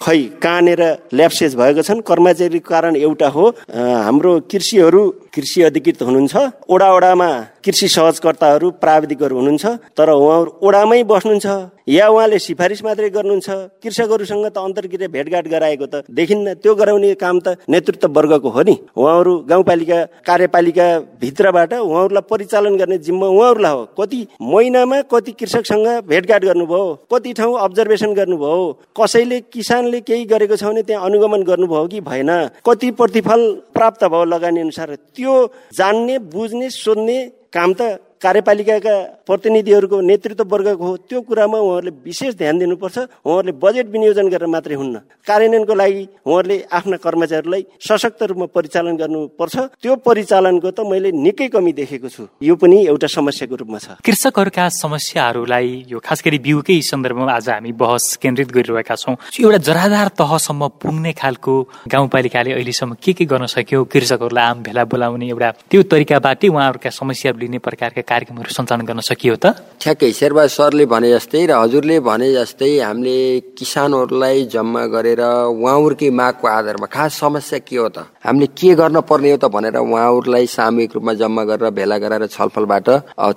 खै 0.00 0.18
कहाँनिर 0.42 0.82
ल्याप्सेज 1.12 1.54
भएको 1.58 1.82
छन्। 1.82 2.00
कर्मचारीको 2.06 2.68
कारण 2.68 2.96
एउटा 2.96 3.28
हो। 3.28 3.44
हाम्रो 4.06 4.32
कृषिहरू 4.50 5.02
कृषि 5.34 5.62
अधिकृत 5.62 6.02
हुनुहुन्छ। 6.02 6.34
ओडा 6.70 6.88
ओडामा 6.96 7.30
कृषि 7.64 7.88
सहजकर्ताहरू 7.88 8.70
प्राविधिकहरू 8.82 9.34
हुनुहुन्छ। 9.36 9.64
तर 9.98 10.08
उहाँहरू 10.10 10.50
ओडामै 10.62 11.02
बस्नुहुन्छ। 11.02 11.46
या 11.88 12.06
उहाँले 12.08 12.38
सिफारिस 12.38 12.84
मात्रै 12.84 13.08
गर्नुहुन्छ। 13.10 13.48
कृषकहरूसँग 13.82 14.46
त 14.46 14.58
अन्तर्क्रिया 14.58 15.08
भेटघाट 15.08 15.46
गराएको 15.48 15.86
त 15.86 15.94
देखिन्न। 16.10 16.54
त्यो 16.62 16.74
गराउने 16.74 17.14
काम 17.16 17.40
त 17.40 17.56
नेतृत्व 17.68 18.08
वर्गको 18.08 18.48
हो 18.48 18.62
नि। 18.62 18.74
उहाँहरू 18.94 19.32
गाउँपालिका 19.50 19.98
कार्यपालिका 20.28 20.86
भित्रबाट 21.20 21.72
उहाँहरूलाई 21.74 22.28
परिचालन 22.30 22.76
गर्ने 22.76 22.98
जिम्मा 22.98 23.26
उहाँहरूलाई 23.26 23.72
हो। 23.72 23.82
कति 23.98 24.20
महिनामा 24.42 25.00
कति 25.10 25.32
कृषकसँग 25.32 25.88
भेटघाट 26.08 26.44
गर्नुभयो। 26.44 26.86
कति 27.12 27.32
ठाउँ 27.32 27.58
अब्जर्भेसन 27.58 28.12
गर्नुभयो। 28.14 28.60
कसैले 29.00 29.40
किसानले 29.88 30.00
केही 30.02 30.24
गरेको 30.26 30.56
छ 30.56 30.64
भने 30.64 30.82
त्यहाँ 30.82 31.04
अनुगमन 31.06 31.42
गर्नुभयो 31.44 31.86
कि 31.88 32.00
भएन 32.02 32.30
कति 32.60 32.90
प्रतिफल 32.92 33.40
प्राप्त 33.72 34.04
भयो 34.04 34.24
लगानी 34.26 34.60
अनुसार 34.60 34.94
त्यो 35.16 35.34
जान्ने 35.72 36.18
बुझ्ने 36.28 36.68
सोध्ने 36.70 37.18
काम 37.52 37.72
त 37.72 37.98
कार्यपालिकाका 38.18 38.94
प्रतिनिधिहरूको 39.26 40.00
नेतृत्व 40.00 40.44
वर्गको 40.44 40.84
हो 40.84 40.96
त्यो 41.08 41.20
कुरामा 41.22 41.58
उहाँहरूले 41.58 41.92
विशेष 42.04 42.34
ध्यान 42.34 42.58
दिनुपर्छ। 42.58 42.98
उहाँहरूले 42.98 43.52
बजेट 43.62 43.86
विनियोजन 43.94 44.26
गरेर 44.28 44.46
मात्रै 44.46 44.74
हुन्न। 44.74 44.96
कार्यान्वयनको 45.22 45.74
लागि 45.74 46.02
उहाँहरूले 46.26 46.56
आफ्ना 46.72 46.96
कर्मचारीलाई 46.98 47.62
सशक्त 47.78 48.22
रूपमा 48.22 48.46
परिचालन 48.50 48.96
गर्नुपर्छ। 48.96 49.56
त्यो 49.82 49.94
परिचालनको 50.02 50.70
त 50.70 50.80
मैले 50.82 51.12
निकै 51.14 51.48
कमी 51.48 51.72
देखेको 51.78 52.08
छु। 52.08 52.22
यो 52.42 52.54
पनि 52.58 52.86
एउटा 52.90 53.06
समस्याको 53.06 53.54
रूपमा 53.54 53.78
छ। 53.78 53.86
कृषकहरूका 54.02 54.64
समस्याहरूलाई 54.82 55.86
यो 55.86 55.98
खास 56.02 56.22
गरी 56.26 56.38
बिउकै 56.38 56.80
सन्दर्भमा 56.82 57.32
आज 57.32 57.48
हामी 57.48 57.72
बहस 57.72 58.18
केन्द्रित 58.18 58.50
गरिरहेका 58.50 58.94
छौँ। 58.98 59.14
एउटा 59.38 59.58
जराधार 59.62 60.08
तहसम्म 60.18 60.68
पुग्ने 60.82 61.12
खालको 61.14 61.54
गाउँपालिकाले 61.86 62.50
अहिलेसम्म 62.52 62.96
के 62.98 63.12
के 63.12 63.24
गर्न 63.24 63.46
सक्यो? 63.46 63.84
कृषकहरूलाई 63.86 64.44
आम 64.44 64.58
भेला 64.66 64.84
बोलाउने 64.84 65.26
एउटा 65.28 65.48
त्यो 65.70 65.82
तरिकाबाटै 65.86 66.48
उहाँहरूका 66.48 66.90
समस्या 66.90 67.32
लिने 67.38 67.58
प्रकारका 67.62 68.02
कार्यक्रमहरू 68.08 68.50
सञ्चालन 68.56 68.84
गर्न 68.88 69.00
सकियो 69.04 69.34
त? 69.36 69.46
ठ्याक्कै 69.82 70.10
शेरबहादुर 70.12 70.50
सरले 70.50 70.84
भने 70.88 71.08
जस्तै 71.12 71.44
र 71.46 71.52
हजुरले 71.62 71.96
भने 72.00 72.28
जस्तै 72.32 72.70
हामीले 72.80 73.18
किसानहरूलाई 73.58 74.44
जम्मा 74.54 74.82
गरेर 74.94 75.22
उहाँहरूकै 75.54 76.10
मागको 76.10 76.46
आधारमा 76.48 76.86
खास 76.88 77.20
समस्या 77.20 77.58
के 77.68 77.76
हो 77.76 77.88
त? 77.88 77.98
हामीले 78.24 78.46
के 78.58 78.74
गर्न 78.80 79.00
पर्ने 79.04 79.30
हो 79.32 79.38
त 79.38 79.44
भनेर 79.52 79.76
उहाँहरूलाई 79.78 80.46
सामूहिक 80.48 80.90
रूपमा 80.96 81.12
जम्मा 81.20 81.42
गरेर 81.50 81.70
भेला 81.78 81.96
गराएर 81.98 82.26
छलफलबाट 82.26 82.88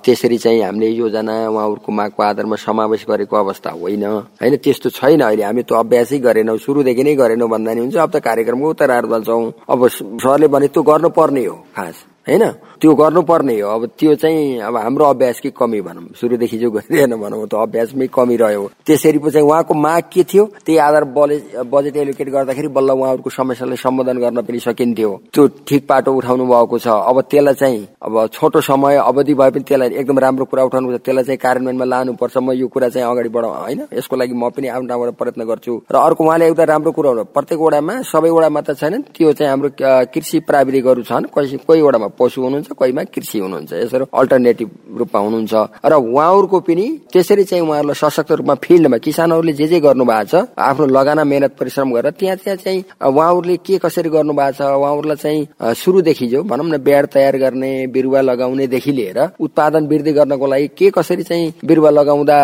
त्यसरी 0.04 0.38
चाहिँ 0.38 0.62
हामीले 0.62 0.88
योजना 0.88 1.34
उहाँहरूको 1.48 1.90
मागको 1.92 2.22
आधारमा 2.22 2.56
समावेश 2.56 3.04
गरेको 3.08 3.36
अवस्था 3.36 3.70
होइन। 3.76 4.04
होइन 4.40 4.56
त्यस्तो 4.56 4.88
छैन 4.98 5.20
अहिले। 5.20 5.42
हामी 5.42 5.62
त्यो 5.62 5.76
अभ्यासै 5.78 6.18
गरेनौँ 6.18 6.58
सुरुदेखि 6.58 7.02
नै 7.04 7.14
गरेनौँ 7.14 7.48
भन्दा 7.48 7.72
नि 7.74 7.80
हुन्छ। 7.84 7.96
अब 7.96 8.10
त 8.10 8.16
कार्यक्रमको 8.24 8.68
उत्तरार्ध 8.70 9.08
दल्छौँ 9.12 9.44
अब 9.68 9.80
सरले 10.24 10.46
भने 10.48 10.66
त्यो 10.72 10.82
गर्नुपर्ने 10.82 11.44
हो 11.46 11.56
खास। 11.76 12.11
होइन? 12.28 12.44
त्यो 12.80 12.94
गर्नुपर्ने 12.94 13.60
हो। 13.60 13.68
अब 13.68 13.82
त्यो 13.98 14.14
चाहिँ 14.14 14.58
अब 14.62 14.76
हाम्रो 14.76 15.04
अभ्यासकै 15.04 15.50
कमी 15.58 15.80
भनौँ। 15.80 16.14
सुरुदेखि 16.14 16.58
जो 16.58 16.70
गरिरहेन 16.70 17.14
भनौँ 17.18 17.46
त्यो 17.46 17.58
अभ्यासमै 17.58 18.06
कमी 18.14 18.36
रह्यो। 18.36 18.62
त्यसरी 18.86 19.18
पो 19.18 19.30
चाहिँ 19.30 19.46
उहाँको 19.46 19.74
माग 19.74 20.02
के 20.12 20.22
थियो? 20.22 20.44
त्यही 20.66 20.78
आधार 20.78 21.04
बजेट 21.14 21.66
बजेट 21.66 21.96
एलोकेट 21.96 22.28
गर्दाखेरि 22.30 22.68
बल्ल 22.68 22.90
उहाँहरूको 22.90 23.30
समस्यालाई 23.30 23.76
सम्बोधन 23.76 24.18
गर्न 24.18 24.38
पनि 24.42 24.58
सकिन्थ्यो। 24.58 25.10
त्यो 25.34 25.46
ठिक 25.66 25.86
पाटो 25.88 26.10
उठाउनु 26.14 26.44
भएको 26.46 26.78
छ। 26.78 26.88
अब 26.88 27.20
त्यसलाई 27.30 27.54
चाहिँ 27.54 27.86
अब 28.02 28.14
छोटो 28.32 28.60
समय 28.60 28.96
अवधि 29.02 29.34
भए 29.34 29.50
पनि 29.50 29.64
त्यसलाई 29.66 29.90
एकदम 30.02 30.18
राम्रो 30.18 30.44
कुरा 30.46 30.62
उठाउनु 30.64 30.98
त्यसलाई 30.98 31.24
चाहिँ 31.24 31.38
कार्यान्वयनमा 31.38 31.84
लानुपर्छ। 31.84 32.36
म 32.38 32.52
यो 32.54 32.66
कुरा 32.68 32.88
चाहिँ 32.88 33.06
अगाडि 33.06 33.28
बढाउँ। 33.34 33.54
होइन? 33.62 33.80
यसको 33.98 34.16
लागि 34.16 34.34
म 34.34 34.50
पनि 34.50 34.68
आफ्नो 34.68 34.86
ठाउँबाट 34.88 35.14
प्रयत्न 35.18 35.42
गर्छु। 35.42 35.72
र 35.90 35.96
अर्को 35.96 36.24
उहाँले 36.24 36.46
एउटा 36.46 36.64
राम्रो 36.70 36.92
कुरा 36.92 37.10
प्रत्येक 37.34 37.60
वडामा 37.60 37.94
सबै 38.06 38.30
वडामा 38.30 38.60
त 38.62 38.78
छैन 38.78 39.02
त्यो 39.10 39.32
चाहिँ 39.32 39.50
हाम्रो 39.50 39.70
कृषि 40.14 40.40
प्राविधिकहरू 40.46 41.02
छन्। 41.02 41.26
कोही 41.32 41.80
वडामा 41.82 42.08
पशु 42.18 42.42
हुनुहुन्छ 42.42 42.72
कोहीमा 42.72 43.02
कृषि 43.14 43.38
हुनुहुन्छ 43.38 43.72
यसरी 43.72 44.04
अल्टरनेटिभ 44.12 44.70
रूपमा 44.98 45.20
हुनुहुन्छ। 45.20 45.52
र 45.84 45.92
उहाँहरूको 45.92 46.60
पनि 46.60 46.86
त्यसरी 47.12 47.44
चाहिँ 47.44 47.64
उहाँहरूलाई 47.64 47.94
सशक्त 48.02 48.32
रूपमा 48.32 48.54
फिल्डमा 48.64 48.98
किसानहरूले 48.98 49.52
जे 49.52 49.66
जे 49.68 49.80
गर्नु 49.80 50.04
भएको 50.04 50.24
छ 50.30 50.34
आफ्नो 50.58 50.86
लगाना 50.86 51.24
मेहनत 51.24 51.56
परिश्रम 51.60 51.92
गरेर 51.92 52.12
त्यहाँ 52.20 52.36
त्यहाँ 52.36 52.56
चाहिँ 52.64 52.84
उहाँहरूले 53.02 53.56
के 53.66 53.78
कसरी 53.84 54.10
गर्नु 54.10 54.32
भएको 54.32 54.56
छ 54.58 54.60
उहाँहरूलाई 54.62 55.16
चाहिँ 55.16 55.74
सुरुदेखि 55.74 56.26
जो 56.28 56.42
भनौँ 56.42 56.66
न 56.66 56.78
ब्याड 56.82 57.06
तयार 57.14 57.36
गर्ने 57.38 57.72
बिरुवा 57.94 58.20
लगाउनेदेखि 58.20 58.92
लिएर 58.92 59.18
उत्पादन 59.40 59.86
वृद्धि 59.86 60.12
गर्नको 60.12 60.46
लागि 60.46 60.68
के 60.78 60.90
कसरी 60.90 61.22
चाहिँ 61.22 61.52
बिरुवा 61.64 61.90
लगाउँदा 61.90 62.38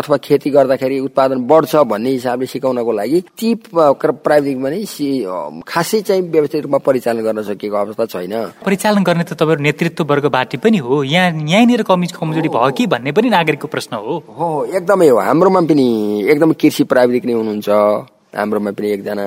अथवा 0.00 0.16
खेती 0.24 0.50
गर्दाखेरि 0.50 0.98
उत्पादन 1.00 1.46
बढ्छ 1.46 1.76
भन्ने 1.92 2.10
हिसाबले 2.10 2.46
सिकाउनको 2.46 2.92
लागि 2.92 3.20
ती 3.38 3.54
प्राविधिक 3.64 4.62
भने 4.62 4.78
खासै 5.68 6.00
चाहिँ 6.00 6.22
व्यवस्थित 6.30 6.62
रूपमा 6.62 6.78
परिचालन 6.78 7.22
गर्न 7.22 7.42
सकिएको 7.42 7.76
अवस्था 7.76 8.04
छैन। 8.06 8.34
परिचालन 8.64 9.03
गर्ने 9.04 9.24
त 9.24 9.32
तपाईँहरू 9.36 9.62
नेतृत्व 9.62 10.04
वर्गबाट 10.04 10.56
पनि 10.56 10.78
हो। 10.78 11.02
यहाँ 11.04 11.30
यहीँनिर 11.44 11.82
कमी 11.82 12.06
कमजोरी 12.16 12.48
भयो 12.48 12.70
कि 12.72 12.86
भन्ने 12.86 13.12
पनि 13.12 13.28
नागरिकको 13.30 13.68
प्रश्न 13.68 13.96
हो। 13.96 14.14
हो 14.38 14.48
एकदमै 14.74 15.08
हो। 15.08 15.18
हाम्रोमा 15.20 15.60
पनि 15.60 15.86
एकदमै 16.32 16.54
कृषि 16.60 16.84
प्राविधिक 16.84 17.24
नै 17.24 17.32
हुनुहुन्छ। 17.32 17.68
हाम्रोमा 18.36 18.70
पनि 18.74 18.88
एकजना। 18.92 19.24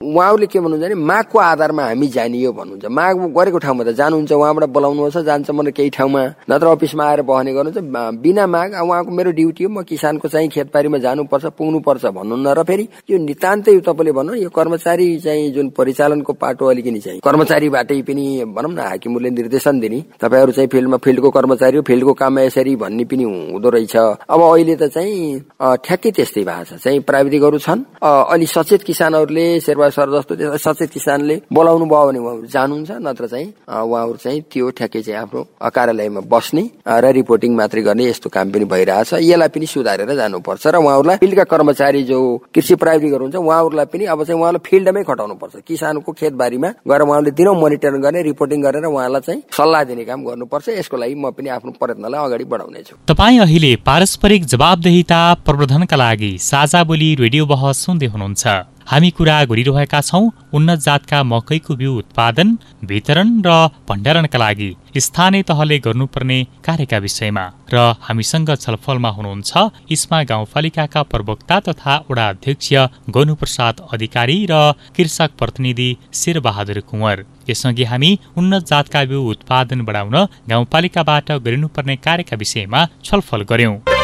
उहाँहरूले 0.00 0.46
के 0.46 0.58
भन्नुहुन्छ 0.60 0.84
भने 0.84 0.94
मागको 0.94 1.38
आधारमा 1.38 1.82
हामी 1.84 2.06
जानियो 2.16 2.52
भन्नुहुन्छ। 2.52 2.86
माग 2.88 3.14
गरेको 3.36 3.58
ठाउँमा 3.58 3.82
त 3.84 3.90
जानुहुन्छ 3.96 4.32
उहाँबाट 4.32 4.64
बोलाउनुहोस् 4.70 5.18
जान्छ 5.24 5.50
मलाई 5.50 5.72
केही 5.72 5.90
ठाउँमा। 5.90 6.22
नत्र 6.50 6.66
अफिसमा 6.76 7.04
आएर 7.04 7.22
बहने 7.22 7.52
गर्नुहुन्छ। 7.52 8.20
बिना 8.22 8.46
माग 8.46 8.68
उहाँको 8.80 9.10
मेरो 9.10 9.30
ड्युटी 9.32 9.64
हो 9.64 9.70
म 9.70 9.82
किसानको 9.82 10.28
चाहिँ 10.28 10.48
खेतबारीमा 10.48 10.98
जानुपर्छ 10.98 11.44
पुग्नुपर्छ 11.58 12.04
भन्नुहुन्न। 12.16 12.48
र 12.58 12.62
फेरि 12.64 12.84
यो 13.10 13.16
नितान्तै 13.18 13.78
तपाईँले 13.80 14.12
भन्नु 14.12 14.34
यो 14.44 14.50
कर्मचारी 14.50 15.06
चाहिँ 15.20 15.50
जुन 15.52 15.68
परिचालनको 15.76 16.32
पाटो 16.32 16.64
अलिकति 16.70 17.00
चाहिँ 17.00 17.20
कर्मचारीबाटै 17.24 18.00
पनि 18.02 18.24
भनौँ 18.56 18.72
न 18.72 18.78
हाकिमहरूले 18.78 19.30
निर्देशन 19.30 19.80
दिने। 19.80 20.00
तपाईँहरू 20.20 20.52
चाहिँ 20.52 20.68
फिल्डमा 20.68 20.96
फिल्डको 21.04 21.30
कर्मचारी 21.30 21.76
हो 21.76 21.82
फिल्डको 21.82 22.12
काममा 22.14 22.40
यसरी 22.42 22.76
भन्ने 22.76 23.04
पनि 23.04 23.24
हुँदो 23.24 23.68
रहेछ। 23.70 23.96
अब 23.96 24.40
अहिले 24.40 24.74
त 24.76 24.90
चाहिँ 24.90 25.78
ठ्याक्कै 25.84 26.10
त्यस्तै 26.10 26.42
भएको 26.44 26.64
छ। 26.64 26.82
चाहिँ 26.82 27.00
प्राविधिकहरू 27.00 27.58
छन्। 27.58 27.80
अलि 28.02 28.46
सचेत 28.50 28.82
किसानहरूले 28.82 29.44
शेरबा 29.60 29.88
सर 29.96 30.08
जस्तो 30.10 30.56
सचेत 30.58 30.90
किसानले 30.90 31.36
बोलाउनु 31.52 31.86
भयो 31.86 32.06
भने 32.06 32.18
उहाँहरू 32.18 32.46
जानुहुन्छ 32.54 32.90
नत्र 33.06 33.26
चाहिँ 33.32 33.48
उहाँहरू 33.68 34.16
चाहिँ 34.24 34.40
त्यो 34.52 34.70
ठ्याक्कै 34.78 35.02
चाहिँ 35.02 35.20
आफ्नो 35.22 35.40
कार्यालयमा 35.76 36.20
बस्ने 36.32 36.64
र 36.86 37.12
रिपोर्टिङ 37.18 37.50
मात्रै 37.56 37.82
गर्ने 37.88 38.04
यस्तो 38.10 38.28
काम 38.34 38.50
पनि 38.50 38.64
भइरहेछ। 38.72 39.12
यसलाई 39.22 39.48
पनि 39.54 39.66
सुधारेर 39.66 40.10
जानुपर्छ 40.20 40.66
र 40.66 40.76
उहाँहरूलाई 40.82 41.16
फिल्डका 41.22 41.44
कर्मचारी 41.52 42.02
जो 42.10 42.18
कृषि 42.54 42.74
प्राविधिकहरू 42.82 43.24
हुन्छ 43.24 43.36
उहाँहरूलाई 43.36 43.86
पनि 43.92 44.04
अब 44.14 44.24
चाहिँ 44.24 44.40
उहाँलाई 44.40 44.62
फिल्डमै 44.70 45.02
खटाउनु 45.10 45.34
पर्छ 45.42 45.54
किसानको 45.68 46.12
खेतबारीमा 46.20 46.70
गएर 46.90 47.02
उहाँले 47.06 47.30
दिनौँ 47.38 47.54
मोनिटर 47.62 47.96
गर्ने 48.06 48.22
रिपोर्टिङ 48.30 48.58
गरेर 48.62 48.84
उहाँलाई 48.90 49.20
चाहिँ 49.26 49.42
सल्लाह 49.58 49.84
दिने 49.90 50.04
काम 50.10 50.24
गर्नुपर्छ। 50.26 50.68
यसको 50.80 50.96
लागि 50.96 51.14
म 51.14 51.30
पनि 51.38 51.48
आफ्नो 51.54 51.70
प्रयत्नलाई 51.78 52.20
अगाडि 52.26 52.44
बढाउनेछु 52.52 52.94
तपाईँ 53.06 53.38
अहिले 53.46 53.72
पारस्परिक 53.86 54.44
जवाबदेहिता 54.52 55.20
प्रवर्धनका 55.46 55.96
लागि 55.96 56.32
साझा 56.50 56.80
बोली 56.90 57.14
रेडियो 57.22 57.46
बहस 57.46 57.86
सुन्दै 57.86 58.06
हुनुहुन्छ। 58.14 58.39
हुन्छ 58.40 58.66
हामी 58.90 59.10
कुरा 59.16 59.36
गरिरहेका 59.44 60.00
छौँ 60.00 60.30
उन्नत 60.56 60.78
जातका 60.86 61.22
मकैको 61.22 61.74
बिउ 61.80 61.92
उत्पादन 61.98 62.48
वितरण 62.90 63.28
र 63.46 63.50
भण्डारणका 63.88 64.38
लागि 64.38 64.70
स्थानीय 64.96 65.42
तहले 65.48 65.78
गर्नुपर्ने 65.86 66.38
कार्यका 66.66 66.98
विषयमा 67.04 67.44
र 67.72 67.76
हामीसँग 68.06 68.50
छलफलमा 68.56 69.10
हुनुहुन्छ 69.16 69.52
इस्मा 69.94 70.22
गाउँपालिकाका 70.32 71.02
प्रवक्ता 71.12 71.60
तथा 71.68 71.94
वडा 72.10 72.28
अध्यक्ष 72.28 72.72
गनुप्रसाद 73.16 73.86
अधिकारी 73.92 74.38
र 74.50 74.58
कृषक 74.96 75.30
प्रतिनिधि 75.38 75.88
शेरबहादुर 76.14 76.80
कुँवर। 76.90 77.24
यसअघि 77.50 77.84
हामी 77.92 78.10
उन्नत 78.38 78.66
जातका 78.72 79.04
बिउ 79.12 79.22
उत्पादन 79.30 79.84
बढाउन 79.86 80.16
गाउँपालिकाबाट 80.50 81.32
गरिनुपर्ने 81.46 81.96
कार्यका 82.08 82.36
विषयमा 82.42 82.86
छलफल 83.04 83.42
गर्यौं 83.52 83.99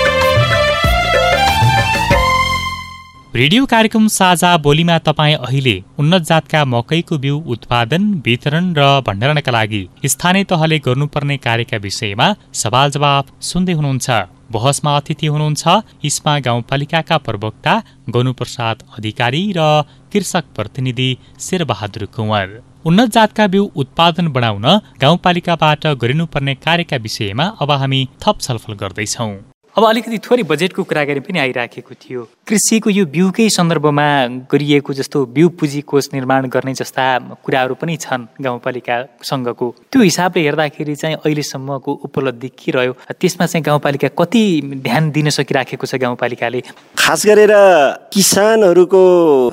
रेडियो 3.37 3.64
कार्यक्रम 3.66 4.07
साझा 4.09 4.51
बोलीमा 4.64 4.96
तपाईँ 5.07 5.35
अहिले 5.37 5.72
उन्नत 6.01 6.22
जातका 6.29 6.64
मकैको 6.64 7.16
बिउ 7.25 7.38
उत्पादन 7.55 8.05
वितरण 8.27 8.66
र 8.79 8.85
भण्डारणका 9.07 9.53
लागि 9.53 9.81
स्थानीय 10.12 10.44
तहले 10.53 10.79
गर्नुपर्ने 10.87 11.37
कार्यका 11.46 11.77
विषयमा 11.87 12.29
सवाल 12.61 12.90
जवाब 12.94 13.33
सुन्दै 13.49 13.72
हुनुहुन्छ। 13.79 14.09
बहसमा 14.55 14.94
अतिथि 14.96 15.27
हुनुहुन्छ 15.27 15.64
इस्मा 16.11 16.38
गाउँपालिकाका 16.46 17.16
प्रवक्ता 17.27 17.75
गनुप्रसाद 18.16 18.85
अधिकारी 18.99 19.42
र 19.59 19.66
कृषक 20.12 20.44
प्रतिनिधि 20.57 21.09
शेरबहादुर 21.46 22.05
कुँवर। 22.16 22.46
उन्नत 22.88 23.12
जातका 23.16 23.46
बिउ 23.55 23.66
उत्पादन 23.83 24.33
बढाउन 24.37 24.66
गाउँपालिकाबाट 25.05 25.87
गरिनुपर्ने 26.05 26.55
कार्यका 26.64 27.03
विषयमा 27.07 27.46
अब 27.61 27.70
हामी 27.83 28.01
थप 28.22 28.40
छलफल 28.40 28.81
गर्दैछौँ। 28.85 29.31
अब 29.77 29.85
अलिकति 29.85 30.19
थोरै 30.25 30.43
बजेटको 30.49 30.83
कुरा 30.89 31.03
गरे 31.05 31.21
पनि 31.21 31.39
आइराखेको 31.39 31.95
थियो। 31.95 32.23
कृषिको 32.49 32.91
यो 32.91 33.05
बिउकै 33.12 33.49
सन्दर्भमा 33.53 34.07
गरिएको 34.49 34.93
जस्तो 34.97 35.25
बिउ 35.37 35.49
पुँजी 35.53 35.81
कोष 35.85 36.09
निर्माण 36.15 36.49
गर्ने 36.49 36.73
जस्ता 36.73 37.05
कुराहरू 37.45 37.75
पनि 37.77 37.97
छन् 38.01 38.25
गाउँपालिकासँगको। 38.41 39.67
त्यो 39.93 40.03
हिसाबले 40.03 40.43
हेर्दाखेरि 40.43 40.95
चाहिँ 40.97 41.17
अहिलेसम्मको 41.17 41.93
उपलब्धि 42.09 42.49
के 42.57 42.73
रह्यो? 42.73 42.93
त्यसमा 43.21 43.47
चाहिँ 43.47 43.65
गाउँपालिका 43.69 44.09
कति 44.17 44.45
ध्यान 44.81 45.11
दिन 45.12 45.29
सकिराखेको 45.29 45.87
छ 45.87 46.01
गाउँपालिकाले? 46.01 46.61
खास 46.97 47.27
गरेर 47.27 47.53
किसानहरूको 48.17 49.03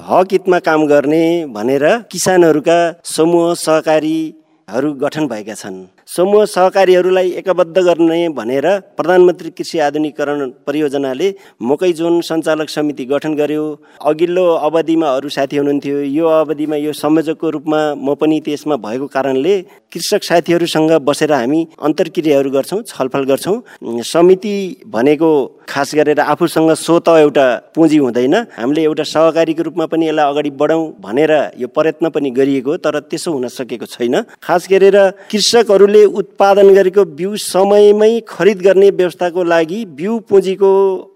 हक 0.07 0.27
हितमा 0.31 0.59
काम 0.63 0.87
गर्ने 0.87 1.51
भनेर 1.51 1.85
किसानहरूका 2.07 2.79
समूह 3.03 3.53
सहकारीहरू 3.59 4.93
गठन 5.03 5.27
भएका 5.27 5.53
छन्। 5.53 5.83
समूह 6.15 6.43
सहकारीहरूलाई 6.45 7.29
एकबद्ध 7.31 7.77
गर्ने 7.77 8.17
भनेर 8.29 8.65
प्रधानमन्त्री 8.97 9.49
कृषि 9.49 9.79
आधुनिकरण 9.79 10.49
परियोजनाले 10.67 11.29
मकै 11.61 11.91
जोन 11.93 12.19
सञ्चालक 12.21 12.69
समिति 12.69 13.05
गठन 13.05 13.33
गर्यो। 13.35 13.63
अघिल्लो 14.09 14.45
अवधिमा 14.67 15.07
अरू 15.09 15.29
साथी 15.29 15.57
हुनुहुन्थ्यो। 15.57 15.97
यो 16.17 16.25
अवधिमा 16.35 16.75
यो 16.77 16.93
संयोजकको 16.93 17.49
रूपमा 17.49 17.79
म 17.97 18.13
पनि 18.21 18.39
त्यसमा 18.45 18.75
भएको 18.77 19.07
कारणले 19.07 19.55
कृषक 19.93 20.23
साथीहरूसँग 20.23 20.91
बसेर 21.01 21.33
हामी 21.33 21.61
अन्तर्क्रियाहरू 21.81 22.49
गर्छौँ 22.51 22.81
छलफल 22.83 23.23
गर्छौँ। 23.31 23.57
समिति 24.05 24.55
भनेको 24.93 25.31
खास 25.69 25.95
गरेर 25.95 26.19
आफूसँग 26.19 26.71
स्वत 26.75 27.09
एउटा 27.09 27.47
पुँजी 27.75 27.97
हुँदैन। 27.97 28.35
हामीले 28.53 28.83
एउटा 28.83 29.03
सहकारीको 29.07 29.63
रूपमा 29.63 29.85
पनि 29.89 30.07
यसलाई 30.07 30.29
अगाडि 30.29 30.49
बढाउँ 30.61 30.85
भनेर 31.01 31.31
यो 31.57 31.67
प्रयत्न 31.69 32.09
पनि 32.13 32.29
गरिएको 32.37 32.77
तर 32.77 32.99
त्यसो 33.01 33.31
हुन 33.33 33.47
सकेको 33.49 33.85
छैन। 33.87 34.21
खास 34.43 34.67
गरेर 34.69 34.97
कृषकहरूले 35.31 36.02
उत्पादन 36.05 36.73
गरेको 36.73 37.05
बिउ 37.15 37.35
समयमै 37.37 38.19
खरिद 38.27 38.61
गर्ने 38.61 38.89
व्यवस्थाको 38.91 39.43
लागि 39.43 39.85
बिउ 39.97 40.19
पुँजीको 40.29 40.71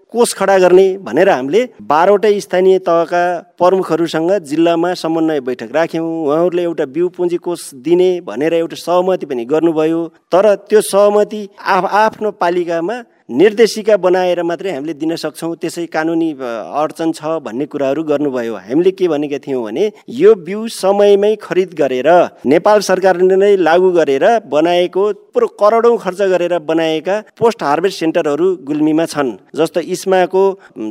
कोष 0.08 0.32
खडा 0.34 0.56
गर्ने 0.58 0.86
भनेर 1.04 1.28
हामीले 1.28 1.60
बाह्रवटै 1.84 2.40
स्थानीय 2.40 2.78
तहका 2.80 3.22
प्रमुखहरूसँग 3.58 4.30
जिल्लामा 4.42 4.92
समन्वय 4.94 5.40
बैठक 5.40 5.74
राख्यौँ। 5.74 6.06
उहाँहरूले 6.24 6.62
एउटा 6.62 6.84
बिउ 6.86 7.08
पुँजी 7.16 7.36
कोष 7.36 7.70
दिने 7.84 8.10
भनेर 8.24 8.54
एउटा 8.54 8.76
सहमति 8.76 9.26
पनि 9.26 9.44
गर्नुभयो। 9.44 10.00
तर 10.32 10.54
त्यो 10.64 10.80
सहमति 10.80 11.48
आफ्नो 11.66 12.30
पालिकामा 12.40 12.96
निर्देशिका 13.28 13.96
बनाएर 13.96 14.42
मात्रै 14.42 14.72
हामीले 14.72 14.92
दिन 14.94 15.14
सक्छौँ। 15.16 15.54
त्यसै 15.60 15.84
कानुनी 15.92 16.30
अडचन 16.32 17.10
छ 17.12 17.36
भन्ने 17.44 17.66
कुराहरू 17.68 18.02
गर्नुभयो। 18.02 18.54
हामीले 18.56 18.90
के 18.96 19.08
भनेका 19.08 19.38
थियौँ 19.44 19.62
भने 19.64 19.84
यो 20.08 20.34
बिउ 20.48 20.66
समयमै 20.72 21.34
खरिद 21.36 21.74
गरेर 21.76 22.08
नेपाल 22.48 22.80
सरकारले 22.88 23.36
नै 23.36 23.50
लागू 23.60 23.90
गरेर 23.92 24.24
बनाएको 24.48 25.04
पुरो 25.34 25.46
करोडौँ 25.60 25.96
खर्च 25.98 26.20
गरेर 26.32 26.58
बनाएका 26.64 27.16
पोस्ट 27.36 27.62
हार्भेस्ट 27.62 27.98
सेन्टरहरू 28.00 28.48
गुल्मीमा 28.64 29.06
छन् 29.06 29.36
जस्तो 29.56 29.80
इस्माको 29.94 30.44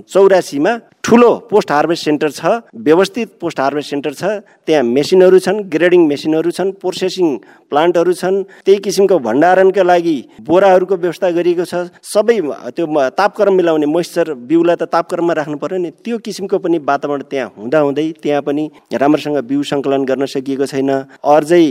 चौरासीमा 0.06 0.74
ठुलो 1.08 1.30
पोस्ट 1.50 1.72
हार्भेस्ट 1.72 2.04
सेन्टर 2.06 2.30
छ 2.30 2.50
व्यवस्थित 2.76 3.28
पोस्ट 3.42 3.60
हार्भेस्ट 3.60 3.90
सेन्टर 3.90 4.14
छ। 4.14 4.24
त्यहाँ 4.68 4.84
मेसिनहरू 4.84 5.40
छन् 5.40 5.62
ग्रेडिङ 5.72 6.02
मेसिनहरू 6.08 6.52
छन् 6.52 6.72
प्रोसेसिङ 6.84 7.28
प्लान्टहरू 7.72 8.14
छन्। 8.14 8.44
त्यही 8.68 8.80
किसिमको 8.84 9.20
भण्डारणका 9.24 9.84
लागि 9.88 10.18
बोराहरूको 10.44 10.96
व्यवस्था 11.00 11.30
गरिएको 11.32 11.64
छ। 11.64 11.88
सबै 12.04 12.36
त्यो 12.76 12.86
तापक्रम 13.16 13.54
मिलाउने 13.56 13.88
मोइस्चर 13.88 14.34
बिउलाई 14.52 14.76
त 14.76 14.92
तापक्रममा 14.92 15.34
राख्नु 15.40 15.58
पर्यो 15.64 15.80
नि। 15.80 15.90
त्यो 16.04 16.18
किसिमको 16.28 16.60
पनि 16.60 16.78
वातावरण 16.84 17.24
त्यहाँ 17.32 17.56
हुँदाहुँदै 17.56 18.08
त्यहाँ 18.20 18.42
पनि 18.44 18.64
राम्रोसँग 18.92 19.40
बिउ 19.48 19.64
सङ्कलन 19.64 20.04
गर्न 20.04 20.26
सकिएको 20.28 20.66
छैन। 20.68 20.92
अर्जै 21.24 21.66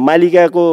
मालिकाको 0.00 0.64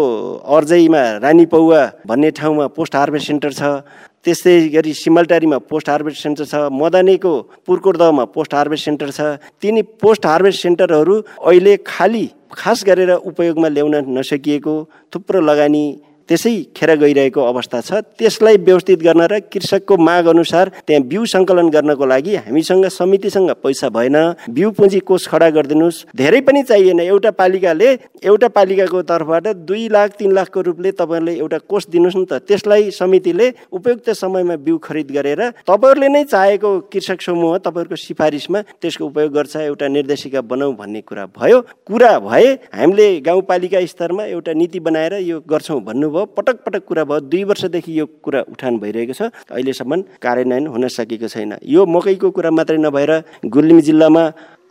अर्जैमा 0.56 1.04
रानी 1.19 1.45
पौवा 1.51 1.82
भन्ने 2.08 2.32
ठाउँमा 2.32 2.65
पोस्ट 2.80 2.95
हार्भेस्ट 2.95 3.28
सेन्टर 3.28 3.51
छ। 3.51 3.84
त्यस्तै 4.26 4.54
गरी 4.74 4.94
सिमलटारीमा 5.00 5.58
पोस्ट 5.70 5.90
हार्भेस्ट 5.90 6.22
सेन्टर 6.24 6.46
छ 6.52 6.62
मदनेको 6.82 7.34
पुर्कोटदहमा 7.68 8.26
पोस्ट 8.36 8.54
हार्भेस्ट 8.58 8.86
सेन्टर 8.86 9.10
छ। 9.12 9.22
तिनी 9.62 9.82
पोस्ट 10.02 10.26
हार्भेस्ट 10.26 10.62
सेन्टरहरू 10.62 11.16
अहिले 11.46 11.74
खालि 11.86 12.26
खास 12.58 12.84
गरेर 12.88 13.12
उपयोगमा 13.32 13.70
ल्याउन 13.76 13.96
नसकिएको 14.18 14.76
थुप्रो 15.14 15.40
लगानी 15.42 15.86
त्यसै 16.30 16.54
खेर 16.76 16.96
गइरहेको 16.98 17.42
अवस्था 17.42 17.82
छ। 17.82 18.02
त्यसलाई 18.18 18.58
व्यवस्थित 18.58 19.00
गर्न 19.00 19.22
र 19.32 19.40
कृषकको 19.46 19.98
माग 19.98 20.26
अनुसार 20.28 20.72
त्यहाँ 20.88 21.04
बिउ 21.06 21.26
सङ्कलन 21.26 21.70
गर्नको 21.70 22.06
लागि 22.06 22.36
हामीसँग 22.46 22.86
समितिसँग 22.90 23.52
पैसा 23.64 23.90
भएन। 23.90 24.18
बिउ 24.50 24.72
पुँजी 24.72 25.00
कोष 25.06 25.28
खडा 25.28 25.50
गरिदिनुहोस्। 25.50 26.06
धेरै 26.16 26.42
पनि 26.42 26.64
चाहिएन। 26.64 27.00
एउटा 27.00 27.32
पालिकाले 27.32 27.90
एउटा 28.26 28.48
पालिकाको 28.58 29.02
तर्फबाट 29.06 29.48
दुई 29.70 29.88
लाख 29.90 30.10
तिन 30.18 30.32
लाखको 30.34 30.62
रूपले 30.62 30.92
तपाईँहरूले 30.92 31.34
एउटा 31.38 31.58
कोष 31.70 31.84
दिनुहोस् 31.94 32.18
न 32.18 32.26
त। 32.26 32.42
त्यसलाई 32.42 32.90
समितिले 32.92 33.48
उपयुक्त 33.72 34.10
समयमा 34.18 34.56
बिउ 34.66 34.78
खरिद 34.82 35.12
गरेर 35.12 35.42
तपाईँहरूले 35.62 36.10
नै 36.10 36.24
चाहेको 36.26 36.70
कृषक 36.90 37.22
समूह 37.22 37.58
तपाईँहरूको 37.62 37.96
सिफारिसमा 37.98 38.60
त्यसको 38.82 39.06
उपयोग 39.06 39.32
गर्छ 39.34 39.56
एउटा 39.70 39.88
निर्देशिका 39.88 40.42
बनाऊ 40.42 40.74
भन्ने 40.74 41.02
कुरा 41.06 41.26
भयो। 41.38 41.62
कुरा 41.86 42.12
भए 42.20 42.48
हामीले 42.74 43.08
गाउँपालिका 43.22 43.86
स्तरमा 43.86 44.24
एउटा 44.26 44.54
नीति 44.54 44.80
बनाएर 44.80 45.14
यो 45.22 45.40
गर्छौँ 45.46 45.82
भन्नु 45.86 46.10
भयो 46.15 46.25
पटक 46.38 46.58
पटक 46.65 46.84
कुरा 46.88 47.04
भयो 47.04 47.19
दुई 47.28 47.43
वर्षदेखि 47.51 47.99
यो 47.99 48.06
कुरा 48.23 48.41
उठान 48.51 48.80
भइरहेको 48.80 49.13
छ। 49.13 49.21
अहिलेसम्म 49.51 50.01
कार्यान्वयन 50.23 50.67
हुन 50.67 50.88
सकेको 50.89 51.28
छैन। 51.28 51.56
यो 51.65 51.86
मकैको 51.86 52.32
कुरा 52.32 52.51
मात्रै 52.51 52.78
नभएर 52.80 53.12
गुल्मी 53.47 53.82
जिल्लामा 53.88 54.23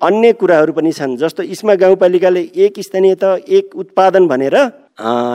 अन्य 0.03 0.33
कुराहरू 0.41 0.73
पनि 0.73 0.93
छन् 0.93 1.17
जस्तो 1.17 1.43
इस्मा 1.55 1.75
गाउँपालिकाले 1.81 2.41
एक 2.65 2.81
स्थानीय 2.81 3.15
त 3.15 3.25
एक 3.49 3.77
उत्पादन 3.77 4.27
भनेर 4.29 4.57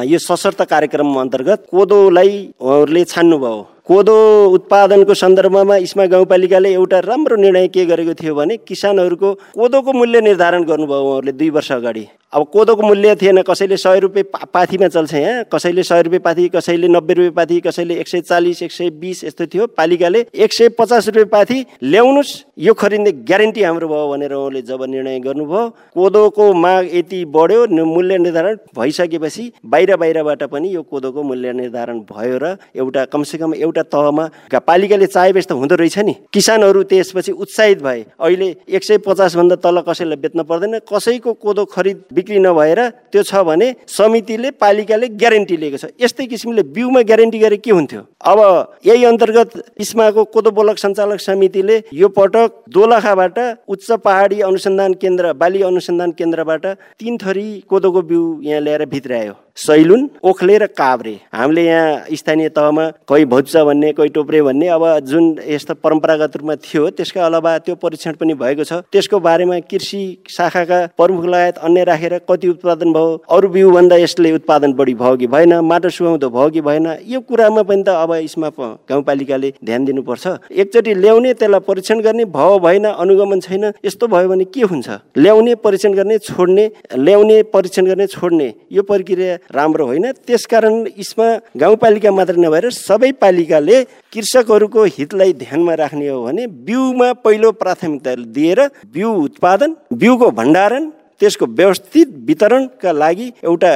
यो 0.06 0.17
सशर्त 0.19 0.62
कार्यक्रम 0.69 1.15
अन्तर्गत 1.19 1.65
कोदोलाई 1.72 2.34
उहाँहरूले 2.62 3.04
छान्नुभयो। 3.06 3.62
कोदो 3.89 4.15
उत्पादनको 4.54 5.13
सन्दर्भमा 5.13 5.76
इस्मा 5.88 6.06
गाउँपालिकाले 6.06 6.69
एउटा 6.74 7.00
राम्रो 7.02 7.36
निर्णय 7.36 7.67
के 7.74 7.86
गरेको 7.86 8.13
थियो 8.13 8.36
भने 8.36 8.58
किसानहरूको 8.67 9.34
कोदोको 9.58 9.93
मूल्य 9.93 10.22
निर्धारण 10.22 10.63
गर्नुभयो 10.69 11.02
उहाँहरूले 11.02 11.32
दुई 11.34 11.50
वर्ष 11.50 11.72
अगाडि। 11.72 12.06
अब 12.34 12.46
कोदोको 12.54 12.82
मूल्य 12.84 13.15
थिएन 13.15 13.42
कसैले 13.42 13.78
सय 13.78 14.00
रुपियाँ 14.00 14.48
पाथीमा 14.54 14.88
चल्छ 14.88 15.13
यहाँ 15.13 15.44
कसैले 15.52 15.84
सय 15.84 16.02
रुपियाँ 16.02 16.22
पाथी 16.22 16.48
कसैले 16.50 16.88
नब्बे 16.88 17.13
रुपियाँ 17.13 17.34
पाथी 17.36 17.60
कसैले 17.60 17.96
एक 18.00 18.08
सय 18.08 18.22
चालिस 18.22 18.62
एक 18.63 18.72
सय 18.72 18.89
बिस 19.02 19.24
यस्तो 19.24 19.46
थियो। 19.50 19.65
पालिकाले 19.74 20.20
एक 20.36 20.54
सय 20.54 20.70
पचास 20.78 21.08
रुपियाँ 21.08 21.26
पाथी 21.26 21.65
ल्याउनुहोस् 21.84 22.34
यो 22.60 22.74
खरिद्ने 22.74 23.12
ग्यारेन्टी 23.26 23.63
हाम्रो 23.63 23.88
भयो 23.88 24.10
भनेर 24.12 24.34
उहाँले 24.34 24.62
जब 24.62 24.84
निर्णय 24.86 25.20
गर्नुभयो। 25.20 25.70
कोदोको 25.98 26.54
माग 26.54 26.89
यति 26.94 27.24
बढ्यो 27.28 27.86
मूल्य 27.86 28.18
निर्धारण 28.18 28.58
भइसकेपछि 28.78 29.52
बाहिर 29.65 29.96
बाहिरबाट 29.98 30.44
पनि 30.54 30.76
यो 30.76 30.82
कोदोको 30.86 31.24
मूल्य 31.24 31.54
निर्धारण 31.56 32.00
भयो 32.13 32.38
र 32.38 32.56
एउटा 32.78 33.06
कमसेकम 33.10 33.54
एउटा 33.56 33.84
तहमा 33.89 34.30
पालिकाले 34.70 35.08
चाहे 35.08 35.34
त 35.34 35.52
हुँदो 35.54 35.76
रहेछ 35.76 35.98
नि। 36.00 36.15
किसानहरू 36.30 36.84
त्यसपछि 36.94 37.32
उत्साहित 37.34 37.82
भए। 37.82 38.06
अहिले 38.22 38.56
एक 38.70 38.84
सय 38.84 38.98
पचासभन्दा 39.02 39.56
तल 39.65 39.82
कसैलाई 39.89 40.22
बेच्न 40.22 40.44
पर्दैन। 40.46 40.80
कसैको 40.86 41.34
कोदो 41.34 41.65
खरिद 41.65 42.06
बिक्री 42.20 42.40
नभएर 42.40 42.80
त्यो 43.12 43.24
छ 43.24 43.44
भने 43.48 43.74
समितिले 43.88 44.52
पालिकाले 44.60 45.08
ग्यारेन्टी 45.16 45.58
लिएको 45.58 45.78
छ। 45.78 45.86
यस्तै 46.02 46.26
किसिमले 46.28 46.64
बिउमा 46.76 47.02
ग्यारेन्टी 47.10 47.40
गरे 47.40 47.58
के 47.58 47.72
हुन्थ्यो? 47.72 48.02
अब 48.22 48.40
यही 48.86 49.04
अन्तर्गत 49.06 49.52
इस्माको 49.80 50.24
कोदो 50.36 50.52
बोलक 50.52 50.78
सञ्चालक 50.78 51.20
समितिले 51.22 51.82
यो 51.94 52.08
पटक 52.12 52.64
दोलखाबाट 52.70 53.38
उच्च 53.68 53.92
पहाडी 54.06 54.40
अनुसन्धान 54.44 54.94
केन्द्र 55.02 55.34
बाली 55.36 55.62
अनुसन्धान 55.64 56.12
केन्द्रबाट 56.20 56.66
तिन 57.00 57.18
थरी 57.18 57.48
कोदोको 57.70 58.02
बिउ 58.04 58.24
यहाँ 58.44 58.62
ल्याएर 58.62 58.86
भित्रायो। 58.86 59.34
सैलुन 59.58 60.10
ओखले 60.24 60.58
र 60.58 60.66
काभ्रे। 60.72 61.14
हामीले 61.34 61.64
यहाँ 61.66 62.16
स्थानीय 62.16 62.50
तहमा 62.50 62.86
कोही 63.08 63.26
भोज्छ 63.26 63.56
भन्ने 63.58 63.92
कोही 63.94 64.10
टोप्रे 64.10 64.42
भन्ने 64.42 64.68
अब 64.70 64.84
जुन 65.06 65.36
यस्तो 65.48 65.74
परम्परागत 65.84 66.38
रूपमा 66.38 66.56
थियो 66.58 66.90
त्यसका 66.96 67.26
अलावा 67.26 67.58
त्यो 67.60 67.76
परीक्षण 67.76 68.14
पनि 68.16 68.34
भएको 68.34 68.64
छ। 68.64 68.74
त्यसको 68.92 69.20
बारेमा 69.20 69.60
कृषि 69.68 70.02
शाखाका 70.30 70.80
प्रमुख 70.98 71.26
लगायत 71.26 71.58
अन्य 71.60 71.84
राखेर 71.84 72.18
कति 72.30 72.48
उत्पादन 72.50 72.94
भयो 72.94 73.24
अरू 73.30 73.48
बिउभन्दा 73.50 73.96
यसले 73.98 74.32
उत्पादन 74.34 74.74
बढी 74.74 74.94
भयो 74.96 75.16
कि 75.18 75.28
भएन 75.28 75.54
माटो 75.62 75.90
सुहाउँदो 75.90 76.30
भयो 76.30 76.50
कि 76.50 76.62
भएन 76.62 76.88
यो 77.08 77.20
कुरामा 77.22 77.64
पनि 77.64 77.84
त 77.84 77.90
अब 78.00 78.14
यसमा 78.16 78.50
गाउँपालिकाले 78.60 79.54
ध्यान 79.64 79.86
दिनुपर्छ। 79.86 80.28
एकचोटि 80.52 80.94
ल्याउने 80.94 81.34
त्यसलाई 81.34 81.60
परीक्षण 81.68 82.00
गर्ने 82.02 82.26
भयो 82.32 82.60
भएन 82.60 82.86
अनुगमन 82.86 83.40
छैन 83.40 83.66
यस्तो 83.86 84.08
भयो 84.08 84.28
भने 84.30 84.46
के 84.46 84.62
हुन्छ? 84.62 84.90
ल्याउने 85.18 85.56
परीक्षण 85.64 85.94
गर्ने 85.94 86.18
छोड्ने 86.20 86.66
ल्याउने 86.96 87.42
परीक्षण 87.54 87.86
गर्ने 87.86 88.08
छोड्ने 88.08 88.54
यो 88.72 88.84
प्रक्रिया 88.84 89.38
राम्रो 89.52 89.86
होइन। 89.86 90.12
त्यसकारण 90.28 90.75
यसमा 90.99 91.28
गाउँपालिका 91.60 92.12
मात्र 92.12 92.36
नभएर 92.38 92.69
सबै 92.71 93.12
पालिकाले 93.21 93.84
कृषकहरूको 94.13 94.84
हितलाई 94.97 95.34
ध्यानमा 95.43 95.73
राख्ने 95.82 96.08
हो 96.10 96.23
भने 96.25 96.47
बिउमा 96.67 97.12
पहिलो 97.25 97.52
प्राथमिकता 97.62 98.15
दिएर 98.36 98.60
बिउ 98.93 99.10
उत्पादन 99.25 99.75
बिउको 99.93 100.30
भण्डारण 100.32 100.89
त्यसको 101.22 101.46
व्यवस्थित 101.60 102.08
वितरणका 102.28 102.92
लागि 102.94 103.28
एउटा 103.44 103.72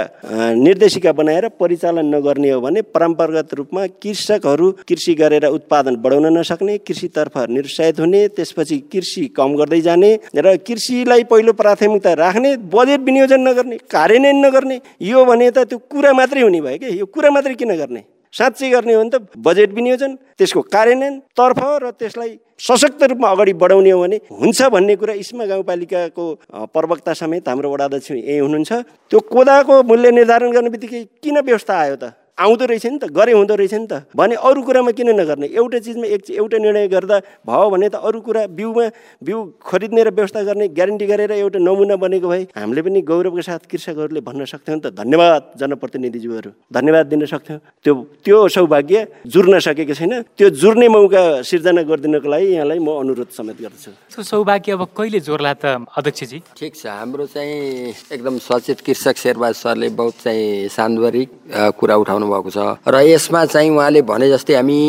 निर्देशिका 0.57 1.11
बनाएर 1.11 1.47
परिचालन 1.59 2.13
नगर्ने 2.15 2.51
हो 2.51 2.59
भने 2.61 2.81
परम्परागत 2.95 3.53
रूपमा 3.53 3.85
कृषकहरू 4.03 4.71
कृषि 4.89 5.13
गरेर 5.21 5.45
उत्पादन 5.47 5.95
बढाउन 6.03 6.37
नसक्ने 6.37 6.77
कृषितर्फ 6.87 7.37
निरुत्साहित 7.49 7.99
हुने 7.99 8.27
त्यसपछि 8.37 8.77
कृषि 8.93 9.25
कम 9.37 9.55
गर्दै 9.57 9.81
जाने 9.81 10.13
र 10.37 10.55
कृषिलाई 10.67 11.23
पहिलो 11.31 11.53
प्राथमिकता 11.61 12.13
राख्ने 12.23 12.55
बजेट 12.75 13.01
विनियोजन 13.01 13.47
नगर्ने 13.49 13.77
कार्यान्वयन 13.91 14.45
नगर्ने 14.45 14.81
यो 15.11 15.25
भने 15.25 15.51
त 15.51 15.67
त्यो 15.69 15.77
कुरा 15.91 16.13
मात्रै 16.13 16.41
हुने 16.41 16.61
भयो 16.61 16.77
कि? 16.77 16.99
यो 16.99 17.05
कुरा 17.05 17.29
मात्रै 17.31 17.55
किन 17.55 17.75
गर्ने? 17.75 18.03
साँच्चै 18.33 18.69
गर्ने 18.69 18.93
हो 18.93 19.01
भने 19.01 19.09
त 19.13 19.37
बजेट 19.45 19.69
विनियोजन 19.77 20.11
त्यसको 20.37 20.61
कार्यान्वयनतर्फ 20.75 21.59
र 21.83 21.91
त्यसलाई 21.99 22.31
सशक्त 22.67 23.03
रूपमा 23.11 23.29
अगाडि 23.29 23.53
बढाउने 23.61 23.91
हो 23.91 23.99
भने 24.01 24.17
हुन्छ 24.41 24.59
भन्ने 24.73 24.95
कुरा 24.95 25.13
इस्मा 25.23 25.45
गाउँपालिकाको 25.45 26.25
प्रवक्ता 26.73 27.13
समेत 27.13 27.47
हाम्रो 27.49 27.69
वडा 27.73 27.85
अध्यक्ष 27.85 28.11
यही 28.11 28.37
हुनुहुन्छ। 28.37 28.71
त्यो 29.09 29.19
कोदाको 29.33 29.73
मूल्य 29.83 30.11
निर्धारण 30.17 30.51
गर्ने 30.51 30.69
बित्तिकै 30.73 31.03
किन 31.21 31.39
व्यवस्था 31.45 31.73
आयो 31.77 31.95
त? 31.95 32.03
आउँदो 32.33 32.65
रहेछ 32.65 32.85
नि 32.85 32.97
त 32.97 33.05
गरे 33.13 33.31
हुँदो 33.37 33.55
रहेछ 33.55 33.73
नि 33.73 33.87
त। 33.87 34.09
भने 34.17 34.35
अरू 34.41 34.61
कुरामा 34.65 34.91
किन 34.97 35.09
नगर्ने? 35.13 35.47
एउटा 35.53 35.79
चिजमा 35.85 36.05
एक 36.17 36.21
एउटा 36.33 36.57
निर्णय 36.57 36.87
गर्दा 36.89 37.17
भयो 37.45 37.69
भने 37.69 37.89
त 37.93 38.01
अरू 38.01 38.19
कुरा 38.25 38.47
बिउमा 38.57 38.85
बिउ 39.21 39.37
खरिद्ने 39.61 40.01
र 40.03 40.09
व्यवस्था 40.09 40.41
गर्ने 40.41 40.67
ग्यारेन्टी 40.73 41.05
गरेर 41.05 41.31
एउटा 41.31 41.59
नमुना 41.61 41.95
बनेको 42.01 42.27
भए 42.27 42.43
हामीले 42.57 42.81
पनि 42.81 43.01
गौरवको 43.05 43.41
साथ 43.41 43.69
कृषकहरूले 43.69 44.21
भन्न 44.25 44.45
सक्थ्यौँ 44.49 44.77
नि 44.77 44.81
त। 44.81 44.97
धन्यवाद 44.97 45.41
जनप्रतिनिधिज्यूहरू 45.61 46.49
धन्यवाद 46.73 47.05
दिन 47.13 47.25
सक्थ्यौँ। 47.29 47.59
त्यो 47.85 47.93
त्यो 48.25 48.37
सौभाग्य 48.49 48.97
जुर्न 49.29 49.59
सकेको 49.61 49.93
छैन। 49.93 50.13
त्यो 50.33 50.49
जुर्ने 50.49 50.87
मौका 50.89 51.45
सिर्जना 51.45 51.81
गरिदिनको 51.85 52.27
लागि 52.33 52.47
यहाँलाई 52.57 52.79
म 52.81 52.89
अनुरोध 52.97 53.29
समेत 53.29 53.61
गर्दछु। 53.61 54.23
सौभाग्य 54.25 54.71
अब 54.73 54.81
कहिले 54.97 55.19
जोर्ला 55.21 55.53
त 55.53 55.85
अध्यक्षजी? 55.85 56.37
ठिक 56.57 56.73
छ 56.81 56.85
हाम्रो 56.89 57.25
चाहिँ 57.29 57.93
एकदम 58.09 58.41
सचेत 58.41 58.81
कृषक 58.81 59.15
शेरबहादुर 59.21 59.61
सरले 59.61 59.87
बहुत 59.93 60.13
चाहिँ 60.17 60.67
सान्दर्भिक 60.73 61.29
कुरा 61.77 61.95
उठाउनु 62.01 62.22
भएको 62.29 62.49
छ 62.49 62.59
र 62.87 62.95
यसमा 63.03 63.45
चाहिँ 63.45 63.69
उहाँले 63.69 64.01
भने 64.03 64.29
जस्तै 64.29 64.53
हामी 64.55 64.79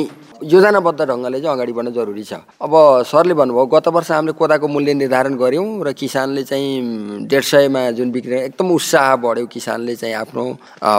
योजनाबद्ध 0.42 1.00
ढङ्गले 1.00 1.40
चाहिँ 1.40 1.54
अगाडि 1.54 1.72
बढ्न 1.72 1.92
जरुरी 1.92 2.24
छ। 2.24 2.34
अब 2.60 2.72
सरले 3.06 3.34
भन्नुभयो 3.34 3.66
गत 3.66 3.88
वर्ष 3.88 4.10
हामीले 4.10 4.32
कोदाको 4.34 4.68
मूल्य 4.68 4.94
निर्धारण 4.94 5.34
गऱ्यौँ 5.36 5.84
र 5.84 5.92
किसानले 5.94 6.42
चाहिँ 6.44 7.26
डेढ 7.28 7.42
सयमा 7.44 7.90
जुन 7.94 8.10
बिक्री 8.10 8.36
एकदम 8.50 8.70
उत्साह 8.70 9.14
बढ्यो 9.16 9.46
किसानले 9.46 9.94
चाहिँ 9.96 10.14
आफ्नो 10.14 10.44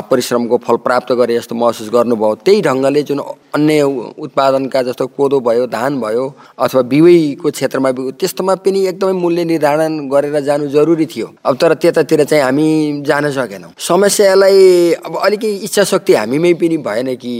परिश्रमको 0.10 0.58
फल 0.66 0.78
प्राप्त 0.86 1.12
गरे 1.14 1.38
जस्तो 1.38 1.56
महसुस 1.56 1.90
गर्नुभयो। 1.94 2.36
त्यही 2.46 2.62
ढङ्गले 2.62 3.04
जुन 3.04 3.20
अन्य 3.56 3.84
उत्पादनका 4.18 4.82
जस्तो 4.84 5.08
कोदो 5.18 5.40
भयो 5.40 5.66
धान 5.68 6.00
भयो 6.02 6.26
अथवा 6.60 6.82
बिउको 6.92 7.52
क्षेत्रमा 7.52 7.92
त्यस्तोमा 8.20 8.56
पनि 8.64 8.86
एकदमै 8.88 9.14
मूल्य 9.14 9.44
निर्धारण 9.46 10.08
गरेर 10.10 10.40
जानु 10.42 10.68
जरुरी 10.70 11.06
थियो। 11.06 11.28
अब 11.46 11.58
तर 11.58 11.74
त्यतातिर 11.76 12.24
चाहिँ 12.24 12.44
हामी 12.44 12.68
जान 13.06 13.30
सकेनौँ। 13.32 13.72
समस्यालाई 13.80 14.92
अब 15.06 15.18
अलिकति 15.18 15.56
इच्छा 15.66 15.84
शक्ति 15.84 16.14
हामीमै 16.14 16.54
पनि 16.56 16.78
भएन 16.86 17.16
कि। 17.16 17.36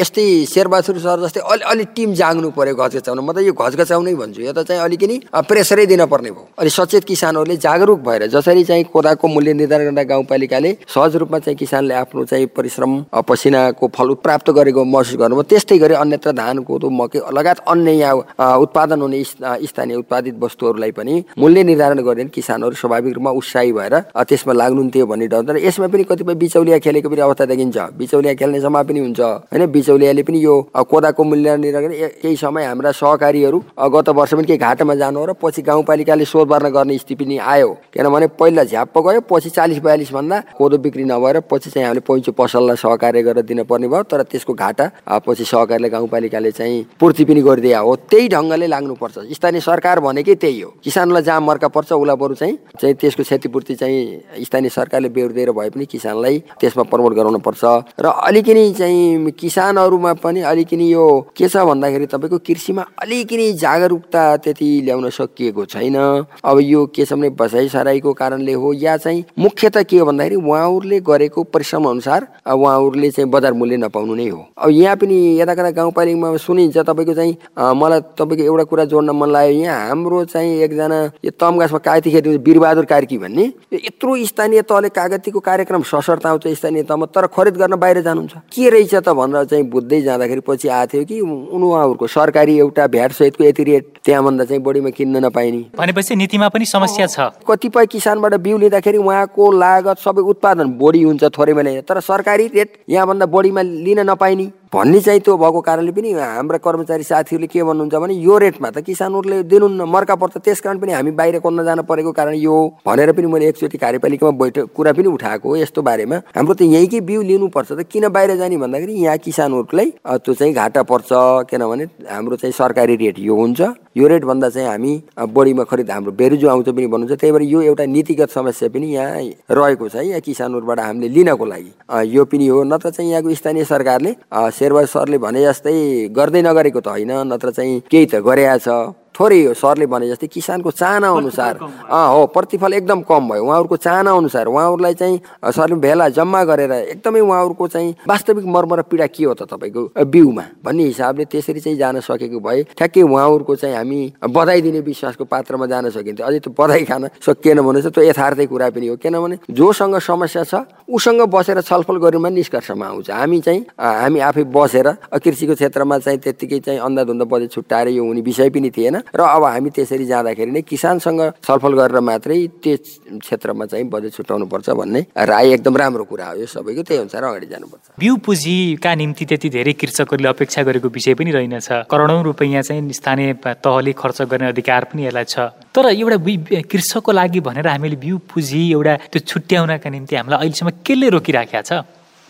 यस्तै 0.00 0.24
शेरबहादुर 0.46 0.98
सर 0.98 1.20
जस्तै 1.20 1.37
चाहिँ 1.38 1.50
अलि 1.52 1.62
अलि 1.70 1.84
टिम 1.94 2.12
जाग्नु 2.18 2.50
पर्यो 2.50 2.74
घचघचाउनु 2.74 3.22
म 3.22 3.32
त 3.32 3.46
यो 3.46 3.52
घचघचाउनै 3.54 4.14
भन्छु। 4.14 4.42
यो 4.42 4.52
त 4.52 4.66
चाहिँ 4.66 4.82
अलिकति 4.82 5.16
प्रेसरै 5.48 5.86
दिन 5.86 6.04
पर्ने 6.10 6.30
भयो। 6.30 6.48
अलि 6.58 6.70
सचेत 6.70 7.04
किसानहरूले 7.06 7.56
जागरुक 7.56 8.00
भएर 8.02 8.26
जसरी 8.34 8.64
चाहिँ 8.64 8.84
कोदाको 8.92 9.28
मूल्य 9.28 9.52
निर्धारण 9.54 9.84
गर्दा 9.88 10.02
गाउँपालिकाले 10.10 10.70
सहज 10.94 11.16
रूपमा 11.22 11.38
चाहिँ 11.38 11.56
किसानले 11.56 11.94
आफ्नो 11.94 12.24
चाहिँ 12.24 12.46
परिश्रम 12.56 12.90
पसिनाको 13.28 13.86
फल 13.96 14.14
प्राप्त 14.24 14.50
गरेको 14.50 14.84
महसुस 14.84 15.16
गर्नुभयो 15.16 15.48
त्यस्तै 15.50 15.78
गरी 15.78 15.94
अन्यत्र 15.94 16.32
धान 16.32 16.62
कोदो 16.64 16.88
मकै 16.90 17.20
लगायत 17.30 17.58
अन्य 17.68 17.92
यहाँ 17.92 18.56
उत्पादन 18.58 19.00
हुने 19.00 19.22
स्थानीय 19.24 19.96
उत्पादित 19.96 20.34
वस्तुहरूलाई 20.40 20.90
पनि 20.90 21.14
मूल्य 21.38 21.62
निर्धारण 21.64 22.00
गर्ने 22.02 22.24
किसानहरू 22.34 22.74
स्वाभाविक 22.74 23.14
रूपमा 23.14 23.30
उत्साही 23.30 23.72
भएर 23.72 23.94
त्यसमा 24.28 24.52
लाग्नुहुन्थ्यो 24.52 25.06
भन्ने 25.06 25.26
डर। 25.28 25.42
तर 25.48 25.56
यसमा 25.58 25.86
पनि 25.92 26.04
कतिपय 26.04 26.34
बिचौलिया 26.34 26.78
खेलेको 26.78 27.08
पनि 27.08 27.20
अवस्था 27.20 27.44
देखिन्छ। 27.44 27.76
बिचौलिया 27.98 28.34
खेल्ने 28.34 28.60
समय 28.60 28.84
पनि 28.88 29.00
हुन्छ। 29.00 29.20
होइन? 29.20 29.66
बिचौलियाले 29.72 30.22
पनि 30.22 30.38
यो 30.44 30.54
कोदाको 30.90 31.17
मूल्य 31.22 31.56
निर्धारण 31.56 31.92
केही 32.22 32.36
समय 32.36 32.64
हाम्रा 32.64 32.90
सहकारीहरू 32.92 33.62
गत 33.94 34.08
वर्ष 34.08 34.34
पनि 34.34 34.46
केही 34.46 34.58
घाटामा 34.58 34.94
जानु 34.94 35.24
र 35.26 35.32
पछि 35.42 35.62
गाउँपालिकाले 35.62 36.24
शोध 36.24 36.48
भर्न 36.48 36.68
गर्ने 36.70 36.98
स्थिति 36.98 37.24
पनि 37.24 37.38
आयो। 37.38 37.68
किनभने 37.94 38.26
पहिला 38.38 38.64
झ्याप्प 38.64 38.98
गयो 38.98 39.20
पछि 39.30 39.50
चालिस 39.50 40.12
भन्दा 40.12 40.40
कोदो 40.58 40.78
बिक्री 40.78 41.04
नभएर 41.04 41.40
पछि 41.50 41.70
चाहिँ 41.70 41.86
हामीले 41.86 42.00
पैँचो 42.08 42.32
पसललाई 42.32 42.76
सहकार्य 42.76 43.22
गरेर 43.22 43.44
दिनुपर्ने 43.44 43.88
भयो 43.88 44.02
तर 44.10 44.22
त्यसको 44.22 44.54
घाटा 44.54 44.90
पछि 45.26 45.44
सहकारीले 45.44 45.88
गाउँपालिकाले 45.88 46.50
चाहिँ 46.52 46.86
पूर्ति 47.00 47.24
पनि 47.24 47.42
गरिदिए 47.42 47.74
हो। 47.76 47.94
त्यही 48.10 48.28
ढङ्गले 48.28 48.66
लाग्नुपर्छ। 48.66 49.18
स्थानीय 49.34 49.60
सरकार 49.60 50.00
भनेकै 50.00 50.34
त्यही 50.34 50.60
हो। 50.60 50.74
किसानलाई 50.84 51.22
जहाँ 51.22 51.40
मर्का 51.40 51.68
पर्छ 51.68 51.92
उसलाई 51.92 52.16
बरु 52.16 52.34
चाहिँ 52.34 52.56
चाहिँ 52.80 52.94
त्यसको 52.94 53.22
क्षतिपूर्ति 53.22 53.74
चाहिँ 53.74 54.44
स्थानीय 54.44 54.70
सरकारले 54.70 55.08
बेहोरिदिएर 55.08 55.50
भए 55.52 55.70
पनि 55.70 55.86
किसानलाई 55.86 56.38
त्यसमा 56.60 56.82
प्रमोट 56.90 57.12
गराउनु 57.14 57.38
पर्छ 57.38 57.64
र 58.00 58.06
अलिकति 58.06 58.72
चाहिँ 58.78 59.30
किसानहरूमा 59.40 60.12
पनि 60.22 60.40
अलिकति 60.42 60.92
यो 60.92 61.07
के 61.36 61.48
छ 61.48 61.64
भन्दाखेरि 61.68 62.06
तपाईँको 62.06 62.38
कृषिमा 62.46 62.82
अलिकति 63.02 63.52
जागरुकता 63.54 64.24
त्यति 64.36 64.68
ल्याउन 64.84 65.08
सकिएको 65.10 65.64
छैन। 65.66 65.96
अब 66.44 66.60
यो 66.60 66.84
के 66.86 67.04
छ 67.04 67.12
भने 67.12 67.30
बसाइ 67.38 67.68
सराईको 67.68 68.12
कारणले 68.12 68.52
हो 68.54 68.72
या 68.74 68.96
चाहिँ 68.96 69.24
मुख्यत 69.38 69.76
के 69.90 69.98
हो 69.98 70.06
भन्दाखेरि 70.06 70.36
उहाँहरूले 70.36 71.00
गरेको 71.00 71.42
परिश्रम 71.54 71.88
अनुसार 71.90 72.26
उहाँहरूले 72.48 73.10
चाहिँ 73.10 73.30
बजार 73.30 73.52
मूल्य 73.52 73.76
नपाउनु 73.76 74.14
नै 74.14 74.28
हो। 74.28 74.46
अब 74.58 74.70
यहाँ 74.70 74.96
पनि 74.96 75.16
यता 75.40 75.54
कता 75.54 75.70
गाउँपालिकामा 75.78 76.36
सुनिन्छ 76.36 76.78
तपाईँको 76.78 77.14
चाहिँ 77.14 77.36
मलाई 77.74 78.00
तपाईँको 78.18 78.44
एउटा 78.44 78.64
कुरा 78.64 78.84
जोड्न 78.84 79.10
मन 79.10 79.30
लाग्यो। 79.30 79.60
यहाँ 79.60 79.88
हाम्रो 79.88 80.24
चाहिँ 80.24 80.56
एकजना 80.62 80.98
यो 81.24 81.30
तमगासमा 81.40 81.78
कागती 81.78 82.10
खेती 82.10 82.36
वीरबहादुर 82.38 82.84
कार्की 82.84 83.18
भन्ने 83.18 83.44
यत्रो 83.74 84.16
स्थानीय 84.26 84.62
तहले 84.62 84.88
कागतीको 84.90 85.40
कार्यक्रम 85.40 85.82
सशर्त 85.82 86.26
आउँछ 86.26 86.46
स्थानीय 86.48 86.82
तहमा 86.82 87.06
तर 87.14 87.26
खरिद 87.28 87.56
गर्न 87.56 87.76
बाहिर 87.76 88.00
जानुहुन्छ। 88.02 88.34
के 88.54 88.68
रहेछ 88.70 88.94
त 88.94 89.08
भनेर 89.10 89.44
चाहिँ 89.44 89.64
बुझ्दै 89.70 90.00
जाँदाखेरि 90.02 90.40
पछि 90.46 90.68
आएको 90.68 90.97
थियो 90.98 91.04
कि 91.04 91.20
उहाँहरूको 91.20 92.06
सरकारी 92.06 92.58
एउटा 92.58 92.86
भ्याट 92.86 93.12
सहितको 93.12 93.44
यति 93.44 93.64
रेट 93.64 93.98
त्यहाँभन्दा 94.04 94.44
चाहिँ 94.44 94.62
बढीमा 94.62 94.90
किन्न 94.90 95.24
नपाइने। 95.24 95.64
भनेपछि 95.78 96.16
नीतिमा 96.16 96.48
पनि 96.48 96.64
समस्या 96.66 97.06
छ। 97.06 97.30
कतिपय 97.48 97.86
किसानबाट 97.86 98.34
बिउ 98.34 98.58
लिँदाखेरि 98.58 98.98
उहाँको 98.98 99.50
लागत 99.52 99.98
सबै 99.98 100.22
उत्पादन 100.22 100.78
बढी 100.78 101.02
हुन्छ 101.02 101.24
थोरैमा 101.38 101.62
तर 101.80 102.00
सरकारी 102.00 102.46
रेट 102.54 102.72
यहाँभन्दा 102.88 103.26
बढीमा 103.26 103.62
लिन 103.62 104.00
नपाइने। 104.10 104.50
भन्ने 104.74 105.00
चाहिँ 105.00 105.20
त्यो 105.24 105.36
भएको 105.36 105.60
कारणले 105.64 105.92
पनि 105.92 106.12
हाम्रा 106.12 106.58
कर्मचारी 106.60 107.02
साथीहरूले 107.02 107.46
के 107.48 107.62
भन्नुहुन्छ 107.64 107.94
भने 108.04 108.14
यो 108.20 108.36
रेटमा 108.38 108.70
त 108.70 108.84
किसानहरूले 108.84 109.42
दिनुहुन्न 109.48 109.82
मर्का 109.88 110.14
पर्छ। 110.20 110.36
त्यस 110.44 110.60
कारण 110.60 110.78
पनि 110.78 110.92
हामी 110.92 111.10
बाहिर 111.16 111.38
कोन्न 111.40 111.64
जान 111.64 111.80
परेको 111.88 112.12
कारण 112.12 112.34
यो 112.36 112.56
भनेर 112.84 113.12
पनि 113.16 113.26
मैले 113.32 113.48
एकचोटि 113.48 113.78
कार्यपालिकामा 113.80 114.32
बैठक 114.36 114.68
कुरा 114.76 114.92
पनि 114.92 115.08
उठाएको 115.08 115.56
यस्तो 115.56 115.82
बारेमा। 115.82 116.16
हाम्रो 116.36 116.54
त 116.54 116.62
यहीँकै 116.68 117.00
बिउ 117.00 117.22
लिनुपर्छ 117.22 117.72
त 117.72 117.80
किन 117.88 118.08
बाहिर 118.12 118.36
जाने 118.36 118.56
भन्दाखेरि 118.60 118.92
यहाँ 118.92 119.16
किसानहरूलाई 119.24 119.88
त्यो 120.20 120.34
चाहिँ 120.36 120.52
घाटा 120.52 120.82
पर्छ। 120.84 121.08
किनभने 121.48 121.84
हाम्रो 122.12 122.36
चाहिँ 122.36 122.52
सरकारी 122.52 122.96
रेट 123.00 123.18
यो 123.24 123.34
हुन्छ। 123.40 123.60
यो 123.96 124.06
रेटभन्दा 124.06 124.48
चाहिँ 124.52 124.68
हामी 124.68 124.92
बढीमा 125.32 125.64
खरिद 125.64 125.90
हाम्रो 125.90 126.12
बेरुजु 126.12 126.48
आउँछ 126.48 126.68
पनि 126.68 126.86
भन्नुहुन्छ। 126.86 127.20
त्यही 127.20 127.32
भएर 127.32 127.42
यो 127.48 127.60
एउटा 127.72 127.84
नीतिगत 127.88 128.30
समस्या 128.30 128.68
पनि 128.68 128.86
यहाँ 128.92 129.24
रहेको 129.48 129.88
छ। 129.88 129.96
यहाँ 130.12 130.20
किसानहरूबाट 130.20 130.80
हामीले 130.80 131.08
लिनको 131.08 131.44
लागि 131.44 131.72
यो 132.12 132.24
पनि 132.28 132.46
हो। 132.46 132.62
नत्र 132.68 132.90
चाहिँ 132.90 133.10
यहाँको 133.10 133.34
स्थानीय 133.34 133.64
सरकारले 133.64 134.12
शेरबहादुर 134.58 134.90
सरले 134.90 135.18
भने 135.24 135.42
जस्तै 135.42 135.74
गर्दै 136.16 136.42
नगरेको 136.42 136.80
त 136.80 136.88
होइन 136.88 137.12
नत्र 137.30 137.50
चाहिँ 137.56 137.76
केही 137.86 138.06
त 138.06 138.22
गरेका 138.26 138.56
छ 138.60 138.78
थोरै 139.18 139.42
हो 139.44 139.54
सरले 139.54 139.86
भने 139.86 140.08
जस्तै 140.08 140.26
किसानको 140.26 140.70
चाहना 140.70 141.08
अनुसार। 141.10 141.54
हो 141.58 142.26
प्रतिफल 142.30 142.72
एकदम 142.74 143.00
कम 143.02 143.28
भयो। 143.28 143.44
उहाँहरूको 143.44 143.76
चाहना 143.76 144.12
अनुसार 144.12 144.46
उहाँहरूलाई 144.46 144.94
चाहिँ 144.94 145.20
सरले 145.50 145.76
भेला 145.76 146.08
जम्मा 146.14 146.42
गरेर 146.44 146.72
एकदमै 146.72 147.20
उहाँहरूको 147.20 147.68
चाहिँ 147.68 147.94
वास्तविक 148.08 148.44
मर्म 148.46 148.74
र 148.74 148.82
पीडा 148.86 149.06
के 149.06 149.24
हो 149.24 149.34
त 149.34 149.42
तपाईँको 149.50 149.82
बिउमा? 150.06 150.44
भन्ने 150.64 150.84
हिसाबले 150.84 151.24
त्यसरी 151.24 151.60
चाहिँ 151.60 151.78
जान 151.78 152.00
सकेको 152.00 152.38
भए 152.40 152.62
ठ्याक्कै 152.78 153.02
उहाँहरूको 153.02 153.56
चाहिँ 153.56 153.76
हामी 153.76 154.00
बधाई 154.30 154.60
दिने 154.62 154.80
विश्वासको 154.86 155.24
पात्रमा 155.24 155.66
जान 155.66 155.90
सकिन्थ्यो। 155.90 156.26
अझै 156.26 156.38
त्यो 156.38 156.54
बधाई 156.54 156.84
खान 156.84 157.08
सकिएन 157.18 157.60
भने 157.60 157.82
चाहिँ 157.82 157.92
त्यो 157.92 158.04
यथार्थै 158.04 158.46
कुरा 158.46 158.70
पनि 158.70 158.86
हो। 158.86 158.96
किनभने 159.02 159.36
जोसँग 159.50 159.98
समस्या 159.98 160.44
छ 160.44 160.54
उसँग 160.88 161.20
बसेर 161.26 161.60
छलफल 161.60 161.96
गरेरमा 161.98 162.28
निष्कर्षमा 162.28 162.86
आउँछ। 162.86 163.10
हामी 163.10 163.40
चाहिँ 163.40 163.60
हामी 163.78 164.20
आफै 164.20 164.44
बसेर 164.46 164.88
कृषिको 165.18 165.54
क्षेत्रमा 165.54 165.98
चाहिँ 165.98 166.18
त्यत्तिकै 166.18 166.58
चाहिँ 166.60 166.80
अन्धाधुन्दा 166.80 167.24
बजेट 167.24 167.50
छुट्याएर 167.52 167.88
यो 167.88 168.04
हुने 168.04 168.20
विषय 168.20 168.50
पनि 168.50 168.70
थिएन। 168.70 168.96
र 169.14 169.20
अब 169.20 169.44
हामी 169.44 169.70
त्यसरी 169.70 170.04
जाँदाखेरि 170.06 170.50
नै 170.50 170.62
किसानसँग 170.62 171.20
छलफल 171.44 171.72
गरेर 171.80 172.00
मात्रै 172.00 172.38
त्यस 172.62 172.98
क्षेत्रमा 173.24 173.66
चाहिँ 173.66 173.84
बजेट 173.88 174.12
छुट्याउनु 174.14 174.46
पर्छ 174.46 174.70
भन्ने 174.70 175.00
राय 175.16 175.52
एकदम 175.52 175.76
राम्रो 175.76 176.04
कुरा 176.04 176.26
हो 176.26 176.34
यो 176.40 176.46
सबैको 176.46 176.82
त्यही 176.82 177.00
अनुसार 177.00 177.24
अगाडि 177.24 177.46
जानुपर्छ। 177.46 177.98
बिउ 177.98 178.16
पुँजीका 178.26 178.94
निम्ति 178.94 179.24
त्यति 179.24 179.48
धेरै 179.48 179.72
कृषकहरूले 179.80 180.28
अपेक्षा 180.28 180.62
गरेको 180.62 180.88
विषय 180.88 181.14
पनि 181.14 181.30
रहेनछ। 181.32 181.68
करोडौँ 181.90 182.22
रुपियाँ 182.24 182.62
चाहिँ 182.62 182.92
स्थानीय 182.92 183.32
तहले 183.44 183.92
खर्च 183.92 184.22
गर्ने 184.30 184.48
अधिकार 184.48 184.84
पनि 184.92 185.06
यसलाई 185.06 185.24
छ। 185.24 185.52
तर 185.74 185.86
एउटा 185.94 186.62
कृषकको 186.68 187.12
लागि 187.12 187.40
भनेर 187.40 187.66
हामीले 187.68 187.96
बिउ 187.96 188.18
पुँजी 188.28 188.60
एउटा 188.72 188.94
त्यो 189.12 189.20
छुट्याउनका 189.26 189.90
निम्ति 189.90 190.16
हामीलाई 190.16 190.38
अहिलेसम्म 190.38 190.70
केले 190.86 191.08
रोकिराखेका 191.08 191.62
छ? 191.62 191.72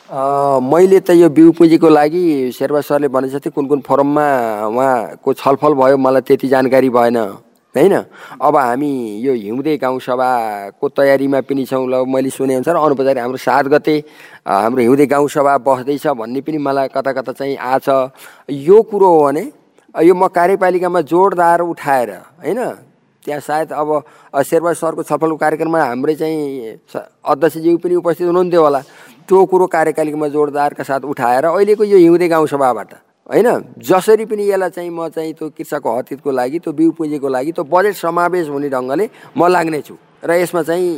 मैले 0.08 1.00
त 1.04 1.10
यो 1.20 1.28
बिउ 1.28 1.52
पुँजीको 1.52 1.88
लागि 1.88 2.52
शेर्पा 2.56 2.80
सरले 2.80 3.08
भने 3.12 3.28
जस्तै 3.28 3.50
कुन 3.52 3.66
कुन 3.68 3.80
फोरममा 3.84 4.24
उहाँको 4.64 5.32
छलफल 5.36 5.72
भयो 5.76 5.96
मलाई 6.00 6.24
त्यति 6.24 6.48
जानकारी 6.48 6.88
भएन 6.88 7.16
होइन? 7.76 7.94
अब 8.40 8.56
हामी 8.56 9.20
यो 9.20 9.32
हिउँदे 9.36 9.76
गाउँसभाको 9.76 10.88
तयारीमा 10.88 11.40
पनि 11.44 11.64
छौँ 11.68 11.84
ल 11.84 12.08
मैले 12.08 12.30
सुनेअनुसार 12.32 12.76
अनुपचारिक 12.76 13.20
हाम्रो 13.20 13.36
सात 13.36 13.66
गते 13.68 13.96
हाम्रो 14.48 14.80
हिउँदे 14.80 15.06
गाउँसभा 15.12 15.56
बस्दैछ 15.60 16.06
भन्ने 16.16 16.40
पनि 16.40 16.58
मलाई 16.58 16.88
कता 16.88 17.12
कता 17.12 17.32
चाहिँ 17.36 17.56
आछ। 17.60 17.88
यो 18.48 18.82
कुरो 18.88 19.08
हो 19.12 19.20
भने 19.28 19.44
यो 19.94 20.14
म 20.16 20.32
कार्यपालिकामा 20.32 21.00
जोडदार 21.04 21.60
उठाएर 21.68 22.10
होइन? 22.48 22.60
त्यहाँ 23.22 23.40
सायद 23.44 23.72
अब 23.76 23.88
शेरबहादुर 24.40 24.80
सरको 24.80 25.02
छलफलको 25.04 25.36
कार्यक्रममा 25.36 25.84
हाम्रै 25.84 26.14
चाहिँ 26.16 26.80
अध्यक्षज्यू 27.28 27.76
पनि 27.76 27.94
उपस्थित 28.00 28.26
हुनुहुन्थ्यो 28.26 28.62
होला। 28.64 28.80
त्यो 29.28 29.44
कुरो 29.44 29.66
कार्यकालिकामा 29.66 30.28
जोडदारका 30.28 30.84
साथ 30.84 31.00
उठाएर 31.04 31.44
अहिलेको 31.44 31.84
यो 31.84 31.98
हिउँदे 31.98 32.28
गाउँसभाबाट 32.28 32.92
होइन? 33.28 33.48
जसरी 33.78 34.24
पनि 34.24 34.48
यसलाई 34.48 34.70
चाहिँ 34.70 34.90
म 34.90 35.08
चाहिँ 35.12 35.32
त्यो 35.36 35.48
कृषकको 35.52 35.96
हतितको 35.98 36.30
लागि 36.32 36.58
त्यो 36.64 36.72
बिउ 36.72 36.90
पुँजीको 36.96 37.28
लागि 37.28 37.52
त्यो 37.52 37.64
बजेट 37.64 37.94
समावेश 37.94 38.48
हुने 38.48 38.68
ढङ्गले 38.72 39.04
म 39.36 39.46
लाग्नेछु। 39.52 39.94
र 40.24 40.30
यसमा 40.40 40.62
चाहिँ 40.62 40.88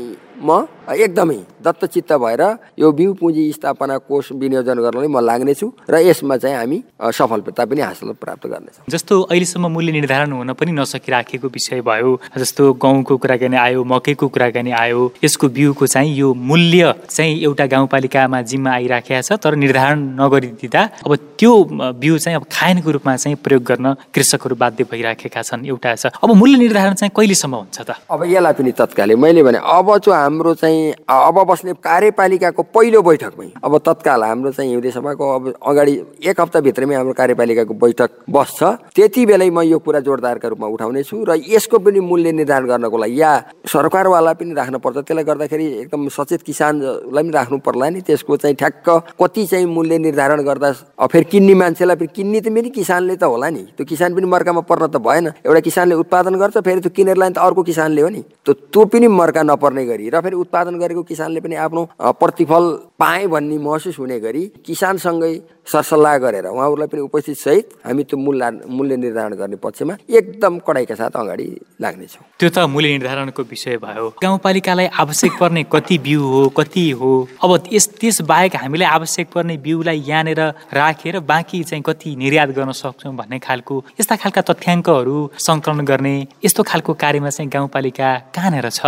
म 0.43 0.67
एकदमै 0.91 1.37
दत्तचित्त 1.65 2.13
भएर 2.13 2.43
यो 2.79 2.91
बिउ 2.99 3.13
पुँजी 3.21 3.43
स्थापना 3.53 3.97
कोष 4.09 4.33
विनियोजन 4.33 4.79
गर्नलाई 4.85 5.09
म 5.09 5.21
लाग्नेछु 5.21 5.67
र 5.91 5.95
यसमा 6.09 6.37
चाहिँ 6.37 6.57
हामी 6.57 6.79
सफलता 7.15 7.65
पनि 7.65 7.81
हासिल 7.81 8.13
प्राप्त 8.17 8.47
गर्नेछौँ। 8.47 8.85
जस्तो 8.91 9.21
अहिलेसम्म 9.23 9.67
मूल्य 9.71 9.93
निर्धारण 9.93 10.33
हुन 10.33 10.53
पनि 10.59 10.73
नसकिराखेको 10.73 11.49
विषय 11.49 11.81
भयो 11.81 12.11
जस्तो 12.39 12.73
गहुँको 12.83 13.17
कुराकानी 13.17 13.57
आयो 13.57 13.85
मकैको 13.85 14.29
कुराकानी 14.29 14.71
आयो 14.83 15.01
यसको 15.25 15.49
बिउको 15.49 15.87
चाहिँ 15.87 16.17
यो 16.17 16.33
मूल्य 16.35 16.95
चाहिँ 17.11 17.39
एउटा 17.43 17.67
गाउँपालिकामा 17.67 18.43
जिम्मा 18.51 18.71
आइराखेको 18.73 19.23
छ 19.23 19.39
तर 19.45 19.55
निर्धारण 19.63 19.99
नगरिदिँदा 20.21 20.83
अब 21.07 21.15
त्यो 21.39 21.53
बिउ 22.01 22.19
चाहिँ 22.19 22.37
अब 22.41 22.45
खायनको 22.51 22.91
रूपमा 22.91 23.17
चाहिँ 23.17 23.37
प्रयोग 23.45 23.63
गर्न 23.63 23.95
कृषकहरू 24.15 24.57
बाध्य 24.57 24.85
भइराखेका 24.91 25.43
छन् 25.43 25.67
एउटा 25.67 25.95
छ। 25.95 26.07
अब 26.25 26.35
मूल्य 26.35 26.57
निर्धारण 26.59 26.95
चाहिँ 26.95 27.13
कहिलेसम्म 27.17 27.55
हुन्छ 27.55 27.81
त? 27.81 27.91
अब 28.11 28.25
यसलाई 28.27 28.53
पनि 28.59 28.73
तत्कालै 28.73 29.15
मैले 29.15 29.43
भने 29.43 29.59
अब 29.61 29.97
चाहिँ 29.99 30.19
हाम्रो 30.31 30.53
चाहिँ 30.55 30.93
अब 31.11 31.39
बस्ने 31.51 31.73
कार्यपालिकाको 31.83 32.63
पहिलो 32.71 33.01
बैठकमै 33.03 33.47
अब 33.67 33.73
तत्काल 33.83 34.23
हाम्रो 34.23 34.51
चाहिँ 34.55 34.71
हिउँदे 34.71 34.91
सभाको 34.91 35.25
अब 35.35 35.53
अगाडि 35.59 35.95
एक 36.23 36.41
हप्ताभित्रमै 36.41 36.95
हाम्रो 36.95 37.13
कार्यपालिकाको 37.19 37.75
बैठक 37.75 38.11
बस्छ। 38.31 38.63
त्यति 38.95 39.27
बेलै 39.27 39.51
म 39.51 39.67
यो 39.67 39.79
कुरा 39.83 40.01
जोडदारका 40.07 40.49
रूपमा 40.49 40.67
उठाउने 40.71 41.03
छु 41.03 41.19
र 41.27 41.35
यसको 41.51 41.79
पनि 41.83 42.01
मूल्य 42.01 42.33
निर्धारण 42.39 42.67
गर्नको 42.71 42.99
लागि 43.03 43.21
या 43.21 43.33
सरकारवाला 43.67 44.33
पनि 44.39 44.55
राख्नु 44.55 44.79
पर्छ। 44.79 44.97
त्यसले 45.03 45.25
गर्दाखेरि 45.27 45.67
एकदम 45.83 46.09
सचेत 46.15 46.43
किसानलाई 46.47 47.11
पनि 47.11 47.31
राख्नु 47.35 47.59
पर्ला 47.67 47.91
नि। 47.91 48.01
त्यसको 48.07 48.37
चाहिँ 48.39 48.55
ठ्याक्क 48.55 48.89
कति 49.19 49.47
चाहिँ 49.51 49.67
मूल्य 49.67 49.99
निर्धारण 49.99 50.43
गर्दा 50.47 50.71
फेरि 51.11 51.27
किन्ने 51.27 51.55
मान्छेलाई 51.59 51.97
फेरि 51.99 52.13
किन्ने 52.15 52.41
त 52.41 52.55
पनि 52.55 52.71
किसानले 52.71 53.17
त 53.19 53.27
होला 53.27 53.51
नि। 53.51 53.63
त्यो 53.75 53.85
किसान 53.85 54.15
पनि 54.15 54.27
मर्कामा 54.31 54.63
पर्न 54.71 54.87
त 54.95 55.03
भएन। 55.03 55.27
एउटा 55.43 55.61
किसानले 55.67 55.95
उत्पादन 55.99 56.39
गर्छ 56.39 56.63
फेरि 56.63 56.81
त्यो 56.87 56.95
किनेर 56.95 57.17
लाने 57.19 57.35
त 57.35 57.39
अर्को 57.43 57.63
किसानले 57.67 58.03
हो 58.03 58.09
नि। 58.15 58.23
त्यो 58.47 58.85
पनि 58.87 59.07
मर्का 59.11 59.43
नपर्ने 59.43 59.85
गरी 59.87 60.10
र 60.11 60.21
फेरि 60.21 60.37
उत्पादन 60.37 60.79
गरेको 60.79 61.03
किसानले 61.11 61.41
पनि 61.41 61.55
आफ्नो 61.67 61.83
प्रतिफल 62.21 62.65
पाए 62.99 63.27
भन्ने 63.27 63.59
महसुस 63.59 63.99
हुने 63.99 64.19
गरी 64.21 64.45
किसानसँगै 64.67 65.33
सरसल्लाह 65.73 66.17
गरेर 66.19 66.47
उहाँहरूलाई 66.47 66.89
पनि 66.93 67.01
उपस्थित 67.01 67.37
सहित 67.39 67.67
हामी 67.87 68.03
त्यो 68.11 68.19
मूल्य 68.19 68.51
मूल्य 68.77 68.97
निर्धारण 68.97 69.35
गर्ने 69.41 69.57
पक्षमा 69.65 69.95
एकदम 70.19 70.59
कडाइका 70.67 70.95
साथ 70.95 71.17
अगाडि 71.23 71.47
लाग्नेछौँ। 71.81 72.25
त्यो 72.41 72.49
त 72.51 72.59
मूल्य 72.75 72.89
निर्धारणको 72.99 73.43
विषय 73.51 73.77
भयो। 73.85 74.09
गाउँपालिकालाई 74.23 74.87
आवश्यक 74.99 75.33
पर्ने 75.41 75.63
कति 75.73 75.99
बिउ 76.07 76.23
हो 76.33 76.49
कति 76.59 76.85
हो? 77.01 77.13
अब 77.45 77.51
यस 77.73 77.89
त्यस 78.01 78.21
बाहेक 78.31 78.57
हामीलाई 78.57 78.89
आवश्यक 78.89 79.29
पर्ने 79.35 79.57
बिउलाई 79.67 80.03
यहाँनिर 80.09 80.41
राखेर 80.75 81.21
बाँकी 81.31 81.63
चाहिँ 81.71 81.83
कति 81.87 82.17
निर्यात 82.17 82.49
गर्न 82.59 82.73
सक्छौँ 82.83 83.15
भन्ने 83.17 83.39
खालको 83.39 83.75
यस्ता 84.01 84.17
खालका 84.23 84.43
तथ्याङ्कहरू 84.51 85.17
सङ्कलन 85.47 85.85
गर्ने 85.87 86.15
यस्तो 86.45 86.63
खालको 86.67 86.95
कार्यमा 87.05 87.31
चाहिँ 87.31 87.51
गाउँपालिका 87.51 88.09
कहाँनिर 88.35 88.69
छ 88.71 88.81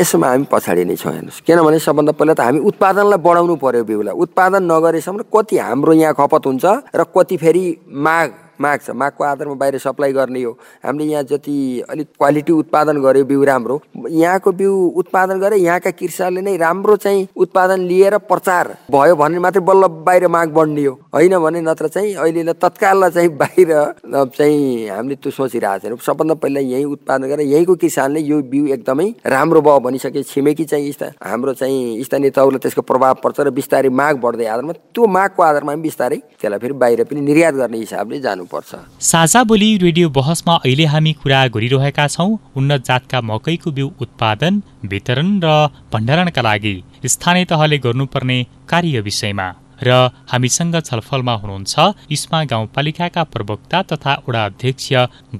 यसमा 0.00 0.26
हामी 0.28 0.46
पछाडि 0.52 0.84
नै 0.84 0.96
छौँ 0.96 1.12
हेर्नुहोस्। 1.12 1.40
किनभने 1.46 1.78
सबभन्दा 1.78 2.12
पहिला 2.18 2.34
त 2.34 2.40
हामी 2.40 2.60
उत्पादनलाई 2.70 3.20
बढाउनु 3.26 3.54
पर्यो 3.64 3.84
बिउलाई 3.84 4.14
उत्पादन 4.24 4.62
नगरेसम्म 4.72 5.22
कति 5.34 5.56
हाम्रो 5.58 5.92
यहाँ 5.92 6.14
खपत 6.14 6.46
हुन्छ 6.46 6.64
र 6.94 7.04
कति 7.16 7.36
फेरि 7.42 7.64
माग 8.06 8.28
माग 8.60 8.78
छ। 8.80 8.90
मागको 8.92 9.24
आधारमा 9.24 9.54
बाहिर 9.54 9.78
सप्लाई 9.78 10.12
गर्ने 10.12 10.42
हो। 10.42 10.52
हामीले 10.84 11.04
यहाँ 11.04 11.22
जति 11.24 11.54
अलिक 11.90 12.08
क्वालिटी 12.18 12.52
उत्पादन 12.54 13.00
गर्यो 13.02 13.24
बिउ 13.24 13.44
राम्रो 13.44 13.80
यहाँको 14.08 14.52
बिउ 14.52 14.72
उत्पादन 14.96 15.40
गरे 15.40 15.56
यहाँका 15.58 15.90
कृषकले 15.92 16.40
नै 16.40 16.56
राम्रो 16.56 16.96
चाहिँ 16.96 17.26
उत्पादन 17.36 17.80
लिएर 17.82 18.18
प्रचार 18.24 18.74
भयो 18.90 19.16
भने 19.16 19.38
मात्रै 19.38 19.62
बल्ल 19.64 19.86
बाहिर 20.06 20.28
माग 20.28 20.52
बढ्ने 20.54 20.84
हो। 20.84 20.92
होइन 21.14 21.38
भने 21.38 21.60
नत्र 21.60 21.88
चाहिँ 21.88 22.14
अहिले 22.14 22.52
तत्काललाई 22.54 23.10
चाहिँ 23.10 23.28
बाहिर 23.36 23.72
चाहिँ 24.06 24.88
हामीले 24.88 25.16
त्यो 25.16 25.32
सोचिरहेको 25.32 25.82
छैनौँ। 25.82 25.98
सबभन्दा 26.06 26.34
पहिला 26.34 26.60
यहीँ 26.62 26.84
उत्पादन 26.84 27.28
गरेर 27.28 27.46
यहीँको 27.46 27.74
किसानले 27.76 28.20
यो 28.20 28.42
बिउ 28.52 28.66
एकदमै 28.74 29.08
राम्रो 29.26 29.60
भयो 29.60 29.80
भनिसके 29.80 30.22
छिमेकी 30.22 30.64
चाहिँ 30.64 30.92
हाम्रो 31.22 31.52
चाहिँ 31.54 32.02
स्थानीय 32.04 32.30
तौरले 32.30 32.58
त्यसको 32.58 32.82
प्रभाव 32.82 33.14
पर्छ 33.24 33.40
र 33.40 33.50
बिस्तारै 33.50 33.88
माग 33.90 34.16
बढ्दै 34.20 34.46
आधारमा 34.46 34.72
त्यो 34.72 35.06
मागको 35.06 35.42
आधारमा 35.42 35.72
हामी 35.72 35.82
बिस्तारै 35.82 36.16
त्यसलाई 36.40 36.58
फेरि 36.58 36.74
बाहिर 36.74 37.04
पनि 37.04 37.20
निर्यात 37.20 37.54
गर्ने 37.54 37.78
हिसाबले 37.78 38.20
जानु 38.20 38.43
गर्नुपर्छ। 38.44 39.02
साझा 39.02 39.42
बोली 39.44 39.76
रेडियो 39.78 40.08
बहसमा 40.10 40.54
अहिले 40.56 40.84
हामी 40.84 41.12
कुरा 41.22 41.46
गरिरहेका 41.48 42.06
छौँ 42.08 42.38
उन्नत 42.56 42.84
जातका 42.84 43.20
मकैको 43.22 43.70
बिउ 43.72 43.88
उत्पादन 44.00 44.62
वितरण 44.84 45.28
र 45.44 45.48
भण्डारणका 45.92 46.42
लागि 46.42 46.76
स्थानीय 47.06 47.44
तहले 47.44 47.78
गर्नुपर्ने 47.78 48.38
कार्य 48.68 49.00
विषयमा 49.00 49.48
र 49.82 49.90
हामीसँग 50.32 50.76
छलफलमा 50.80 51.34
हुनुहुन्छ 51.34 51.74
इस्मा 52.10 52.44
गाउँपालिकाका 52.52 53.22
प्रवक्ता 53.32 53.82
तथा 53.90 54.12
वडा 54.28 54.44
अध्यक्ष 54.44 54.86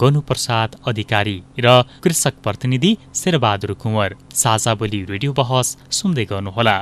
गनुप्रसाद 0.03 0.77
अधिकारी 0.89 1.39
र 1.61 1.83
कृषक 2.03 2.35
प्रतिनिधि 2.45 2.97
शेरबहादुर 3.15 3.73
कुँवर। 3.83 4.17
साझा 4.35 4.75
बोली 4.75 5.05
रेडियो 5.05 5.33
बहस 5.33 5.77
सुन्दै 5.93 6.25
गर्नुहोला। 6.25 6.77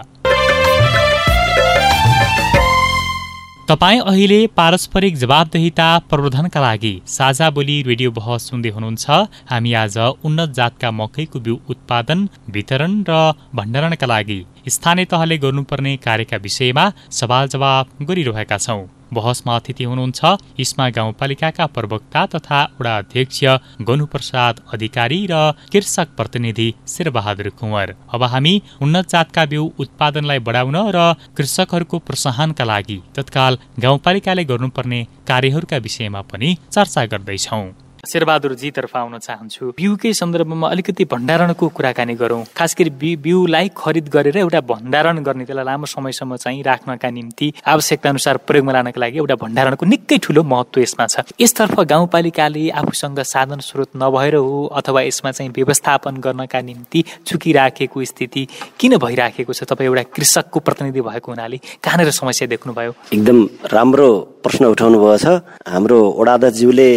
तपाईँ 3.73 4.01
अहिले 4.01 4.39
पारस्परिक 4.57 5.15
जवाबदेहिता 5.17 5.87
प्रवर्धनका 6.09 6.61
लागि 6.61 6.93
साझा 7.09 7.49
बोली 7.57 7.77
रेडियो 7.83 8.11
बहस 8.13 8.49
सुन्दै 8.51 8.71
हुनुहुन्छ। 8.75 9.05
हामी 9.51 9.73
आज 9.75 9.97
उन्नत 10.29 10.53
जातका 10.59 10.91
मकैको 10.93 11.41
बिउ 11.41 11.57
उत्पादन 11.73 12.29
वितरण 12.53 13.03
र 13.09 13.17
भण्डारणका 13.57 14.07
लागि 14.07 14.41
स्थानीय 14.69 15.05
तहले 15.13 15.39
गर्नुपर्ने 15.45 15.97
कार्यका 16.05 16.45
विषयमा 16.45 16.85
सवाल 17.19 17.49
जवाब 17.55 18.05
गरिरहेका 18.09 18.59
छौँ। 18.59 18.83
बहसमा 19.13 19.57
अतिथि 19.57 19.85
हुनुहुन्छ 19.85 20.21
इस्मा 20.61 20.89
गाउँपालिकाका 20.91 21.67
प्रवक्ता 21.75 22.25
तथा 22.35 22.61
वडा 22.81 22.97
अध्यक्ष 22.99 23.41
गनुप्रसाद 23.89 24.61
अधिकारी 24.73 25.21
र 25.31 25.41
कृषक 25.73 26.09
प्रतिनिधि 26.17 26.69
शेरबहादुर 26.89 27.49
कुँवर। 27.61 27.95
अब 28.15 28.23
हामी 28.33 28.55
उन्नत 28.83 29.09
जातका 29.09 29.45
बिउ 29.53 29.65
उत्पादनलाई 29.79 30.39
बढाउन 30.49 30.77
र 30.97 31.05
कृषकहरूको 31.37 31.99
प्रोत्साहनका 32.09 32.65
लागि 32.65 32.99
तत्काल 33.17 33.59
गाउँपालिकाले 33.79 34.45
गर्नुपर्ने 34.45 35.01
कार्यहरूका 35.29 35.77
विषयमा 35.79 36.21
पनि 36.33 36.57
चर्चा 36.73 37.07
गर्दैछौँ। 37.13 37.65
शेरबहादुरजीतर्फ 38.03 38.97
आउन 38.97 39.19
चाहन्छु। 39.19 39.79
बिउकै 39.79 40.13
सन्दर्भमा 40.13 40.69
अलिकति 40.69 41.05
भण्डारणको 41.07 41.69
कुराकानी 41.71 42.15
गरौँ। 42.19 42.43
खास 42.51 42.75
गरी 42.75 42.91
बि 42.91 43.15
बिउलाई 43.23 43.71
खरिद 43.79 44.09
गरेर 44.11 44.37
एउटा 44.43 44.61
भण्डारण 44.61 45.23
गर्ने 45.23 45.45
त्यसलाई 45.47 45.65
लामो 45.65 45.87
समयसम्म 45.87 46.37
चाहिँ 46.37 46.63
राख्नका 46.63 47.11
निम्ति 47.11 47.53
आवश्यकता 47.63 48.09
अनुसार 48.11 48.37
प्रयोगमा 48.43 48.73
लानका 48.73 49.01
लागि 49.01 49.19
एउटा 49.19 49.35
भण्डारणको 49.39 49.87
निकै 49.87 50.19
ठुलो 50.19 50.43
महत्व 50.43 50.81
यसमा 50.83 51.07
छ। 51.07 51.31
यसतर्फ 51.39 51.79
गाउँपालिकाले 51.79 52.69
आफूसँग 52.75 53.23
साधन 53.23 53.61
स्रोत 53.63 53.95
नभएर 53.95 54.35
हो 54.35 54.67
अथवा 54.83 55.03
यसमा 55.03 55.31
चाहिँ 55.31 55.53
व्यवस्थापन 55.55 56.17
गर्नका 56.19 56.61
निम्ति 56.61 57.05
चुकिराखेको 57.23 58.05
स्थिति 58.05 58.47
किन 58.83 58.99
भइराखेको 58.99 59.53
छ? 59.53 59.63
तपाईँ 59.63 59.87
एउटा 59.87 60.03
कृषकको 60.11 60.59
प्रतिनिधि 60.59 61.01
भएको 61.01 61.33
हुनाले 61.33 61.57
कहाँनिर 61.79 62.11
समस्या 62.11 62.49
देख्नुभयो? 62.51 62.95
एकदम 63.15 63.49
राम्रो 63.71 64.11
प्रश्न 64.43 64.65
उठाउनु 64.75 64.99
भएको 64.99 65.17
छ। 65.19 65.27
हाम्रो 65.67 65.99
वडाध्यक्षज्यूले 66.19 66.91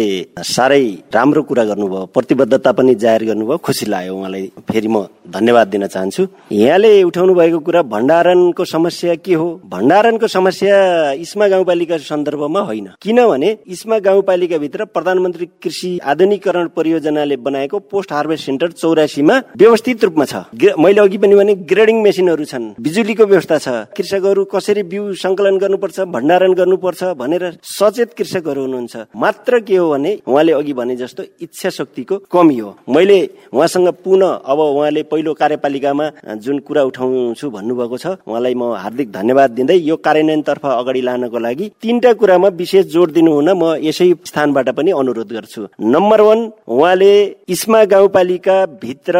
साह्रै 0.44 0.84
राम्रो 1.14 1.42
कुरा 1.42 1.64
गर्नुभयो 1.64 2.04
प्रतिबद्धता 2.14 2.70
पनि 2.72 2.94
जाहेर 2.94 3.22
गर्नुभयो। 3.30 3.56
खुसी 3.58 3.86
लाग्यो 3.86 4.14
उहाँलाई। 4.16 4.44
फेरि 4.70 4.88
म 4.88 5.06
धन्यवाद 5.26 5.66
दिन 5.68 5.86
चाहन्छु। 5.86 6.22
यहाँले 6.52 6.90
उठाउनु 7.02 7.34
भएको 7.34 7.58
कुरा 7.58 7.82
भण्डारणको 7.82 8.64
समस्या 8.64 9.14
के 9.24 9.34
हो? 9.34 9.46
भण्डारणको 9.66 10.26
समस्या 10.26 10.76
इस्मा 11.22 11.46
गाउँपालिका 11.48 11.96
सन्दर्भमा 11.98 12.60
होइन। 12.60 12.86
किनभने 13.02 13.50
इस्मा 13.66 13.98
गाउँपालिकाभित्र 13.98 14.84
प्रधानमन्त्री 14.86 15.46
कृषि 15.62 15.90
आधुनिकरण 16.02 16.66
परियोजनाले 16.76 17.36
बनाएको 17.36 17.78
पोस्ट 17.90 18.12
हार्भेस्ट 18.12 18.44
सेन्टर 18.46 18.70
चौरासीमा 18.72 19.36
व्यवस्थित 19.56 20.04
रूपमा 20.04 20.24
छ। 20.24 20.34
मैले 20.78 21.00
अघि 21.00 21.18
पनि 21.18 21.34
भने 21.34 21.54
ग्रेडिङ 21.70 22.02
मेसिनहरू 22.02 22.44
छन्। 22.44 22.64
बिजुलीको 22.80 23.24
व्यवस्था 23.26 23.58
छ। 23.58 23.68
कृषकहरू 23.96 24.44
कसरी 24.44 24.82
बिउ 24.82 25.14
सङ्कलन 25.14 25.58
गर्नुपर्छ 25.58 26.00
भण्डारण 26.14 26.52
गर्नुपर्छ 26.54 27.02
भनेर 27.36 27.58
सचेत 27.62 28.14
कृषकहरू 28.18 28.60
हुनुहुन्छ। 28.62 28.96
मात्र 29.16 29.60
के 29.60 29.76
हो 29.76 29.88
भने 29.90 30.12
उहाँले 30.26 30.52
अघि 30.52 30.72
भने 30.72 30.96
जस्तो 30.96 31.22
इच्छा 31.40 31.70
शक्तिको 31.70 32.16
कमी 32.32 32.58
हो। 32.58 32.76
मैले 32.88 33.18
उहाँसँग 33.52 33.88
पुनः 34.04 34.28
अब 34.44 34.58
उहाँले 34.58 35.02
पहिलो 35.02 35.34
कार्यपालिकामा 35.34 36.10
जुन 36.36 36.58
कुरा 36.58 36.82
उठाउँछु 36.82 37.50
भन्नुभएको 37.50 37.96
छ 37.98 38.06
उहाँलाई 38.26 38.54
म 38.54 38.72
हार्दिक 38.74 39.12
धन्यवाद 39.12 39.50
दिँदै 39.50 39.76
यो 39.76 39.96
कार्यान्वयनतर्फ 39.98 40.66
अगाडि 40.66 41.00
लानको 41.00 41.38
लागि 41.38 41.70
तीनटा 41.82 42.12
कुरामा 42.12 42.48
विशेष 42.56 42.86
जोड 42.94 43.12
दिनु 43.12 43.32
हुन 43.32 43.50
म 43.52 43.74
यसै 43.82 44.12
स्थानबाट 44.24 44.68
पनि 44.76 44.90
अनुरोध 44.92 45.32
गर्छु। 45.32 45.66
नम्बर 45.80 46.20
वान 46.20 46.40
उहाँले 46.68 47.12
इस्मा 47.48 47.84
गाउँपालिका 47.84 48.64
भित्र 48.82 49.16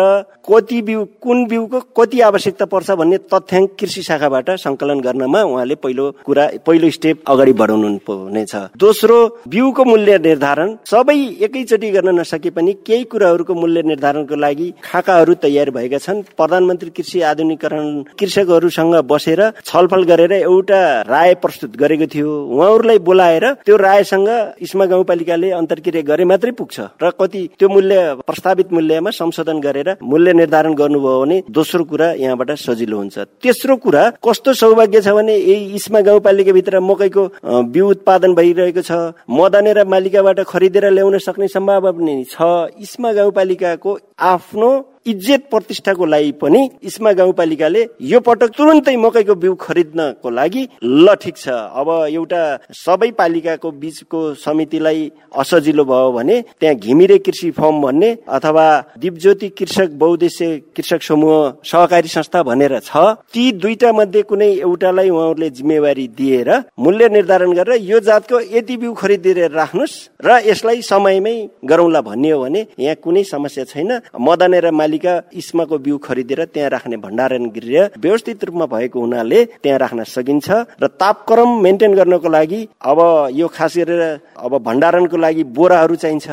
कति 0.47 0.81
बिउ 0.83 1.05
कुन 1.23 1.47
बिउको 1.47 1.81
कति 1.99 2.21
आवश्यकता 2.21 2.65
पर्छ 2.73 2.91
भन्ने 2.91 3.19
तथ्याङ्क 3.33 3.71
कृषि 3.81 4.03
शाखाबाट 4.03 4.51
सङ्कलन 4.65 5.01
गर्नमा 5.01 5.43
उहाँले 5.43 5.75
पहिलो 5.75 6.11
कुरा 6.27 6.47
पहिलो 6.67 6.91
स्टेप 6.91 7.23
अगाडि 7.29 7.53
बढाउनु 7.53 7.89
हुनेछ। 8.13 8.55
दोस्रो 8.77 9.17
बिउको 9.49 9.85
मूल्य 9.85 10.19
निर्धारण। 10.19 10.77
सबै 10.87 11.17
एकैचोटि 11.45 11.91
गर्न 11.91 12.19
नसके 12.21 12.51
पनि 12.51 12.73
केही 12.87 13.05
कुराहरूको 13.07 13.55
मूल्य 13.55 13.83
निर्धारणको 13.83 14.37
लागि 14.37 14.69
खाकाहरू 14.85 15.35
तयार 15.43 15.71
भएका 15.71 15.99
छन्। 15.99 16.23
प्रधानमन्त्री 16.37 16.91
कृषि 16.91 17.21
आधुनिकरण 17.23 17.87
कृषकहरूसँग 18.19 18.95
बसेर 19.07 19.41
छलफल 19.65 20.03
गरेर 20.05 20.33
एउटा 20.33 20.81
राय 21.09 21.35
प्रस्तुत 21.43 21.77
गरेको 21.77 22.07
थियो। 22.07 22.31
उहाँहरूलाई 22.47 22.99
बोलाएर 23.01 23.45
त्यो 23.67 23.77
रायसँग 23.77 24.29
इस्मा 24.63 24.85
गाउँपालिकाले 24.87 25.51
अन्तर्क्रिया 25.53 26.03
गरे 26.03 26.25
मात्रै 26.25 26.53
पुग्छ 26.53 26.81
र 27.03 27.11
कति 27.21 27.43
त्यो 27.59 27.69
मूल्य 27.69 27.97
प्रस्तावित 28.27 28.73
मूल्यमा 28.73 29.11
संशोधन 29.13 29.61
गरेर 29.61 29.89
मूल्य 30.03 30.33
निर्धारण 30.33 30.75
गर्नुभयो 30.75 31.21
भने 31.21 31.43
दोस्रो 31.51 31.85
कुरा 31.85 32.13
यहाँबाट 32.15 32.51
सजिलो 32.59 32.97
हुन्छ। 32.97 33.19
तेस्रो 33.43 33.77
कुरा 33.77 34.03
कस्तो 34.25 34.53
सौभाग्य 34.55 35.01
छ 35.01 35.09
भने 35.17 35.37
यही 35.37 35.75
इस्मा 35.75 36.01
गाउँपालिकाभित्र 36.01 36.81
मकैको 36.81 37.25
बिउ 37.67 37.93
उत्पादन 37.97 38.35
भइरहेको 38.35 38.83
छ। 38.83 38.93
मदाने 39.31 39.73
र 39.73 39.85
मालिकाबाट 39.85 40.41
खरिदेर 40.47 40.85
ल्याउन 40.93 41.19
सक्ने 41.19 41.49
सम्भावना 41.49 41.91
पनि 41.93 42.15
छ। 42.25 42.37
इस्मा 42.79 43.13
गाउँपालिकाको 43.13 43.91
आफ्नो 44.33 44.71
इज्जत 45.07 45.43
प्रतिष्ठाको 45.51 46.05
लागि 46.07 46.33
पनि 46.43 46.61
इस्मा 46.83 47.13
गाउँपालिकाले 47.13 47.83
यो 48.03 48.21
पटक 48.21 48.51
तुरन्तै 48.57 48.97
मकैको 48.97 49.35
बिउ 49.35 49.55
खरिद्नको 49.57 50.31
लागि 50.31 50.63
ल 50.85 51.15
ठिक 51.23 51.37
छ। 51.37 51.49
अब 51.49 51.89
एउटा 52.11 52.43
सबै 52.75 53.11
पालिकाको 53.19 53.71
बीचको 53.73 54.21
समितिलाई 54.37 55.11
असजिलो 55.35 55.85
भयो 55.85 56.11
भने 56.13 56.41
त्यहाँ 56.61 56.75
घिमिरे 56.77 57.19
कृषि 57.19 57.51
फर्म 57.59 57.81
भन्ने 57.83 58.11
अथवा 58.29 58.67
दिपज्योति 58.99 59.49
कृषक 59.59 59.91
बहुद्देश्य 60.03 60.49
कृषक 60.77 61.03
समूह 61.03 61.63
सहकारी 61.65 62.09
संस्था 62.09 62.43
भनेर 62.43 62.79
छ 62.81 62.97
ती 63.33 63.45
दुईटा 63.55 63.93
मध्ये 63.93 64.23
कुनै 64.23 64.51
एउटालाई 64.59 65.11
उहाँहरूले 65.11 65.51
जिम्मेवारी 65.51 66.07
दिएर 66.19 66.51
मूल्य 66.79 67.09
निर्धारण 67.09 67.53
गरेर 67.53 67.83
यो 67.83 68.01
जातको 68.01 68.41
यति 68.57 68.77
बिउ 68.77 68.93
खरिदेर 68.95 69.39
राख्नुहोस् 69.53 69.97
र 70.25 70.41
यसलाई 70.47 70.83
समयमै 70.83 71.37
गरौँला 71.65 72.01
भन्ने 72.01 72.31
हो 72.31 72.43
भने 72.43 72.67
यहाँ 72.79 72.97
कुनै 73.05 73.25
समस्या 73.27 73.65
छैन। 73.65 73.91
मदनेर 74.21 74.71
मालिक 74.73 74.96
पालिका 74.97 75.23
इस्माको 75.35 75.79
बिउ 75.79 75.99
खरिदेर 75.99 76.45
त्यहाँ 76.47 76.71
राख्ने 76.71 76.97
भण्डारण 76.97 77.45
गृह 77.53 77.91
व्यवस्थित 77.99 78.45
रूपमा 78.45 78.67
भएको 78.67 79.01
हुनाले 79.01 79.45
त्यहाँ 79.63 79.79
राख्न 79.79 80.05
सकिन्छ 80.07 80.49
र 80.83 80.87
तापक्रम 80.97 81.61
मेन्टेन 81.63 81.95
गर्नको 81.95 82.29
लागि 82.29 82.61
अब 82.83 82.99
यो 83.33 83.47
खास 83.49 83.77
गरेर 83.77 84.03
अब 84.37 84.53
भण्डारणको 84.59 85.17
लागि 85.17 85.45
बोराहरू 85.53 85.95
चाहिन्छ। 85.97 86.29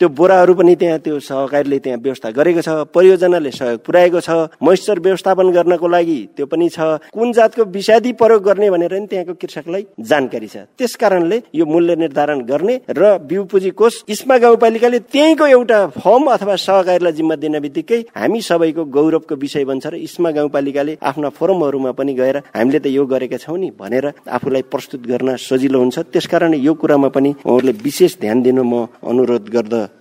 त्यो 0.00 0.08
बोराहरू 0.08 0.54
पनि 0.54 0.74
त्यहाँ 0.78 0.98
त्यो 1.02 1.18
सहकारीले 1.18 1.78
त्यहाँ 1.82 1.98
व्यवस्था 1.98 2.30
गरेको 2.30 2.62
छ 2.62 2.70
परियोजनाले 2.94 3.50
सहयोग 3.50 3.80
पुर्याएको 3.82 4.20
छ 4.22 4.30
मोइस्चर 4.62 4.98
व्यवस्थापन 5.02 5.50
गर्नको 5.50 5.88
लागि 5.88 6.18
त्यो 6.36 6.46
पनि 6.46 6.68
छ 6.70 6.78
कुन 7.10 7.32
जातको 7.34 7.64
विषादी 7.74 8.12
प्रयोग 8.14 8.42
गर्ने 8.44 8.70
भनेर 8.70 8.94
नि 8.94 9.06
त्यहाँको 9.10 9.34
कृषकलाई 9.34 9.86
जानकारी 9.98 10.46
छ। 10.46 10.56
त्यस 10.78 10.94
कारणले 11.02 11.40
यो 11.54 11.66
मूल्य 11.66 11.96
निर्धारण 11.96 12.40
गर्ने 12.46 12.80
र 12.90 13.18
बिउ 13.26 13.44
पुँजी 13.50 13.70
कोष 13.74 13.94
इस्मा 14.08 14.38
गाउँपालिकाले 14.38 14.98
त्यहीँको 15.10 15.46
एउटा 15.46 15.80
फर्म 15.98 16.30
अथवा 16.30 16.56
सहकारीलाई 16.56 17.12
जिम्मा 17.18 17.36
दिन 17.42 17.58
बित्तिकै 17.58 18.00
हामी 18.14 18.40
सबैको 18.40 18.84
गौरवको 18.94 19.34
विषय 19.34 19.64
बन्छ 19.64 19.86
र 19.86 19.94
इस्मा 19.98 20.30
गाउँपालिकाले 20.30 20.96
आफ्ना 21.02 21.28
फोरमहरूमा 21.34 21.92
पनि 21.98 22.14
गएर 22.14 22.36
हामीले 22.54 22.78
त 22.78 22.86
यो 22.86 23.06
गरेका 23.06 23.42
छौँ 23.42 23.58
नि 23.58 23.74
भनेर 23.74 24.12
आफूलाई 24.30 24.62
प्रस्तुत 24.70 25.10
गर्न 25.10 25.36
सजिलो 25.42 25.78
हुन्छ। 25.82 25.98
त्यसकारण 26.14 26.54
यो 26.54 26.74
कुरामा 26.78 27.08
पनि 27.10 27.34
उहाँहरूले 27.42 27.72
विशेष 27.82 28.18
ध्यान 28.20 28.42
दिनु 28.46 28.62
म 28.62 28.86
अनुरोध 29.02 29.50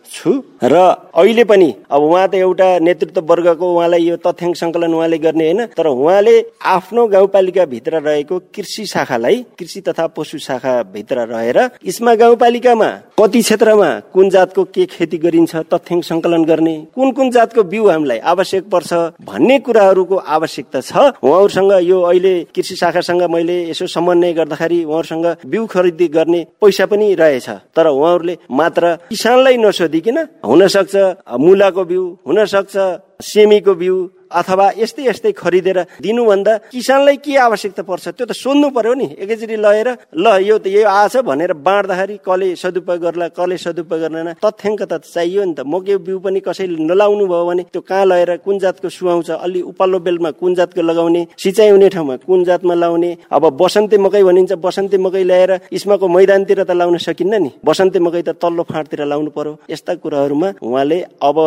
गर्दछु 0.08 0.32
र 0.64 0.76
अहिले 1.14 1.44
पनि 1.44 1.74
अब 1.90 2.02
उहाँ 2.02 2.28
त 2.28 2.36
एउटा 2.36 2.80
नेतृत्व 2.80 3.22
वर्गको 3.22 3.66
उहाँलाई 3.68 4.02
यो 4.02 4.16
तथ्याङ्क 4.18 4.56
सङ्कलन 4.56 4.94
उहाँले 4.94 5.18
गर्ने 5.18 5.46
होइन 5.46 5.66
तर 5.68 5.88
उहाँले 5.88 6.36
आफ्नो 6.66 7.08
गाउँपालिका 7.08 7.66
भित्र 7.66 8.00
रहेको 8.00 8.40
कृषि 8.56 8.86
शाखालाई 8.86 9.46
कृषि 9.60 9.82
तथा 9.82 10.08
पशु 10.08 10.38
शाखा 10.40 10.82
भित्र 10.86 11.26
रहेर 11.28 11.60
इस्मा 11.84 12.16
गाउँपालिकामा 12.16 12.90
कति 13.20 13.42
क्षेत्रमा 13.42 13.90
कुन 14.14 14.30
जातको 14.30 14.64
के 14.66 14.86
खेती 14.88 15.18
गरिन्छ 15.18 15.56
तथ्याङ्क 15.74 16.04
सङ्कलन 16.04 16.44
गर्ने 16.46 16.76
कुन 16.96 17.12
कुन 17.12 17.32
जातको 17.32 17.64
बिउ 17.66 17.90
हामीलाई 17.90 18.20
आवश्यक 18.26 18.70
पर्छ 18.70 18.94
भन्ने 19.22 19.60
कुराहरूको 19.60 20.16
आवश्यकता 20.18 20.82
छ। 20.82 20.92
उहाँहरूसँग 21.20 21.74
यो 21.84 22.02
अहिले 22.02 22.34
कृषि 22.56 22.76
शाखासँग 22.76 23.24
मैले 23.30 23.58
यसो 23.70 23.88
समन्वय 23.88 24.34
गर्दाखेरि 24.34 24.84
उहाँहरूसँग 24.84 25.26
बिउ 25.46 25.66
खरिदी 25.68 26.08
गर्ने 26.08 26.46
पैसा 26.62 26.86
पनि 26.86 27.14
रहेछ 27.16 27.50
तर 27.76 27.88
उहाँहरूले 27.88 28.38
मात्र 28.52 28.96
किसानलाई 29.10 29.58
नसोधिकन 29.98 30.18
हुन 30.46 30.68
सक्छ 30.68 30.96
मुलाको 31.40 31.84
बिउ 31.86 32.04
हुन 32.28 32.46
सक्छ 32.46 32.74
सेमीको 33.22 33.74
बिउ 33.76 33.96
अथवा 34.32 34.66
यस्तै 34.78 35.04
यस्तै 35.08 35.32
खरिदेर 35.32 35.80
दिनुभन्दा 36.04 36.54
किसानलाई 36.74 37.18
के 37.24 37.38
आवश्यकता 37.48 37.84
पर्छ 37.84 38.06
त्यो 38.18 38.26
त 38.26 38.32
सोध्नु 38.34 38.70
पर्यो 38.76 38.94
नि। 38.94 39.08
एकैचोटि 39.24 39.56
लगेर 39.56 39.90
ल 40.16 40.26
यो 40.44 40.58
त 40.58 40.68
यो 40.68 40.84
आछ 40.88 41.18
भनेर 41.24 41.54
बाँड्दाखेरि 41.54 42.16
कसले 42.28 42.56
सदुपयोग 42.56 43.02
गर्ला 43.02 43.28
कसले 43.38 43.58
सदुपयोग 43.58 44.02
गर्दैन 44.02 44.30
तथ्याङ्क 44.44 44.82
त 44.92 44.94
चाहियो 45.06 45.44
नि 45.44 45.54
त। 45.54 45.60
मकै 45.66 45.98
बिउ 46.04 46.18
पनि 46.20 46.40
कसैले 46.44 46.78
नलाउनु 46.90 47.24
भयो 47.28 47.46
भने 47.48 47.64
त्यो 47.74 47.82
कहाँ 47.82 48.06
लगेर 48.06 48.32
कुन 48.46 48.60
जातको 48.60 48.90
सुहाउँछ 48.90 49.30
अलि 49.46 49.62
उपाल्लो 49.72 50.00
बेलमा 50.06 50.32
कुन 50.40 50.56
जातको 50.56 50.82
लगाउने 50.82 51.22
सिँचाइ 51.38 51.70
हुने 51.70 51.90
ठाउँमा 51.96 52.16
कुन 52.28 52.44
जातमा 52.44 52.74
लाउने 52.74 53.12
अब 53.32 53.44
बसन्ते 53.62 53.98
मकै 53.98 54.24
भनिन्छ 54.24 54.54
बसन्ते 54.66 54.98
मकै 54.98 55.24
ल्याएर 55.24 55.52
इस्माको 55.72 56.08
मैदानतिर 56.08 56.64
त 56.64 56.72
लाउन 56.72 56.98
सकिन्न 56.98 57.34
नि। 57.44 57.52
बसन्ते 57.66 58.00
मकै 58.00 58.22
त 58.28 58.30
तल्लो 58.42 58.64
फाँटतिर 58.72 59.06
लाउनु 59.06 59.30
पर्यो। 59.32 59.54
यस्ता 59.70 59.96
कुराहरूमा 60.04 60.50
उहाँले 60.62 61.00
अब 61.22 61.38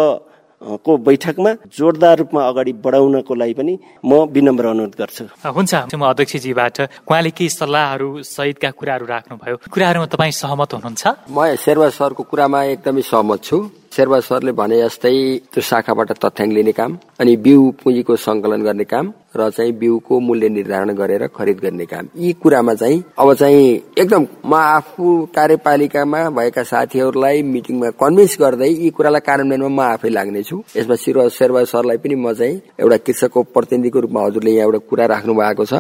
को 0.61 0.97
बैठकमा 0.97 1.51
जोरदार 1.73 2.19
रूपमा 2.19 2.41
अगाडि 2.49 2.73
बढाउनको 2.85 3.35
लागि 3.35 3.55
पनि 3.55 3.75
म 4.05 4.29
विनम्र 4.29 4.67
अनुरोध 4.67 4.95
गर्छु। 5.01 5.25
हुन्छ। 5.49 5.73
म 5.97 6.05
अध्यक्षजीबाट 6.05 6.77
उहाँले 7.09 7.31
केही 7.33 7.49
सल्लाहहरू 7.49 8.09
सहितका 8.23 8.71
कुराहरू 8.71 9.07
राख्नुभयो। 9.07 9.57
कुराहरूमा 9.73 10.07
तपाईँ 10.07 10.33
सहमत 10.37 10.71
हुनुहुन्छ? 10.75 11.05
म 11.33 11.57
शेरबा 11.57 11.89
सरको 11.89 12.23
कुरामा 12.29 12.61
एकदमै 12.77 13.03
सहमत 13.03 13.41
छु। 13.41 13.57
शेरबा 13.93 14.19
सरले 14.21 14.53
भने 14.53 14.77
जस्तै 14.83 15.15
त्यो 15.53 15.61
शाखाबाट 15.61 16.11
तथ्याङ्क 16.23 16.53
लिने 16.55 16.73
काम 16.73 16.97
अनि 17.21 17.37
बिउ 17.45 17.71
पुँजीको 17.83 18.17
सङ्कलन 18.17 18.63
गर्ने 18.63 18.85
काम 18.85 19.13
र 19.37 19.49
चाहिँ 19.51 19.73
बिउको 19.79 20.19
मूल्य 20.21 20.49
निर्धारण 20.49 20.91
गरेर 20.95 21.27
खरिद 21.35 21.59
गर्ने 21.63 21.85
काम। 21.87 22.07
यी 22.19 22.33
कुरामा 22.43 22.75
चाहिँ 22.75 23.03
अब 23.19 23.33
चाहिँ 23.35 23.67
एकदम 23.99 24.27
म 24.47 24.55
आफू 24.55 25.07
कार्यपालिकामा 25.35 26.21
भएका 26.39 26.63
साथीहरूलाई 26.71 27.43
मिटिङमा 27.43 27.91
कन्भिन्स 28.01 28.37
गर्दै 28.41 28.69
यी 28.69 28.91
कुरालाई 28.91 29.21
कार्यान्वयनमा 29.27 29.69
म 29.69 29.81
आफै 29.95 30.09
लाग्नेछु। 30.09 30.57
यसमा 30.77 30.95
शिर 31.03 31.19
शेरबा 31.39 31.63
सरलाई 31.73 31.97
पनि 32.03 32.15
म 32.15 32.33
चाहिँ 32.33 32.61
एउटा 32.83 32.97
कृषकको 33.07 33.43
प्रतिनिधिको 33.55 34.01
रूपमा 34.01 34.21
हजुरले 34.27 34.51
यहाँ 34.51 34.67
एउटा 34.67 34.79
कुरा 34.91 35.07
राख्नु 35.15 35.35
भएको 35.35 35.65
छ। 35.65 35.75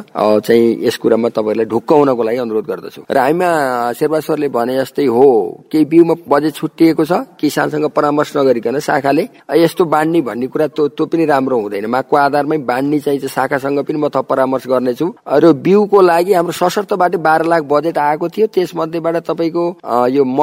चाहिँ 0.46 0.66
यस 0.86 0.96
कुरामा 1.02 1.28
तपाईँहरूलाई 1.34 1.66
ढुक्क 1.66 1.90
हुनको 1.92 2.22
लागि 2.22 2.38
अनुरोध 2.38 2.66
गर्दछु। 2.70 3.02
र 3.10 3.18
हामीमा 3.18 3.50
शेरबा 3.98 4.20
सरले 4.26 4.48
भने 4.54 4.78
जस्तै 4.78 5.06
हो 5.06 5.26
केही 5.70 5.84
बिउमा 5.90 6.14
बजेट 6.26 6.54
छुट्टिएको 6.54 7.04
छ 7.04 7.12
किसानसँग 7.34 7.86
परामर्श 8.00 8.36
नगरिकन 8.36 8.78
शाखाले 8.80 9.28
यस्तो 9.60 9.84
बाँड्ने 9.84 10.20
भन्ने 10.24 10.46
कुरा 10.48 10.66
त्यो 10.72 11.04
पनि 11.06 11.24
राम्रो 11.26 11.56
हुँदैन। 11.60 11.86
मागको 11.86 12.16
आधारमै 12.16 12.58
बाँड्ने 12.64 12.98
चाहिँ 13.04 13.28
शाखासँग 13.28 13.78
पनि 13.84 13.98
म 13.98 14.08
थप 14.08 14.24
परामर्श 14.24 14.66
गर्नेछु। 14.66 15.06
र 15.28 15.52
बिउको 15.60 16.00
लागि 16.00 16.32
हाम्रो 16.32 16.52
सशर्तबाट 16.56 17.16
बाह्र 17.20 17.44
लाख 17.44 17.62
बजेट 17.68 17.98
आएको 17.98 18.28
थियो। 18.28 18.46
त्यसमध्येबाट 18.56 19.16
तपाईँको 19.28 19.64
यो 20.16 20.24
म 20.24 20.40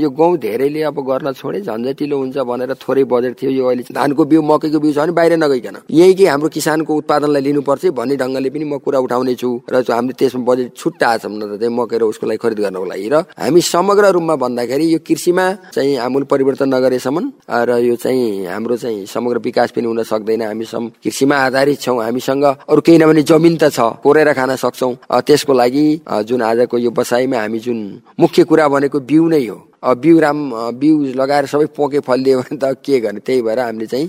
यो 0.00 0.08
गहुँ 0.10 0.36
धेरैले 0.38 0.82
अब 0.88 0.98
गर्न 1.04 1.32
छोडे 1.32 1.60
झन्झटिलो 1.60 2.16
हुन्छ 2.16 2.36
भनेर 2.48 2.72
थोरै 2.80 3.04
बजेट 3.04 3.34
थियो 3.42 3.50
यो 3.50 3.64
अहिले। 3.66 3.84
धानको 3.92 4.24
बिउ 4.24 4.42
मकैको 4.42 4.78
बिउ 4.80 4.92
छ 4.92 4.98
भने 4.98 5.12
बाहिर 5.12 5.32
नगइकन। 5.36 5.76
यही 5.90 6.14
कि 6.14 6.26
हाम्रो 6.26 6.48
किसानको 6.48 6.94
उत्पादनलाई 6.96 7.42
लिनुपर्छ 7.42 7.84
भन्ने 7.98 8.16
ढङ्गले 8.16 8.50
पनि 8.50 8.64
म 8.64 8.78
कुरा 8.78 8.98
उठाउने 9.04 9.34
छु 9.34 9.50
र 9.68 9.84
हामीले 9.90 10.14
त्यसमा 10.16 10.44
बजेट 10.48 10.76
छुट्टा 10.76 11.16
छ 11.18 11.26
भने 11.26 11.58
चाहिँ 11.58 11.74
मकै 11.76 11.98
र 11.98 12.02
उसको 12.08 12.26
लागि 12.26 12.38
खरिद 12.42 12.58
गर्नको 12.64 12.86
लागि। 12.86 13.08
र 13.12 13.16
हामी 13.36 13.60
समग्र 13.60 14.04
रूपमा 14.16 14.34
भन्दाखेरि 14.36 14.86
यो 14.94 14.98
कृषिमा 15.06 15.46
चाहिँ 15.74 15.96
आमूल 16.06 16.24
परिवर्तन 16.30 16.70
नगरेसम्म 16.86 17.32
र 17.50 17.78
यो 17.82 17.94
चाहिँ 17.98 18.46
हाम्रो 18.46 18.76
चाहिँ 18.78 19.06
समग्र 19.06 19.38
विकास 19.42 19.70
पनि 19.74 19.86
हुन 19.86 20.02
सक्दैन। 20.06 20.42
हामी 20.42 20.64
कृषिमा 21.02 21.36
आधारित 21.36 21.80
छौँ। 21.80 21.98
हामीसँग 22.02 22.44
अरू 22.44 22.80
केही 22.80 22.98
नभने 22.98 23.22
जमिन 23.26 23.56
त 23.58 23.74
छ 23.74 23.98
कोरेर 24.02 24.32
खान 24.32 24.54
सक्छौँ। 24.54 24.94
त्यसको 25.26 25.52
लागि 25.52 25.86
जुन 26.22 26.42
आजको 26.42 26.78
यो 26.78 26.90
बसाइमा 26.94 27.38
हामी 27.42 27.58
जुन 27.58 27.78
मुख्य 28.20 28.44
कुरा 28.46 28.68
भनेको 28.68 29.00
बिउ 29.02 29.28
नै 29.28 29.46
हो। 29.46 29.65
बिउ 29.84 30.18
राम 30.20 30.38
बिउ 30.78 31.02
लगाएर 31.14 31.46
सबै 31.46 31.66
पोके 31.76 32.00
फलिदियो 32.00 32.38
भने 32.40 32.56
त 32.58 32.74
के 32.84 33.00
गर्ने? 33.00 33.20
त्यही 33.20 33.42
भएर 33.42 33.60
हामीले 33.60 33.86
चाहिँ 33.86 34.06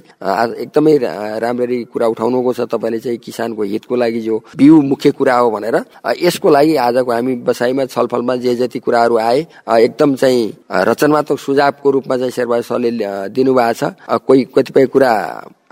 एकदमै 0.64 0.98
राम्ररी 1.44 1.84
कुरा 1.94 2.08
उठाउनुको 2.08 2.54
छ 2.54 2.62
तपाईँले 2.72 3.00
चाहिँ 3.00 3.18
किसानको 3.18 3.64
हितको 3.64 3.96
लागि 3.96 4.22
जो 4.22 4.38
बिउ 4.58 4.82
मुख्य 4.82 5.12
कुरा 5.12 5.38
हो 5.38 5.52
भनेर 5.52 5.76
यसको 6.22 6.50
लागि 6.50 6.76
आजको 6.76 7.12
हामी 7.12 7.36
बसाइमा 7.48 7.86
छलफलमा 7.86 8.36
जे 8.46 8.56
जति 8.56 8.80
कुराहरू 8.80 9.18
आए 9.18 9.46
एकदम 9.70 10.16
चाहिँ 10.16 10.54
रचनात्मक 10.90 11.40
सुझावको 11.40 11.92
रूपमा 11.92 12.18
चाहिँ 12.18 12.32
शेरबहादुर 12.32 12.66
सरले 12.66 12.92
दिनुभएको 13.30 13.74
छ। 13.74 13.94
कोही 14.28 14.44
कतिपय 14.56 14.86
कुरा 14.88 15.14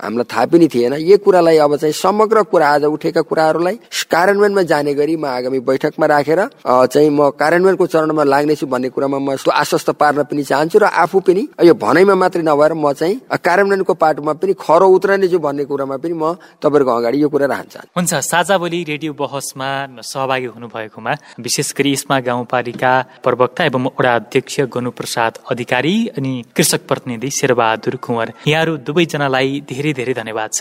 हामीलाई 0.02 0.24
थाहा 0.32 0.44
पनि 0.46 0.68
थिएन। 0.68 0.94
यो 1.00 1.16
कुरालाई 1.18 1.56
अब 1.58 1.76
चाहिँ 1.76 1.92
समग्र 1.94 2.42
कुरा 2.52 2.68
आज 2.68 2.84
उठेका 2.86 3.20
कुराहरूलाई 3.22 3.76
कार्यान्वयनमा 4.10 4.62
जाने 4.62 4.94
गरी 4.94 5.16
म 5.16 5.24
आगामी 5.26 5.60
बैठकमा 5.60 6.06
राखेर 6.06 6.40
चाहिँ 6.64 7.10
म 7.10 7.30
कार्यान्वयनको 7.34 7.86
चरणमा 7.86 8.24
लाग्नेछु 8.24 8.66
भन्ने 8.66 8.88
कुरामा 8.88 9.18
म 9.18 9.36
आश्वस्त 9.52 9.90
पार्न 9.96 10.22
पनि 10.30 10.42
चाहन्छु 10.42 10.78
र 10.78 10.84
आफू 10.84 11.20
पनि 11.20 11.42
यो 11.64 11.74
भनाइमा 11.74 12.14
मात्रै 12.14 12.42
नभएर 12.42 12.72
म 12.74 12.92
चाहिँ 12.92 13.20
कार्यान्वयनको 13.38 13.94
पाटोमा 13.94 14.32
पनि 14.36 14.52
खरो 14.54 14.86
उत्रने 14.86 15.28
छु 15.28 15.38
भन्ने 15.38 15.64
कुरामा 15.64 15.96
पनि 15.96 16.14
म 16.14 16.36
तपाईँहरूको 16.62 16.92
अगाडि 16.92 17.22
यो 17.22 17.28
कुरा 17.28 17.46
राख्न 17.46 17.68
चाहन्छु। 17.72 17.92
हुन्छ 17.96 18.14
साझा 18.22 18.58
बोली 18.58 18.82
रेडियो 18.84 19.12
बहसमा 19.14 19.70
सहभागी 20.02 20.46
हुनुभएकोमा 20.54 21.12
विशेष 21.40 21.72
गरी 21.78 21.92
इस्मा 21.92 22.20
गाउँपालिका 22.20 22.92
प्रवक्ता 23.24 23.64
एवं 23.64 23.84
वडा 23.98 24.14
अध्यक्ष 24.14 24.60
गनुप्रसाद 24.74 25.32
अधिकारी 25.50 25.96
अनि 26.16 26.32
कृषक 26.56 26.86
प्रतिनिधि 26.88 27.30
शेरबहादुर 27.30 27.96
कुँवर। 27.96 28.32
यहाँहरू 28.46 28.76
दुवैजनालाई 28.86 29.60
धेरै 29.68 29.85
धेरै 29.92 30.14
धेरै 30.14 30.14
धन्यवाद 30.14 30.50
छ। 30.52 30.60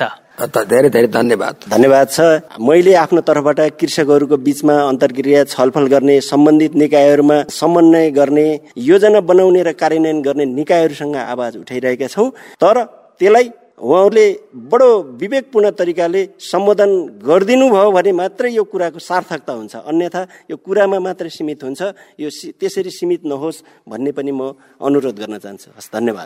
धेरै 0.69 0.89
धेरै 0.89 1.07
धन्यवाद। 1.07 1.55
धन्यवाद 1.71 2.07
छ। 2.09 2.19
मैले 2.59 2.93
आफ्नो 2.93 3.21
तर्फबाट 3.21 3.59
कृषकहरूको 3.79 4.37
बिचमा 4.37 4.75
अन्तर्क्रिया 4.91 5.43
छलफल 5.53 5.85
गर्ने 5.87 6.15
सम्बन्धित 6.21 6.73
निकायहरूमा 6.75 7.37
समन्वय 7.49 8.11
गर्ने 8.11 8.47
योजना 8.77 9.19
बनाउने 9.19 9.61
र 9.63 9.71
कार्यान्वयन 9.73 10.21
गर्ने 10.21 10.45
निकायहरूसँग 10.45 11.15
आवाज 11.15 11.57
उठाइरहेका 11.57 12.07
छौँ। 12.07 12.29
तर 12.61 12.75
त्यसलाई 13.19 13.47
उहाँहरूले 13.75 14.27
बडो 14.71 14.89
विवेकपूर्ण 15.19 15.65
तरिकाले 15.75 16.21
सम्बोधन 16.39 16.91
गरिदिनु 17.27 17.65
भयो 17.69 17.91
भने 17.91 18.11
मात्रै 18.11 18.49
यो 18.55 18.63
कुराको 18.63 18.99
सार्थकता 18.99 19.51
हुन्छ। 19.51 19.75
अन्यथा 19.83 20.21
यो 20.51 20.55
कुरामा 20.55 20.99
मात्रै 20.99 21.29
सीमित 21.29 21.63
हुन्छ। 21.63 21.81
यो 22.19 22.29
त्यसरी 22.59 22.91
सीमित 22.91 23.27
नहोस् 23.27 23.63
भन्ने 23.89 24.11
पनि 24.15 24.31
म 24.31 24.55
अनुरोध 24.79 25.15
गर्न 25.19 25.35
चाहन्छु। 25.43 25.75
हस् 25.75 25.91
धन्यवाद। 25.91 26.25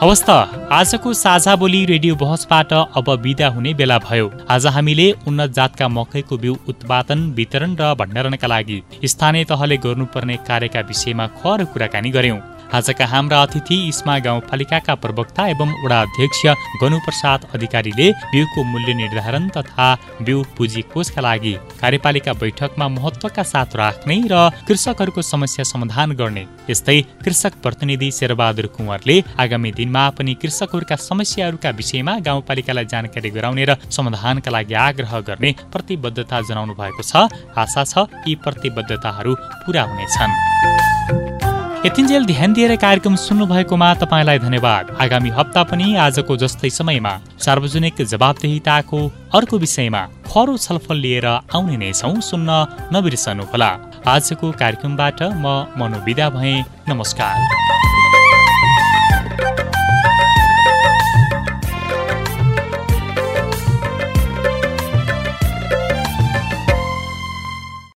हवस् 0.00 0.22
त 0.22 0.30
आजको 0.72 1.12
साझा 1.14 1.54
बोली 1.56 1.78
रेडियो 1.86 2.14
बहसबाट 2.16 2.72
अब 2.72 3.08
विदा 3.22 3.46
हुने 3.48 3.72
बेला 3.74 3.96
भयो। 3.98 4.26
आज 4.48 4.66
हामीले 4.66 5.06
उन्नत 5.28 5.50
जातका 5.50 5.88
मकैको 5.88 6.36
बिउ 6.38 6.56
उत्पादन 6.68 7.20
वितरण 7.32 7.76
र 7.80 7.94
भण्डारणका 8.00 8.46
लागि 8.46 8.78
स्थानीय 9.12 9.44
तहले 9.50 9.76
गर्नुपर्ने 9.86 10.36
कार्यका 10.48 10.80
विषयमा 10.90 11.26
खर 11.38 11.64
कुराकानी 11.72 12.10
गर्यौं 12.10 12.38
आजका 12.74 13.06
हाम्रा 13.06 13.40
अतिथि 13.42 13.76
इस्मा 13.88 14.18
गाउँपालिकाका 14.18 14.94
प्रवक्ता 14.94 15.46
एवं 15.48 15.70
वडा 15.84 16.00
अध्यक्ष 16.02 16.40
गणुप्रसाद 16.82 17.44
अधिकारीले 17.54 18.10
बिउको 18.32 18.64
मूल्य 18.64 18.94
निर्धारण 18.94 19.48
तथा 19.48 19.86
बिउ 20.22 20.42
पुँजी 20.56 20.82
कोषका 20.92 21.20
लागि 21.20 21.52
कार्यपालिका 21.80 22.32
बैठकमा 22.32 22.88
महत्वका 22.88 23.42
साथ 23.42 23.76
राख्ने 23.76 24.16
र 24.32 24.50
कृषकहरूको 24.68 25.22
समस्या 25.22 25.64
समाधान 25.64 26.12
गर्ने। 26.12 26.46
यस्तै 26.70 27.00
कृषक 27.24 27.54
प्रतिनिधि 27.62 28.10
शेरबहादुर 28.10 28.66
कुँवरले 28.76 29.22
आगामी 29.38 29.72
दिनमा 29.72 30.08
पनि 30.10 30.34
कृषकहरूका 30.34 30.96
समस्याहरूका 31.00 31.70
विषयमा 31.70 32.18
गाउँपालिकालाई 32.26 32.84
जानकारी 32.84 33.30
गराउने 33.30 33.64
र 33.64 33.76
समाधानका 33.90 34.50
लागि 34.50 34.74
आग्रह 34.74 35.20
गर्ने 35.20 35.54
प्रतिबद्धता 35.72 36.40
जनाउनु 36.42 36.74
भएको 36.74 37.02
छ। 37.02 37.30
आशा 37.56 37.84
छ 37.84 38.06
यी 38.28 38.34
प्रतिबद्धताहरू 38.44 39.34
पूरा 39.64 39.82
हुनेछन्। 39.82 41.35
यतिन्जेल 41.86 42.24
ध्यान 42.26 42.52
दिएर 42.52 42.74
कार्यक्रम 42.76 43.14
सुन्नुभएकोमा 43.16 43.92
तपाईँलाई 43.94 44.38
धन्यवाद। 44.38 44.90
आगामी 45.00 45.30
हप्ता 45.30 45.62
पनि 45.70 45.94
आजको 45.96 46.36
जस्तै 46.36 46.70
समयमा 46.70 47.12
सार्वजनिक 47.38 48.02
जवाबदेहिताको 48.02 49.00
अर्को 49.38 49.58
विषयमा 49.58 50.02
खरो 50.26 50.56
छलफल 50.58 50.98
लिएर 50.98 51.26
आउने 51.30 51.76
नै 51.78 51.92
छौँ 51.92 52.20
सुन्न 52.26 52.50
नबिर्सनुहोला। 52.90 53.70
आजको 54.02 54.50
कार्यक्रमबाट 54.58 55.22
म 55.22 55.46
मनोविदा 55.78 56.30
भएँ। 56.34 56.64
नमस्कार। 56.90 57.75